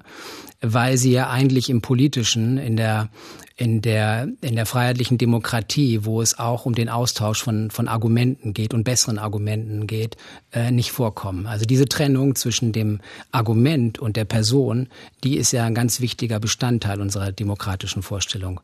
weil 0.62 0.96
sie 0.96 1.12
ja 1.12 1.28
eigentlich 1.28 1.68
im 1.68 1.82
Politischen, 1.82 2.58
in 2.58 2.76
der 2.76 3.10
in 3.56 3.82
der, 3.82 4.28
in 4.40 4.56
der 4.56 4.66
freiheitlichen 4.66 5.18
Demokratie, 5.18 6.04
wo 6.04 6.22
es 6.22 6.38
auch 6.38 6.66
um 6.66 6.74
den 6.74 6.88
Austausch 6.88 7.42
von, 7.42 7.70
von 7.70 7.86
Argumenten 7.86 8.54
geht 8.54 8.74
und 8.74 8.82
besseren 8.82 9.18
Argumenten 9.18 9.86
geht, 9.86 10.16
äh, 10.52 10.70
nicht 10.70 10.90
vorkommen. 10.90 11.46
Also 11.46 11.64
diese 11.64 11.84
Trennung 11.84 12.34
zwischen 12.34 12.72
dem 12.72 13.00
Argument 13.30 13.98
und 13.98 14.16
der 14.16 14.24
Person, 14.24 14.88
die 15.22 15.36
ist 15.36 15.52
ja 15.52 15.64
ein 15.64 15.74
ganz 15.74 16.00
wichtiger 16.00 16.40
Bestandteil 16.40 17.00
unserer 17.00 17.30
demokratischen 17.30 18.02
Vorstellung. 18.02 18.60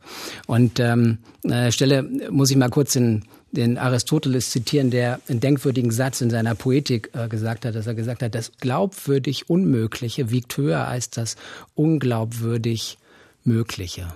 Und 0.46 0.80
ähm, 0.80 1.18
äh, 1.44 1.70
Stelle 1.70 2.02
muss 2.30 2.50
ich 2.50 2.56
mal 2.56 2.70
kurz 2.70 2.94
den, 2.94 3.24
den 3.52 3.78
Aristoteles 3.78 4.50
zitieren, 4.50 4.90
der 4.90 5.20
einen 5.28 5.40
denkwürdigen 5.40 5.90
Satz 5.90 6.20
in 6.20 6.30
seiner 6.30 6.54
Poetik 6.54 7.10
äh, 7.14 7.28
gesagt 7.28 7.64
hat, 7.64 7.74
dass 7.74 7.86
er 7.86 7.94
gesagt 7.94 8.22
hat, 8.22 8.34
das 8.34 8.52
glaubwürdig 8.60 9.48
Unmögliche 9.48 10.30
wiegt 10.30 10.56
höher 10.56 10.86
als 10.86 11.10
das 11.10 11.36
unglaubwürdig 11.74 12.98
Mögliche. 13.44 14.06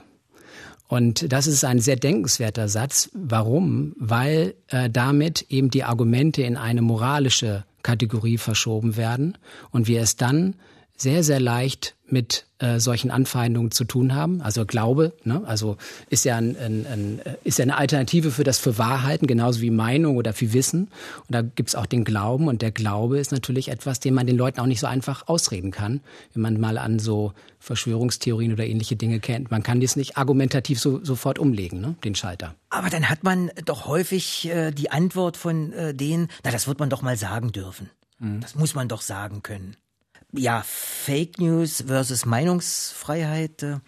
Und 0.88 1.32
das 1.32 1.46
ist 1.46 1.64
ein 1.64 1.78
sehr 1.78 1.96
denkenswerter 1.96 2.68
Satz. 2.68 3.08
Warum? 3.14 3.94
Weil 3.96 4.54
äh, 4.68 4.90
damit 4.90 5.46
eben 5.48 5.70
die 5.70 5.84
Argumente 5.84 6.42
in 6.42 6.58
eine 6.58 6.82
moralische 6.82 7.64
Kategorie 7.82 8.36
verschoben 8.36 8.96
werden 8.96 9.38
und 9.70 9.88
wir 9.88 10.02
es 10.02 10.16
dann 10.16 10.54
sehr, 11.02 11.24
sehr 11.24 11.40
leicht 11.40 11.96
mit 12.06 12.46
äh, 12.58 12.78
solchen 12.78 13.10
Anfeindungen 13.10 13.70
zu 13.70 13.84
tun 13.84 14.14
haben. 14.14 14.42
Also 14.42 14.66
Glaube, 14.66 15.14
ne? 15.24 15.42
also 15.46 15.78
ist 16.10 16.24
ja, 16.24 16.36
ein, 16.36 16.56
ein, 16.56 16.86
ein, 16.86 17.20
ist 17.42 17.58
ja 17.58 17.64
eine 17.64 17.76
Alternative 17.76 18.30
für 18.30 18.44
das 18.44 18.58
für 18.58 18.78
Wahrheiten, 18.78 19.26
genauso 19.26 19.62
wie 19.62 19.70
Meinung 19.70 20.16
oder 20.16 20.32
für 20.32 20.52
Wissen. 20.52 20.82
Und 20.82 21.30
da 21.30 21.42
gibt's 21.42 21.74
auch 21.74 21.86
den 21.86 22.04
Glauben. 22.04 22.48
Und 22.48 22.62
der 22.62 22.70
Glaube 22.70 23.18
ist 23.18 23.32
natürlich 23.32 23.68
etwas, 23.68 23.98
den 23.98 24.14
man 24.14 24.26
den 24.26 24.36
Leuten 24.36 24.60
auch 24.60 24.66
nicht 24.66 24.80
so 24.80 24.86
einfach 24.86 25.26
ausreden 25.26 25.70
kann, 25.70 26.00
wenn 26.34 26.42
man 26.42 26.60
mal 26.60 26.78
an 26.78 26.98
so 26.98 27.32
Verschwörungstheorien 27.58 28.52
oder 28.52 28.66
ähnliche 28.66 28.96
Dinge 28.96 29.18
kennt. 29.18 29.50
Man 29.50 29.62
kann 29.62 29.80
das 29.80 29.96
nicht 29.96 30.16
argumentativ 30.16 30.78
so, 30.78 31.02
sofort 31.04 31.38
umlegen, 31.38 31.80
ne? 31.80 31.96
den 32.04 32.14
Schalter. 32.14 32.54
Aber 32.68 32.90
dann 32.90 33.08
hat 33.08 33.24
man 33.24 33.50
doch 33.64 33.86
häufig 33.86 34.48
äh, 34.48 34.70
die 34.70 34.90
Antwort 34.90 35.36
von 35.36 35.72
äh, 35.72 35.94
denen, 35.94 36.28
na, 36.44 36.50
das 36.50 36.68
wird 36.68 36.78
man 36.78 36.90
doch 36.90 37.02
mal 37.02 37.16
sagen 37.16 37.52
dürfen. 37.52 37.90
Mhm. 38.18 38.40
Das 38.40 38.54
muss 38.54 38.74
man 38.74 38.88
doch 38.88 39.00
sagen 39.00 39.42
können 39.42 39.76
ja, 40.32 40.62
Fake 40.66 41.38
News 41.38 41.84
versus 41.86 42.24
Meinungsfreiheit. 42.26 43.62
Äh, 43.62 43.78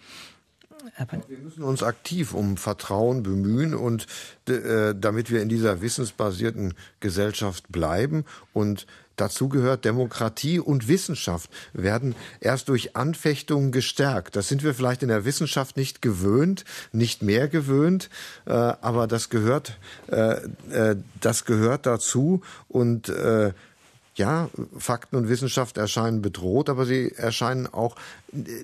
wir 1.27 1.39
müssen 1.39 1.63
uns 1.63 1.83
aktiv 1.83 2.33
um 2.33 2.57
Vertrauen 2.57 3.23
bemühen 3.23 3.73
und 3.73 4.05
äh, 4.47 4.93
damit 4.95 5.31
wir 5.31 5.41
in 5.41 5.49
dieser 5.49 5.81
wissensbasierten 5.81 6.75
Gesellschaft 6.99 7.65
bleiben 7.69 8.25
und 8.53 8.85
Dazu 9.15 9.47
gehört 9.47 9.85
Demokratie 9.85 10.59
und 10.59 10.87
Wissenschaft 10.87 11.49
werden 11.73 12.15
erst 12.41 12.69
durch 12.69 12.95
Anfechtungen 12.95 13.71
gestärkt. 13.71 14.35
Das 14.35 14.47
sind 14.47 14.63
wir 14.63 14.73
vielleicht 14.73 15.03
in 15.03 15.09
der 15.09 15.25
Wissenschaft 15.25 15.77
nicht 15.77 16.01
gewöhnt, 16.01 16.65
nicht 16.91 17.21
mehr 17.21 17.47
gewöhnt, 17.47 18.09
äh, 18.45 18.51
aber 18.51 19.07
das 19.07 19.29
gehört, 19.29 19.77
äh, 20.07 20.35
äh, 20.69 20.97
das 21.21 21.45
gehört 21.45 21.85
dazu 21.85 22.41
und 22.67 23.09
äh, 23.09 23.53
ja, 24.15 24.49
Fakten 24.77 25.17
und 25.17 25.29
Wissenschaft 25.29 25.77
erscheinen 25.77 26.21
bedroht, 26.21 26.69
aber 26.69 26.85
sie 26.85 27.11
erscheinen 27.11 27.67
auch 27.67 27.95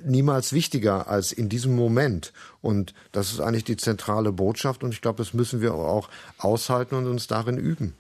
niemals 0.06 0.54
wichtiger 0.54 1.08
als 1.08 1.32
in 1.32 1.50
diesem 1.50 1.76
Moment. 1.76 2.32
Und 2.62 2.94
das 3.12 3.32
ist 3.32 3.42
eigentlich 3.42 3.66
die 3.66 3.78
zentrale 3.78 4.32
Botschaft 4.32 4.84
und 4.84 4.94
ich 4.94 5.02
glaube, 5.02 5.18
das 5.18 5.34
müssen 5.34 5.62
wir 5.62 5.74
auch 5.74 6.10
aushalten 6.38 6.96
und 6.96 7.08
uns 7.08 7.28
darin 7.28 7.58
üben. 7.58 7.94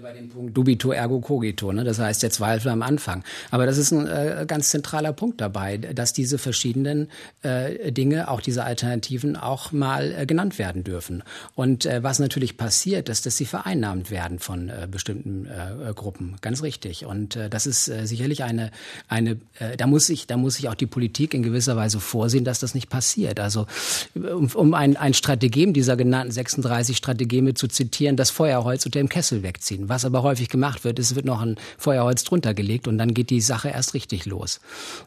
Wieder 0.00 0.12
bei 0.12 0.12
dem 0.12 0.28
Punkt 0.28 0.56
dubito 0.56 0.92
ergo 0.92 1.20
cogito, 1.20 1.72
ne? 1.72 1.84
das 1.84 1.98
heißt 1.98 2.22
der 2.22 2.30
Zweifel 2.30 2.70
am 2.70 2.82
Anfang. 2.82 3.24
Aber 3.50 3.66
das 3.66 3.78
ist 3.78 3.92
ein 3.92 4.06
äh, 4.06 4.44
ganz 4.46 4.70
zentraler 4.70 5.12
Punkt 5.12 5.40
dabei, 5.40 5.76
dass 5.76 6.12
diese 6.12 6.38
verschiedenen 6.38 7.08
äh, 7.42 7.92
Dinge, 7.92 8.28
auch 8.28 8.40
diese 8.40 8.64
Alternativen 8.64 9.36
auch 9.36 9.72
mal 9.72 10.12
äh, 10.12 10.26
genannt 10.26 10.58
werden 10.58 10.84
dürfen. 10.84 11.22
Und 11.54 11.86
äh, 11.86 12.02
was 12.02 12.18
natürlich 12.18 12.56
passiert, 12.56 13.08
ist, 13.08 13.26
dass 13.26 13.36
sie 13.36 13.46
vereinnahmt 13.46 14.10
werden 14.10 14.38
von 14.38 14.68
äh, 14.68 14.88
bestimmten 14.90 15.46
äh, 15.46 15.92
Gruppen. 15.94 16.36
Ganz 16.40 16.62
richtig. 16.62 17.04
Und 17.04 17.38
das 17.50 17.66
ist 17.66 17.84
sicherlich 17.84 18.44
eine, 18.44 18.70
eine 19.08 19.36
da 19.76 19.86
muss 19.86 20.08
ich, 20.08 20.26
da 20.26 20.36
muss 20.36 20.54
sich 20.54 20.68
auch 20.68 20.74
die 20.74 20.86
Politik 20.86 21.34
in 21.34 21.42
gewisser 21.42 21.76
Weise 21.76 22.00
vorsehen, 22.00 22.44
dass 22.44 22.60
das 22.60 22.74
nicht 22.74 22.88
passiert. 22.88 23.40
Also 23.40 23.66
um, 24.14 24.50
um 24.54 24.74
ein, 24.74 24.96
ein 24.96 25.14
Strategem 25.14 25.72
dieser 25.72 25.96
genannten 25.96 26.32
36 26.32 26.96
Strategeme 26.96 27.54
zu 27.54 27.68
zitieren, 27.68 28.16
das 28.16 28.30
Feuerholz 28.30 28.86
unter 28.86 28.98
dem 28.98 29.08
Kessel 29.08 29.42
wegziehen. 29.42 29.89
Was 29.90 30.04
aber 30.04 30.22
häufig 30.22 30.48
gemacht 30.48 30.84
wird, 30.84 30.98
ist, 31.00 31.10
es 31.10 31.16
wird 31.16 31.26
noch 31.26 31.40
ein 31.40 31.56
Feuerholz 31.76 32.22
drunter 32.22 32.54
gelegt 32.54 32.86
und 32.86 32.96
dann 32.96 33.12
geht 33.12 33.28
die 33.30 33.40
Sache 33.40 33.68
erst 33.68 33.92
richtig 33.94 34.24
los. 34.24 34.60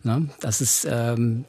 Ne? 0.04 0.30
Das 0.42 0.60
ist, 0.60 0.86
ähm, 0.90 1.46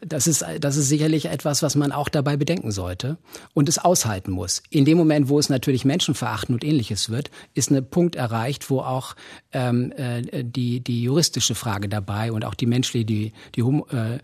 das 0.00 0.26
ist, 0.26 0.44
das 0.58 0.76
ist 0.76 0.88
sicherlich 0.88 1.26
etwas, 1.26 1.62
was 1.62 1.76
man 1.76 1.92
auch 1.92 2.08
dabei 2.08 2.38
bedenken 2.38 2.70
sollte 2.70 3.18
und 3.52 3.68
es 3.68 3.78
aushalten 3.78 4.30
muss. 4.30 4.62
In 4.70 4.86
dem 4.86 4.96
Moment, 4.96 5.28
wo 5.28 5.38
es 5.38 5.50
natürlich 5.50 5.84
Menschenverachten 5.84 6.54
und 6.54 6.64
ähnliches 6.64 7.10
wird, 7.10 7.30
ist 7.52 7.70
ein 7.70 7.88
Punkt 7.88 8.16
erreicht, 8.16 8.70
wo 8.70 8.80
auch 8.80 9.14
ähm, 9.52 9.92
äh, 9.92 10.42
die, 10.42 10.80
die 10.80 11.02
juristische 11.02 11.54
Frage 11.54 11.90
dabei 11.90 12.32
und 12.32 12.44
auch 12.44 12.54
die 12.54 12.66
menschliche, 12.66 13.04
die, 13.04 13.32
die, 13.54 13.62
hum, 13.62 13.84
äh, 13.92 14.16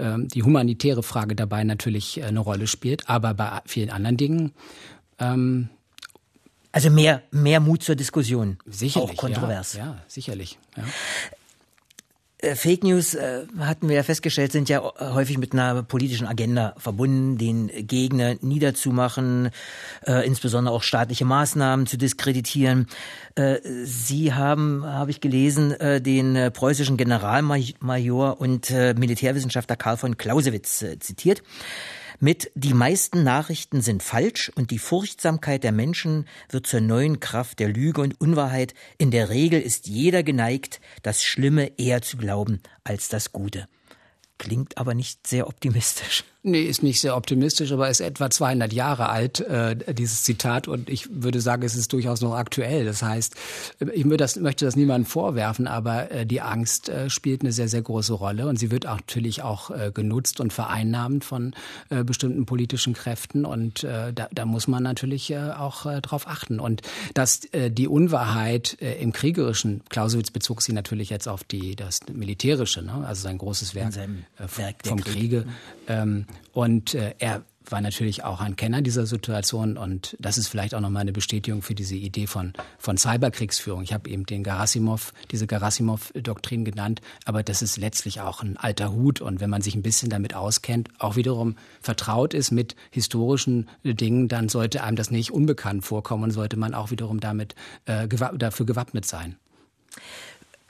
äh, 0.00 0.18
die 0.18 0.44
humanitäre 0.44 1.02
Frage 1.02 1.34
dabei 1.34 1.64
natürlich 1.64 2.20
äh, 2.20 2.24
eine 2.24 2.40
Rolle 2.40 2.68
spielt. 2.68 3.08
Aber 3.08 3.34
bei 3.34 3.60
vielen 3.66 3.90
anderen 3.90 4.16
Dingen 4.16 4.52
ähm, 5.18 5.68
also 6.72 6.90
mehr, 6.90 7.22
mehr 7.30 7.60
Mut 7.60 7.82
zur 7.82 7.94
Diskussion. 7.94 8.58
Sicherlich. 8.66 9.10
Auch 9.10 9.16
kontrovers. 9.16 9.74
Ja, 9.74 9.84
ja 9.84 10.02
sicherlich. 10.08 10.58
Ja. 10.76 10.84
Äh, 12.42 12.56
Fake 12.56 12.82
News, 12.82 13.14
äh, 13.14 13.46
hatten 13.60 13.88
wir 13.88 13.96
ja 13.96 14.02
festgestellt, 14.02 14.52
sind 14.52 14.68
ja 14.68 14.82
häufig 14.98 15.38
mit 15.38 15.52
einer 15.52 15.82
politischen 15.82 16.26
Agenda 16.26 16.74
verbunden, 16.76 17.38
den 17.38 17.68
Gegner 17.86 18.34
niederzumachen, 18.40 19.50
äh, 20.06 20.26
insbesondere 20.26 20.74
auch 20.74 20.82
staatliche 20.82 21.24
Maßnahmen 21.24 21.86
zu 21.86 21.96
diskreditieren. 21.96 22.88
Äh, 23.36 23.58
Sie 23.84 24.34
haben, 24.34 24.84
habe 24.84 25.12
ich 25.12 25.20
gelesen, 25.20 25.72
äh, 25.72 26.00
den 26.00 26.34
äh, 26.34 26.50
preußischen 26.50 26.96
Generalmajor 26.96 28.40
und 28.40 28.70
Militärwissenschaftler 28.70 29.76
Karl 29.76 29.96
von 29.96 30.16
Clausewitz 30.16 30.84
zitiert 31.00 31.42
mit 32.22 32.52
Die 32.54 32.72
meisten 32.72 33.24
Nachrichten 33.24 33.82
sind 33.82 34.00
falsch 34.00 34.52
und 34.54 34.70
die 34.70 34.78
Furchtsamkeit 34.78 35.64
der 35.64 35.72
Menschen 35.72 36.28
wird 36.48 36.68
zur 36.68 36.80
neuen 36.80 37.18
Kraft 37.18 37.58
der 37.58 37.68
Lüge 37.68 38.00
und 38.00 38.20
Unwahrheit. 38.20 38.74
In 38.96 39.10
der 39.10 39.28
Regel 39.28 39.60
ist 39.60 39.88
jeder 39.88 40.22
geneigt, 40.22 40.80
das 41.02 41.24
Schlimme 41.24 41.76
eher 41.80 42.00
zu 42.00 42.16
glauben 42.16 42.62
als 42.84 43.08
das 43.08 43.32
Gute. 43.32 43.66
Klingt 44.38 44.78
aber 44.78 44.94
nicht 44.94 45.26
sehr 45.26 45.48
optimistisch. 45.48 46.22
Nee, 46.44 46.62
ist 46.62 46.82
nicht 46.82 47.00
sehr 47.00 47.16
optimistisch, 47.16 47.70
aber 47.70 47.88
ist 47.88 48.00
etwa 48.00 48.28
200 48.28 48.72
Jahre 48.72 49.08
alt, 49.10 49.38
äh, 49.40 49.76
dieses 49.94 50.24
Zitat. 50.24 50.66
Und 50.66 50.88
ich 50.88 51.08
würde 51.08 51.40
sagen, 51.40 51.62
es 51.62 51.76
ist 51.76 51.92
durchaus 51.92 52.20
noch 52.20 52.34
aktuell. 52.34 52.84
Das 52.84 53.00
heißt, 53.00 53.36
ich 53.94 54.04
das, 54.16 54.34
möchte 54.34 54.64
das 54.64 54.74
niemandem 54.74 55.06
vorwerfen, 55.06 55.68
aber 55.68 56.10
äh, 56.10 56.26
die 56.26 56.40
Angst 56.40 56.88
äh, 56.88 57.08
spielt 57.10 57.42
eine 57.42 57.52
sehr, 57.52 57.68
sehr 57.68 57.82
große 57.82 58.12
Rolle. 58.12 58.48
Und 58.48 58.58
sie 58.58 58.72
wird 58.72 58.88
auch, 58.88 58.96
natürlich 58.96 59.42
auch 59.42 59.70
äh, 59.70 59.92
genutzt 59.94 60.40
und 60.40 60.52
vereinnahmt 60.52 61.24
von 61.24 61.54
äh, 61.90 62.02
bestimmten 62.02 62.44
politischen 62.44 62.94
Kräften. 62.94 63.44
Und 63.44 63.84
äh, 63.84 64.12
da, 64.12 64.28
da 64.32 64.44
muss 64.44 64.66
man 64.66 64.82
natürlich 64.82 65.30
äh, 65.30 65.52
auch 65.52 65.86
äh, 65.86 66.00
drauf 66.00 66.26
achten. 66.26 66.58
Und 66.58 66.82
dass 67.14 67.44
äh, 67.52 67.70
die 67.70 67.86
Unwahrheit 67.86 68.78
äh, 68.80 69.00
im 69.00 69.12
Kriegerischen, 69.12 69.82
Clausewitz 69.90 70.32
bezog 70.32 70.62
sie 70.62 70.72
natürlich 70.72 71.08
jetzt 71.08 71.28
auf 71.28 71.44
die, 71.44 71.76
das 71.76 72.00
Militärische, 72.12 72.82
ne? 72.82 73.04
also 73.06 73.22
sein 73.22 73.38
großes 73.38 73.76
Werk, 73.76 73.94
äh, 73.96 74.08
Werk 74.56 74.76
vom 74.84 75.00
Kriege. 75.04 75.46
Ähm, 75.92 76.26
und 76.52 76.94
äh, 76.94 77.14
er 77.18 77.44
war 77.68 77.80
natürlich 77.80 78.24
auch 78.24 78.40
ein 78.40 78.56
Kenner 78.56 78.82
dieser 78.82 79.06
Situation 79.06 79.76
und 79.76 80.16
das 80.18 80.36
ist 80.36 80.48
vielleicht 80.48 80.74
auch 80.74 80.80
nochmal 80.80 81.02
eine 81.02 81.12
Bestätigung 81.12 81.62
für 81.62 81.74
diese 81.74 81.94
Idee 81.94 82.26
von, 82.26 82.52
von 82.78 82.96
Cyberkriegsführung. 82.96 83.82
Ich 83.82 83.92
habe 83.92 84.10
eben 84.10 84.26
den 84.26 84.42
Gerasimov, 84.42 85.12
diese 85.30 85.46
Gerasimov-Doktrin 85.46 86.64
genannt, 86.64 87.00
aber 87.24 87.42
das 87.42 87.62
ist 87.62 87.76
letztlich 87.76 88.20
auch 88.20 88.42
ein 88.42 88.56
alter 88.56 88.92
Hut 88.92 89.20
und 89.20 89.40
wenn 89.40 89.48
man 89.48 89.62
sich 89.62 89.76
ein 89.76 89.82
bisschen 89.82 90.10
damit 90.10 90.34
auskennt, 90.34 90.88
auch 90.98 91.14
wiederum 91.14 91.56
vertraut 91.80 92.34
ist 92.34 92.50
mit 92.50 92.74
historischen 92.90 93.68
Dingen, 93.84 94.28
dann 94.28 94.48
sollte 94.48 94.82
einem 94.82 94.96
das 94.96 95.10
nicht 95.10 95.30
unbekannt 95.30 95.84
vorkommen 95.84 96.24
und 96.24 96.30
sollte 96.32 96.56
man 96.56 96.74
auch 96.74 96.90
wiederum 96.90 97.20
damit 97.20 97.54
äh, 97.86 98.08
gewa 98.08 98.32
dafür 98.32 98.66
gewappnet 98.66 99.06
sein. 99.06 99.36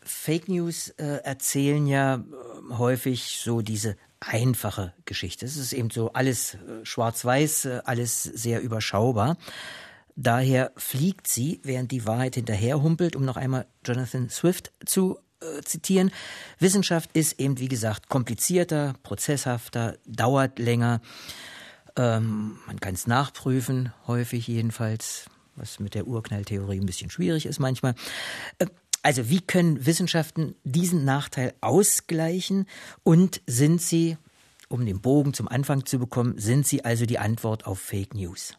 Fake 0.05 0.49
News 0.49 0.91
äh, 0.91 1.21
erzählen 1.25 1.87
ja 1.87 2.17
äh, 2.17 2.75
häufig 2.77 3.39
so 3.43 3.63
diese 3.63 3.97
einfache 4.27 4.93
Geschichte. 5.05 5.45
Es 5.47 5.57
ist 5.57 5.73
eben 5.73 5.91
so 5.91 6.13
alles 6.13 6.55
äh, 6.55 6.85
schwarz-weiß, 6.85 7.65
äh, 7.67 7.81
alles 7.85 8.23
sehr 8.23 8.61
überschaubar. 8.61 9.37
Daher 10.15 10.73
fliegt 10.77 11.27
sie, 11.27 11.61
während 11.63 11.91
die 11.91 12.07
Wahrheit 12.07 12.35
hinterherhumpelt, 12.35 13.17
um 13.17 13.25
noch 13.25 13.37
einmal 13.37 13.67
Jonathan 13.85 14.29
Swift 14.29 14.73
zu 14.85 15.19
äh, 15.41 15.63
zitieren. 15.63 16.13
Wissenschaft 16.59 17.11
ist 17.15 17.41
eben, 17.41 17.59
wie 17.59 17.69
gesagt, 17.69 18.09
komplizierter, 18.09 18.95
prozesshafter, 19.03 19.97
dauert 20.07 20.59
länger. 20.59 21.01
Ähm, 21.97 22.59
man 22.67 22.81
kann 22.81 22.95
es 22.95 23.07
nachprüfen, 23.07 23.93
häufig 24.07 24.47
jedenfalls, 24.47 25.27
was 25.57 25.81
mit 25.81 25.95
der 25.95 26.07
Urknalltheorie 26.07 26.81
ein 26.81 26.87
bisschen 26.87 27.11
schwierig 27.11 27.47
ist 27.47 27.59
manchmal. 27.59 27.95
Äh, 28.59 28.67
also 29.03 29.29
wie 29.29 29.41
können 29.41 29.85
Wissenschaften 29.85 30.55
diesen 30.65 31.05
Nachteil 31.05 31.55
ausgleichen 31.61 32.67
und 33.03 33.43
sind 33.47 33.83
sie, 33.83 34.17
um 34.69 34.87
den 34.87 35.01
Bogen 35.01 35.35
zum 35.35 35.49
Anfang 35.49 35.87
zu 35.87 35.99
bekommen, 35.99 36.39
sind 36.39 36.67
sie 36.67 36.85
also 36.85 37.05
die 37.05 37.19
Antwort 37.19 37.67
auf 37.67 37.81
Fake 37.81 38.15
News? 38.15 38.57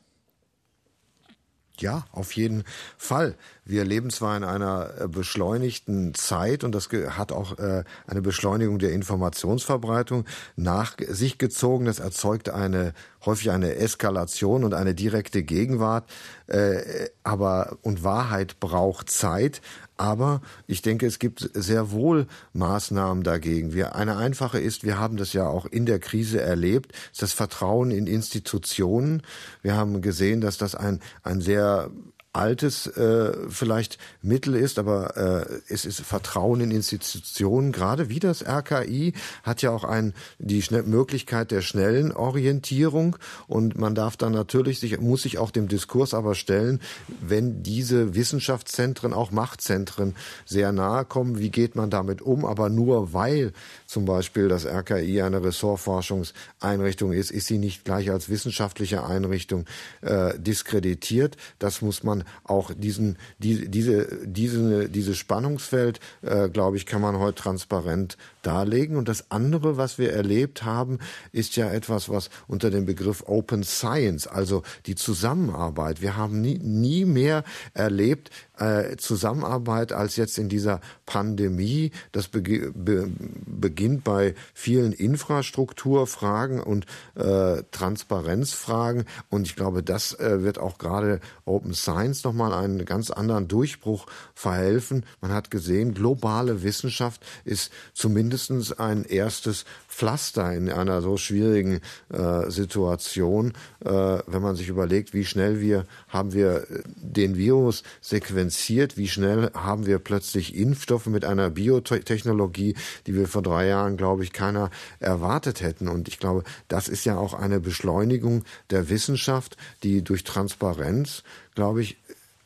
Ja, 1.80 2.06
auf 2.12 2.34
jeden 2.34 2.66
Fall. 2.98 3.36
Wir 3.66 3.84
leben 3.84 4.12
zwar 4.12 4.38
in 4.38 4.44
einer 4.44 4.92
äh, 5.00 5.08
beschleunigten 5.08 6.14
Zeit 6.14 6.64
und 6.64 6.72
das 6.72 6.90
hat 6.92 7.32
auch 7.32 7.58
äh, 7.58 7.84
eine 8.06 8.22
Beschleunigung 8.22 8.78
der 8.78 8.92
Informationsverbreitung 8.92 10.26
nach 10.56 10.96
sich 11.08 11.40
gezogen. 11.40 11.86
Das 11.86 12.00
erzeugt 12.00 12.50
eine 12.50 12.94
häufig 13.26 13.50
eine 13.50 13.76
Eskalation 13.76 14.64
und 14.64 14.76
eine 14.76 14.94
direkte 14.94 15.42
Gegenwart. 15.42 16.08
Äh, 16.46 17.10
aber 17.24 17.80
und 17.82 18.04
Wahrheit 18.04 18.60
braucht 18.60 19.10
Zeit. 19.10 19.62
Aber 19.98 20.42
ich 20.68 20.82
denke, 20.82 21.06
es 21.06 21.20
gibt 21.20 21.50
sehr 21.54 21.92
wohl 21.92 22.28
Maßnahmen 22.54 23.24
dagegen. 23.24 23.74
Wir, 23.74 23.96
eine 23.96 24.18
einfache 24.18 24.60
ist, 24.60 24.84
wir 24.84 24.98
haben 24.98 25.18
das 25.18 25.34
ja 25.34 25.48
auch 25.48 25.66
in 25.66 25.86
der 25.86 26.00
Krise 26.00 26.42
erlebt, 26.42 26.94
ist 27.12 27.22
das 27.22 27.34
Vertrauen 27.34 27.92
in 27.92 28.08
Institutionen. 28.08 29.22
Wir 29.62 29.76
haben 29.76 30.02
gesehen, 30.02 30.42
dass 30.42 30.58
das 30.58 30.76
ein, 30.76 31.00
ein 31.22 31.42
sehr 31.42 31.92
altes 32.34 32.88
äh, 32.88 33.32
vielleicht 33.48 34.00
Mittel 34.24 34.56
ist, 34.56 34.80
aber 34.80 35.16
äh, 35.18 35.62
es 35.70 35.86
ist 35.86 36.02
Vertrauen 36.02 36.62
in 36.62 36.72
Institutionen. 36.72 37.72
Gerade 37.72 38.10
wie 38.10 38.20
das 38.20 38.44
RKI 38.44 39.14
hat 39.44 39.62
ja 39.62 39.70
auch 39.70 39.84
ein, 39.84 40.14
die 40.40 40.62
Schnell 40.64 40.84
Möglichkeit 40.84 41.52
der 41.52 41.62
schnellen 41.62 42.12
Orientierung 42.12 43.18
und 43.48 43.78
man 43.78 43.94
darf 43.94 44.18
dann 44.18 44.34
natürlich 44.34 44.80
sich, 44.80 45.00
muss 45.00 45.22
sich 45.22 45.38
auch 45.38 45.52
dem 45.52 45.68
Diskurs 45.68 46.16
aber 46.16 46.34
stellen, 46.34 46.82
wenn 47.22 47.62
diese 47.62 48.16
Wissenschaftszentren, 48.16 49.14
auch 49.14 49.32
Machtzentren 49.32 50.16
sehr 50.46 50.72
nahe 50.72 51.06
kommen, 51.06 51.38
wie 51.38 51.52
geht 51.52 51.76
man 51.76 51.92
damit 51.92 52.22
um? 52.22 52.46
Aber 52.46 52.70
nur 52.70 53.14
weil 53.14 53.54
zum 53.86 54.06
Beispiel 54.06 54.48
das 54.48 54.66
RKI 54.66 55.22
eine 55.22 55.44
Ressortforschungseinrichtung 55.44 57.14
ist, 57.14 57.30
ist 57.30 57.46
sie 57.46 57.60
nicht 57.60 57.86
gleich 57.86 58.10
als 58.10 58.30
wissenschaftliche 58.30 59.06
Einrichtung 59.06 59.66
äh, 60.02 60.38
diskreditiert. 60.40 61.38
Das 61.60 61.82
muss 61.84 62.02
man 62.02 62.23
auch 62.44 62.72
diesen, 62.74 63.18
die, 63.40 63.70
diese, 63.70 64.26
diese, 64.26 64.90
dieses 64.90 65.18
Spannungsfeld, 65.18 66.00
äh, 66.22 66.50
glaube 66.50 66.78
ich, 66.78 66.86
kann 66.86 67.02
man 67.02 67.20
heute 67.20 67.42
transparent 67.42 68.18
darlegen. 68.42 68.98
Und 68.98 69.08
das 69.08 69.32
andere, 69.32 69.78
was 69.78 69.98
wir 69.98 70.14
erlebt 70.14 70.64
haben, 70.64 71.00
ist 71.32 71.56
ja 71.56 71.72
etwas, 71.72 72.10
was 72.10 72.30
unter 72.48 72.70
dem 72.70 72.86
Begriff 72.86 73.24
Open 73.28 73.64
Science, 73.64 74.28
also 74.28 74.64
die 74.86 74.96
Zusammenarbeit. 74.96 76.02
Wir 76.02 76.18
haben 76.18 76.42
nie, 76.42 76.60
nie 76.60 77.06
mehr 77.06 77.44
erlebt, 77.74 78.32
äh, 78.58 78.98
Zusammenarbeit 78.98 79.94
als 79.94 80.16
jetzt 80.16 80.38
in 80.38 80.50
dieser 80.50 80.82
Pandemie. 81.06 81.92
Das 82.12 82.28
be 82.28 82.42
be 82.74 83.10
beginnt 83.46 84.04
bei 84.04 84.36
vielen 84.54 84.94
Infrastrukturfragen 84.94 86.60
und 86.60 86.86
äh, 87.16 87.64
Transparenzfragen. 87.72 89.06
Und 89.30 89.48
ich 89.48 89.56
glaube, 89.56 89.84
das 89.84 90.14
äh, 90.20 90.44
wird 90.44 90.60
auch 90.60 90.78
gerade 90.78 91.20
Open 91.46 91.74
Science 91.74 92.24
nochmal 92.24 92.54
einen 92.54 92.86
ganz 92.86 93.10
anderen 93.12 93.48
Durchbruch 93.48 94.06
verhelfen. 94.34 95.06
Man 95.22 95.32
hat 95.32 95.52
gesehen, 95.52 95.94
globale 95.94 96.64
Wissenschaft 96.64 97.26
ist 97.46 97.72
zumindest 97.94 98.80
ein 98.80 99.04
erstes 99.06 99.66
Pflaster 99.94 100.52
in 100.54 100.70
einer 100.70 101.02
so 101.02 101.18
schwierigen 101.18 101.80
äh, 102.10 102.50
Situation, 102.50 103.54
äh, 103.86 103.90
wenn 103.90 104.42
man 104.42 104.56
sich 104.56 104.68
überlegt, 104.68 105.14
wie 105.14 105.24
schnell 105.24 105.62
wir 105.62 105.86
haben 106.10 106.34
wir 106.34 106.70
äh, 106.70 106.84
den 106.96 107.38
Virus 107.38 107.84
sequenziert, 108.02 108.98
wie 108.98 109.08
schnell 109.08 109.52
haben 109.54 109.86
wir 109.86 110.00
plötzlich 110.00 110.56
Impfstoffe 110.56 111.06
mit 111.06 111.26
einer 111.26 111.52
Biotechnologie, 111.52 112.76
die 113.06 113.16
wir 113.16 113.28
vor 113.28 113.44
drei 113.44 113.68
Jahren, 113.68 113.96
glaube 113.96 114.24
ich, 114.24 114.34
keiner 114.34 114.72
erwartet 115.00 115.62
hätten. 115.62 115.88
Und 115.88 116.08
ich 116.08 116.20
glaube, 116.20 116.44
das 116.68 116.88
ist 116.88 117.06
ja 117.06 117.18
auch 117.18 117.36
eine 117.36 117.60
Beschleunigung 117.60 118.44
der 118.72 118.90
Wissenschaft, 118.90 119.58
die 119.84 120.04
durch 120.04 120.24
Transparenz, 120.24 121.24
glaube 121.54 121.82
ich, 121.82 121.98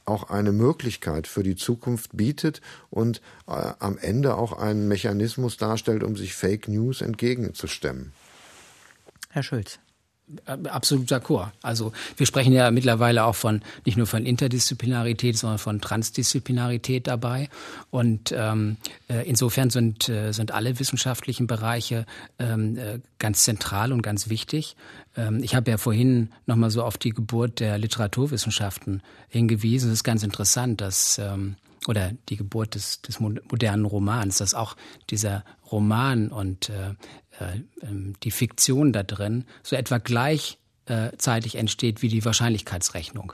auch 0.08 0.30
eine 0.30 0.51
Möglichkeit 0.51 1.28
für 1.28 1.43
die 1.43 1.55
Zukunft 1.55 2.16
bietet 2.16 2.62
und 2.89 3.22
äh, 3.47 3.74
am 3.80 3.97
Ende 3.97 4.36
auch 4.36 4.53
einen 4.53 4.88
Mechanismus 4.88 5.58
darstellt, 5.58 6.03
um 6.03 6.16
sich 6.16 6.34
Fake 6.34 6.68
News 6.68 7.01
entgegenzustemmen. 7.01 8.14
Herr 9.30 9.43
Schulz. 9.43 9.80
Äh, 10.45 10.67
absolut 10.67 11.09
d'accord. 11.09 11.51
Also 11.61 11.93
wir 12.17 12.25
sprechen 12.25 12.51
ja 12.51 12.69
mittlerweile 12.71 13.23
auch 13.23 13.36
von 13.36 13.61
nicht 13.86 13.97
nur 13.97 14.07
von 14.07 14.25
Interdisziplinarität, 14.25 15.38
sondern 15.38 15.57
von 15.57 15.80
Transdisziplinarität 15.80 17.07
dabei. 17.07 17.49
Und 17.91 18.34
ähm, 18.36 18.78
äh, 19.09 19.28
insofern 19.28 19.69
sind, 19.69 20.09
äh, 20.09 20.34
sind 20.34 20.51
alle 20.51 20.80
wissenschaftlichen 20.80 21.47
Bereiche 21.47 22.05
ähm, 22.39 22.78
äh, 22.78 22.99
ganz 23.19 23.43
zentral 23.43 23.93
und 23.93 24.01
ganz 24.01 24.30
wichtig. 24.30 24.75
Ähm, 25.15 25.41
ich 25.41 25.55
habe 25.55 25.71
ja 25.71 25.78
vorhin 25.78 26.32
nochmal 26.45 26.71
so 26.71 26.84
auf 26.84 26.97
die 26.97 27.11
Geburt 27.11 27.61
der 27.61 27.78
Literaturwissenschaften 27.78 29.01
hingewiesen. 29.30 29.89
Es 29.89 29.99
ist 29.99 30.03
ganz 30.03 30.23
interessant, 30.23 30.82
dass 30.82 31.19
ähm, 31.19 31.55
oder 31.88 32.11
die 32.28 32.36
Geburt 32.36 32.75
des, 32.75 33.01
des 33.01 33.19
modernen 33.19 33.86
Romans, 33.86 34.39
dass 34.39 34.53
auch 34.53 34.75
dieser 35.09 35.45
Roman 35.71 36.30
und 36.30 36.69
äh, 36.69 36.93
die 38.24 38.32
Fiktion 38.32 38.94
da 38.94 39.04
drin 39.04 39.46
so 39.64 39.76
etwa 39.76 39.98
gleichzeitig 39.98 41.56
entsteht 41.56 42.02
wie 42.02 42.08
die 42.08 42.26
Wahrscheinlichkeitsrechnung. 42.26 43.34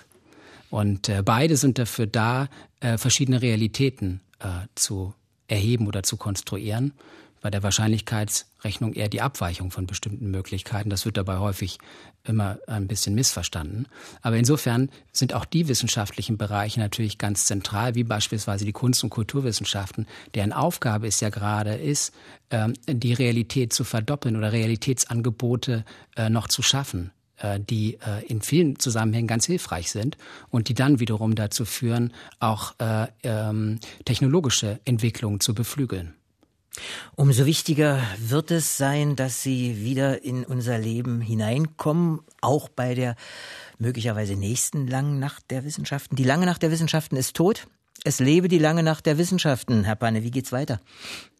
Und 0.70 1.08
äh, 1.08 1.22
beide 1.24 1.56
sind 1.56 1.78
dafür 1.78 2.08
da, 2.08 2.50
äh, 2.80 2.98
verschiedene 2.98 3.42
Realitäten 3.42 4.22
zu 4.76 5.14
erheben 5.48 5.88
oder 5.88 6.04
zu 6.04 6.18
konstruieren 6.18 6.92
bei 7.44 7.52
der 7.52 7.62
Wahrscheinlichkeitsrechnung 7.62 8.94
eher 8.94 9.10
die 9.10 9.22
Abweichung 9.22 9.70
von 9.70 9.86
bestimmten 9.86 10.32
Möglichkeiten. 10.32 10.90
Das 10.90 11.04
wird 11.04 11.18
dabei 11.18 11.40
häufig 11.40 11.78
immer 12.24 12.58
ein 12.68 12.88
bisschen 12.88 13.16
missverstanden. 13.16 13.88
Aber 14.22 14.38
insofern 14.38 14.90
sind 15.12 15.34
auch 15.34 15.44
die 15.44 15.68
wissenschaftlichen 15.68 16.38
Bereiche 16.38 16.80
natürlich 16.80 17.18
ganz 17.18 17.44
zentral, 17.44 17.96
wie 17.96 18.06
beispielsweise 18.06 18.64
die 18.64 18.72
Kunst- 18.72 19.04
und 19.04 19.10
Kulturwissenschaften, 19.10 20.08
deren 20.36 20.54
Aufgabe 20.54 21.06
es 21.06 21.20
ja 21.20 21.30
gerade 21.30 21.76
ist, 21.76 22.14
ähm, 22.50 22.76
die 22.88 23.12
Realität 23.12 23.74
zu 23.74 23.84
verdoppeln 23.84 24.38
oder 24.38 24.54
Realitätsangebote 24.54 25.84
äh, 26.16 26.30
noch 26.30 26.48
zu 26.48 26.62
schaffen 26.62 27.12
äh, 27.40 27.60
die 27.60 27.96
äh, 27.96 28.26
in 28.26 28.42
vielen 28.42 28.80
Zusammenhängen 28.80 29.28
ganz 29.28 29.48
hilfreich 29.48 29.92
sind 29.92 30.18
und 30.50 30.70
die 30.70 30.76
dann 30.76 31.02
wiederum 31.02 31.36
dazu 31.36 31.66
führen, 31.66 32.14
auch 32.40 32.74
ähm, 32.80 33.80
technologische 34.06 34.80
Entwicklungen 34.86 35.42
zu 35.42 35.54
beflügeln. 35.54 36.14
Umso 37.16 37.46
wichtiger 37.46 38.02
wird 38.18 38.52
es 38.52 38.78
sein, 38.78 39.16
dass 39.16 39.44
sie 39.44 39.84
wieder 39.84 40.24
in 40.24 40.44
unser 40.44 40.78
Leben 40.78 41.22
hineinkommen, 41.22 42.22
auch 42.42 42.70
bei 42.70 42.96
der 42.96 43.16
möglicherweise 43.78 44.36
nächsten 44.36 44.88
langen 44.88 45.20
Nacht 45.20 45.52
der 45.52 45.66
Wissenschaften. 45.66 46.16
Die 46.16 46.24
lange 46.24 46.46
Nacht 46.46 46.64
der 46.64 46.72
Wissenschaften 46.72 47.16
ist 47.16 47.36
tot. 47.36 47.68
Es 48.04 48.20
lebe 48.20 48.48
die 48.48 48.60
lange 48.60 48.84
Nacht 48.84 49.06
der 49.06 49.18
Wissenschaften. 49.18 49.84
Herr 49.84 49.96
Panne, 49.96 50.24
wie 50.24 50.32
geht's 50.32 50.52
weiter? 50.52 50.80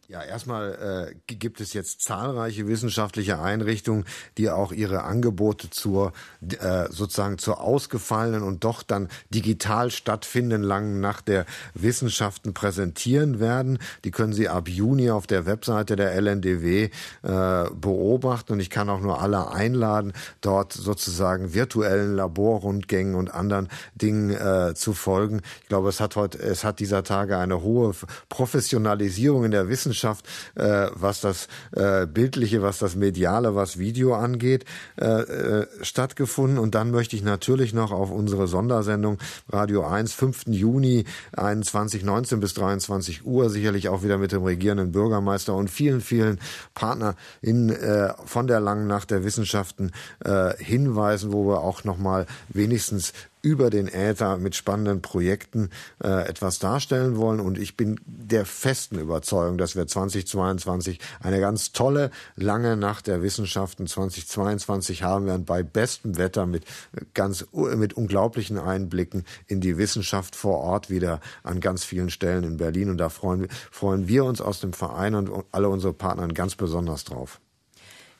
Ja, 0.08 0.22
erstmal 0.22 1.14
äh, 1.28 1.34
gibt 1.34 1.62
es 1.62 1.72
jetzt 1.72 2.02
zahlreiche 2.02 2.68
wissenschaftliche 2.68 3.40
Einrichtungen, 3.40 4.04
die 4.36 4.50
auch 4.50 4.70
ihre 4.70 5.04
Angebote 5.04 5.70
zur 5.70 6.12
äh, 6.42 6.90
sozusagen 6.90 7.38
zur 7.38 7.62
ausgefallenen 7.62 8.42
und 8.42 8.64
doch 8.64 8.82
dann 8.82 9.08
digital 9.30 9.90
stattfindenden 9.90 10.62
langen 10.62 11.00
Nacht 11.00 11.28
der 11.28 11.46
Wissenschaften 11.72 12.52
präsentieren 12.52 13.40
werden. 13.40 13.78
Die 14.04 14.10
können 14.10 14.34
Sie 14.34 14.46
ab 14.46 14.68
Juni 14.68 15.10
auf 15.10 15.26
der 15.26 15.46
Webseite 15.46 15.96
der 15.96 16.14
LNDW 16.20 16.90
äh, 17.22 17.64
beobachten 17.74 18.52
und 18.52 18.60
ich 18.60 18.68
kann 18.68 18.90
auch 18.90 19.00
nur 19.00 19.22
alle 19.22 19.52
einladen, 19.52 20.12
dort 20.42 20.74
sozusagen 20.74 21.54
virtuellen 21.54 22.14
Laborrundgängen 22.14 23.14
und 23.14 23.32
anderen 23.32 23.68
Dingen 23.94 24.30
äh, 24.30 24.74
zu 24.74 24.92
folgen. 24.92 25.40
Ich 25.62 25.68
glaube, 25.68 25.88
es 25.88 26.00
hat 26.00 26.14
heute, 26.16 26.38
es 26.40 26.62
hat 26.62 26.78
dieser 26.78 27.04
Tage 27.04 27.38
eine 27.38 27.62
hohe 27.62 27.94
Professionalisierung 28.28 29.46
in 29.46 29.50
der 29.50 29.70
Wissenschaft 29.70 29.93
Wissenschaft, 29.94 30.26
äh, 30.56 30.88
was 30.92 31.20
das 31.20 31.48
äh, 31.72 32.06
Bildliche, 32.06 32.62
was 32.62 32.78
das 32.78 32.96
Mediale, 32.96 33.54
was 33.54 33.78
Video 33.78 34.14
angeht, 34.14 34.64
äh, 35.00 35.04
äh, 35.04 35.66
stattgefunden. 35.82 36.58
Und 36.58 36.74
dann 36.74 36.90
möchte 36.90 37.16
ich 37.16 37.22
natürlich 37.22 37.72
noch 37.72 37.92
auf 37.92 38.10
unsere 38.10 38.48
Sondersendung 38.48 39.18
Radio 39.48 39.86
1, 39.86 40.12
5. 40.12 40.46
Juni 40.48 41.04
21, 41.36 42.04
19 42.04 42.40
bis 42.40 42.54
23 42.54 43.24
Uhr, 43.24 43.50
sicherlich 43.50 43.88
auch 43.88 44.02
wieder 44.02 44.18
mit 44.18 44.32
dem 44.32 44.42
regierenden 44.42 44.92
Bürgermeister 44.92 45.54
und 45.54 45.70
vielen, 45.70 46.00
vielen 46.00 46.40
Partner 46.74 47.14
in, 47.40 47.70
äh, 47.70 48.12
von 48.24 48.46
der 48.46 48.60
langen 48.60 48.86
Nacht 48.86 49.10
der 49.10 49.24
Wissenschaften 49.24 49.92
äh, 50.24 50.54
hinweisen, 50.58 51.32
wo 51.32 51.46
wir 51.46 51.60
auch 51.60 51.84
nochmal 51.84 52.26
wenigstens 52.48 53.12
über 53.44 53.68
den 53.68 53.88
Äther 53.88 54.38
mit 54.38 54.56
spannenden 54.56 55.02
Projekten 55.02 55.68
äh, 56.02 56.26
etwas 56.26 56.58
darstellen 56.58 57.16
wollen. 57.18 57.40
Und 57.40 57.58
ich 57.58 57.76
bin 57.76 58.00
der 58.06 58.46
festen 58.46 58.98
Überzeugung, 58.98 59.58
dass 59.58 59.76
wir 59.76 59.86
2022 59.86 60.98
eine 61.20 61.40
ganz 61.40 61.72
tolle 61.72 62.10
lange 62.36 62.76
Nacht 62.76 63.06
der 63.06 63.22
Wissenschaften 63.22 63.86
2022 63.86 65.02
haben 65.02 65.26
werden 65.26 65.44
bei 65.44 65.62
bestem 65.62 66.16
Wetter 66.16 66.46
mit 66.46 66.64
ganz 67.12 67.46
mit 67.52 67.92
unglaublichen 67.92 68.58
Einblicken 68.58 69.24
in 69.46 69.60
die 69.60 69.76
Wissenschaft 69.76 70.34
vor 70.34 70.60
Ort 70.60 70.88
wieder 70.88 71.20
an 71.42 71.60
ganz 71.60 71.84
vielen 71.84 72.08
Stellen 72.08 72.44
in 72.44 72.56
Berlin. 72.56 72.88
Und 72.88 72.96
da 72.98 73.10
freuen, 73.10 73.48
freuen 73.70 74.08
wir 74.08 74.24
uns 74.24 74.40
aus 74.40 74.60
dem 74.60 74.72
Verein 74.72 75.14
und 75.14 75.44
alle 75.52 75.68
unsere 75.68 75.92
Partner 75.92 76.26
ganz 76.28 76.54
besonders 76.54 77.04
drauf. 77.04 77.40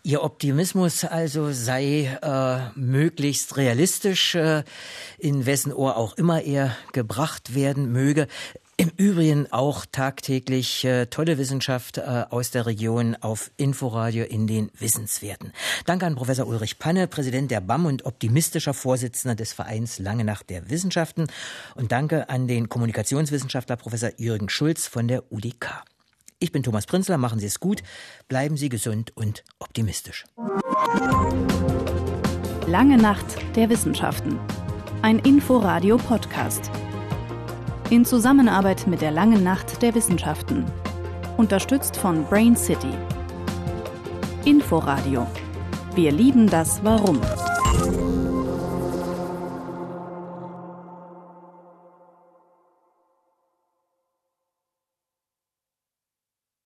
Ihr 0.07 0.23
Optimismus 0.23 1.03
also 1.07 1.51
sei 1.51 2.19
äh, 2.21 2.79
möglichst 2.79 3.57
realistisch, 3.57 4.35
äh, 4.35 4.63
in 5.19 5.47
wessen 5.47 5.73
Ohr 5.73 5.97
auch 5.97 6.19
immer 6.19 6.43
er 6.43 6.77
gebracht 6.93 7.55
werden 7.55 7.91
möge. 7.91 8.29
Im 8.77 8.91
Übrigen 8.99 9.51
auch 9.51 9.87
tagtäglich 9.91 10.85
äh, 10.85 11.07
tolle 11.07 11.39
Wissenschaft 11.39 11.97
äh, 11.97 12.25
aus 12.29 12.51
der 12.51 12.67
Region 12.67 13.17
auf 13.19 13.51
Inforadio 13.57 14.27
in 14.27 14.47
den 14.47 14.71
Wissenswerten. 14.79 15.55
Danke 15.87 16.05
an 16.05 16.17
Professor 16.17 16.47
Ulrich 16.47 16.79
Panne, 16.79 17.07
Präsident 17.07 17.51
der 17.51 17.63
BAM 17.63 17.87
und 17.87 18.05
optimistischer 18.05 18.75
Vorsitzender 18.75 19.35
des 19.35 19.55
Vereins 19.55 19.99
Lange 19.99 20.25
Nacht 20.25 20.51
der 20.51 20.69
Wissenschaften. 20.69 21.29
Und 21.77 21.93
danke 21.93 22.29
an 22.29 22.47
den 22.47 22.69
Kommunikationswissenschaftler 22.69 23.77
Professor 23.77 24.11
Jürgen 24.19 24.51
Schulz 24.51 24.87
von 24.87 25.09
der 25.09 25.33
UDK. 25.33 25.83
Ich 26.45 26.53
bin 26.53 26.63
Thomas 26.63 26.85
Prinzler, 26.85 27.17
machen 27.17 27.39
Sie 27.39 27.47
es 27.47 27.59
gut, 27.59 27.83
bleiben 28.29 28.59
Sie 28.59 28.69
gesund 28.69 29.13
und 29.17 29.45
optimistisch. 29.61 30.27
Lange 32.67 32.99
Nacht 32.99 33.25
der 33.57 33.71
Wissenschaften. 33.71 34.39
Ein 35.01 35.21
Inforadio-Podcast. 35.21 36.71
In 37.89 38.05
Zusammenarbeit 38.05 38.87
mit 38.87 39.01
der 39.01 39.11
Langen 39.11 39.43
Nacht 39.43 39.81
der 39.81 39.95
Wissenschaften. 39.95 40.67
Unterstützt 41.39 41.97
von 41.97 42.27
Brain 42.27 42.55
City. 42.55 42.93
Inforadio. 44.45 45.27
Wir 45.95 46.13
lieben 46.13 46.51
das 46.51 46.85
Warum. 46.85 47.23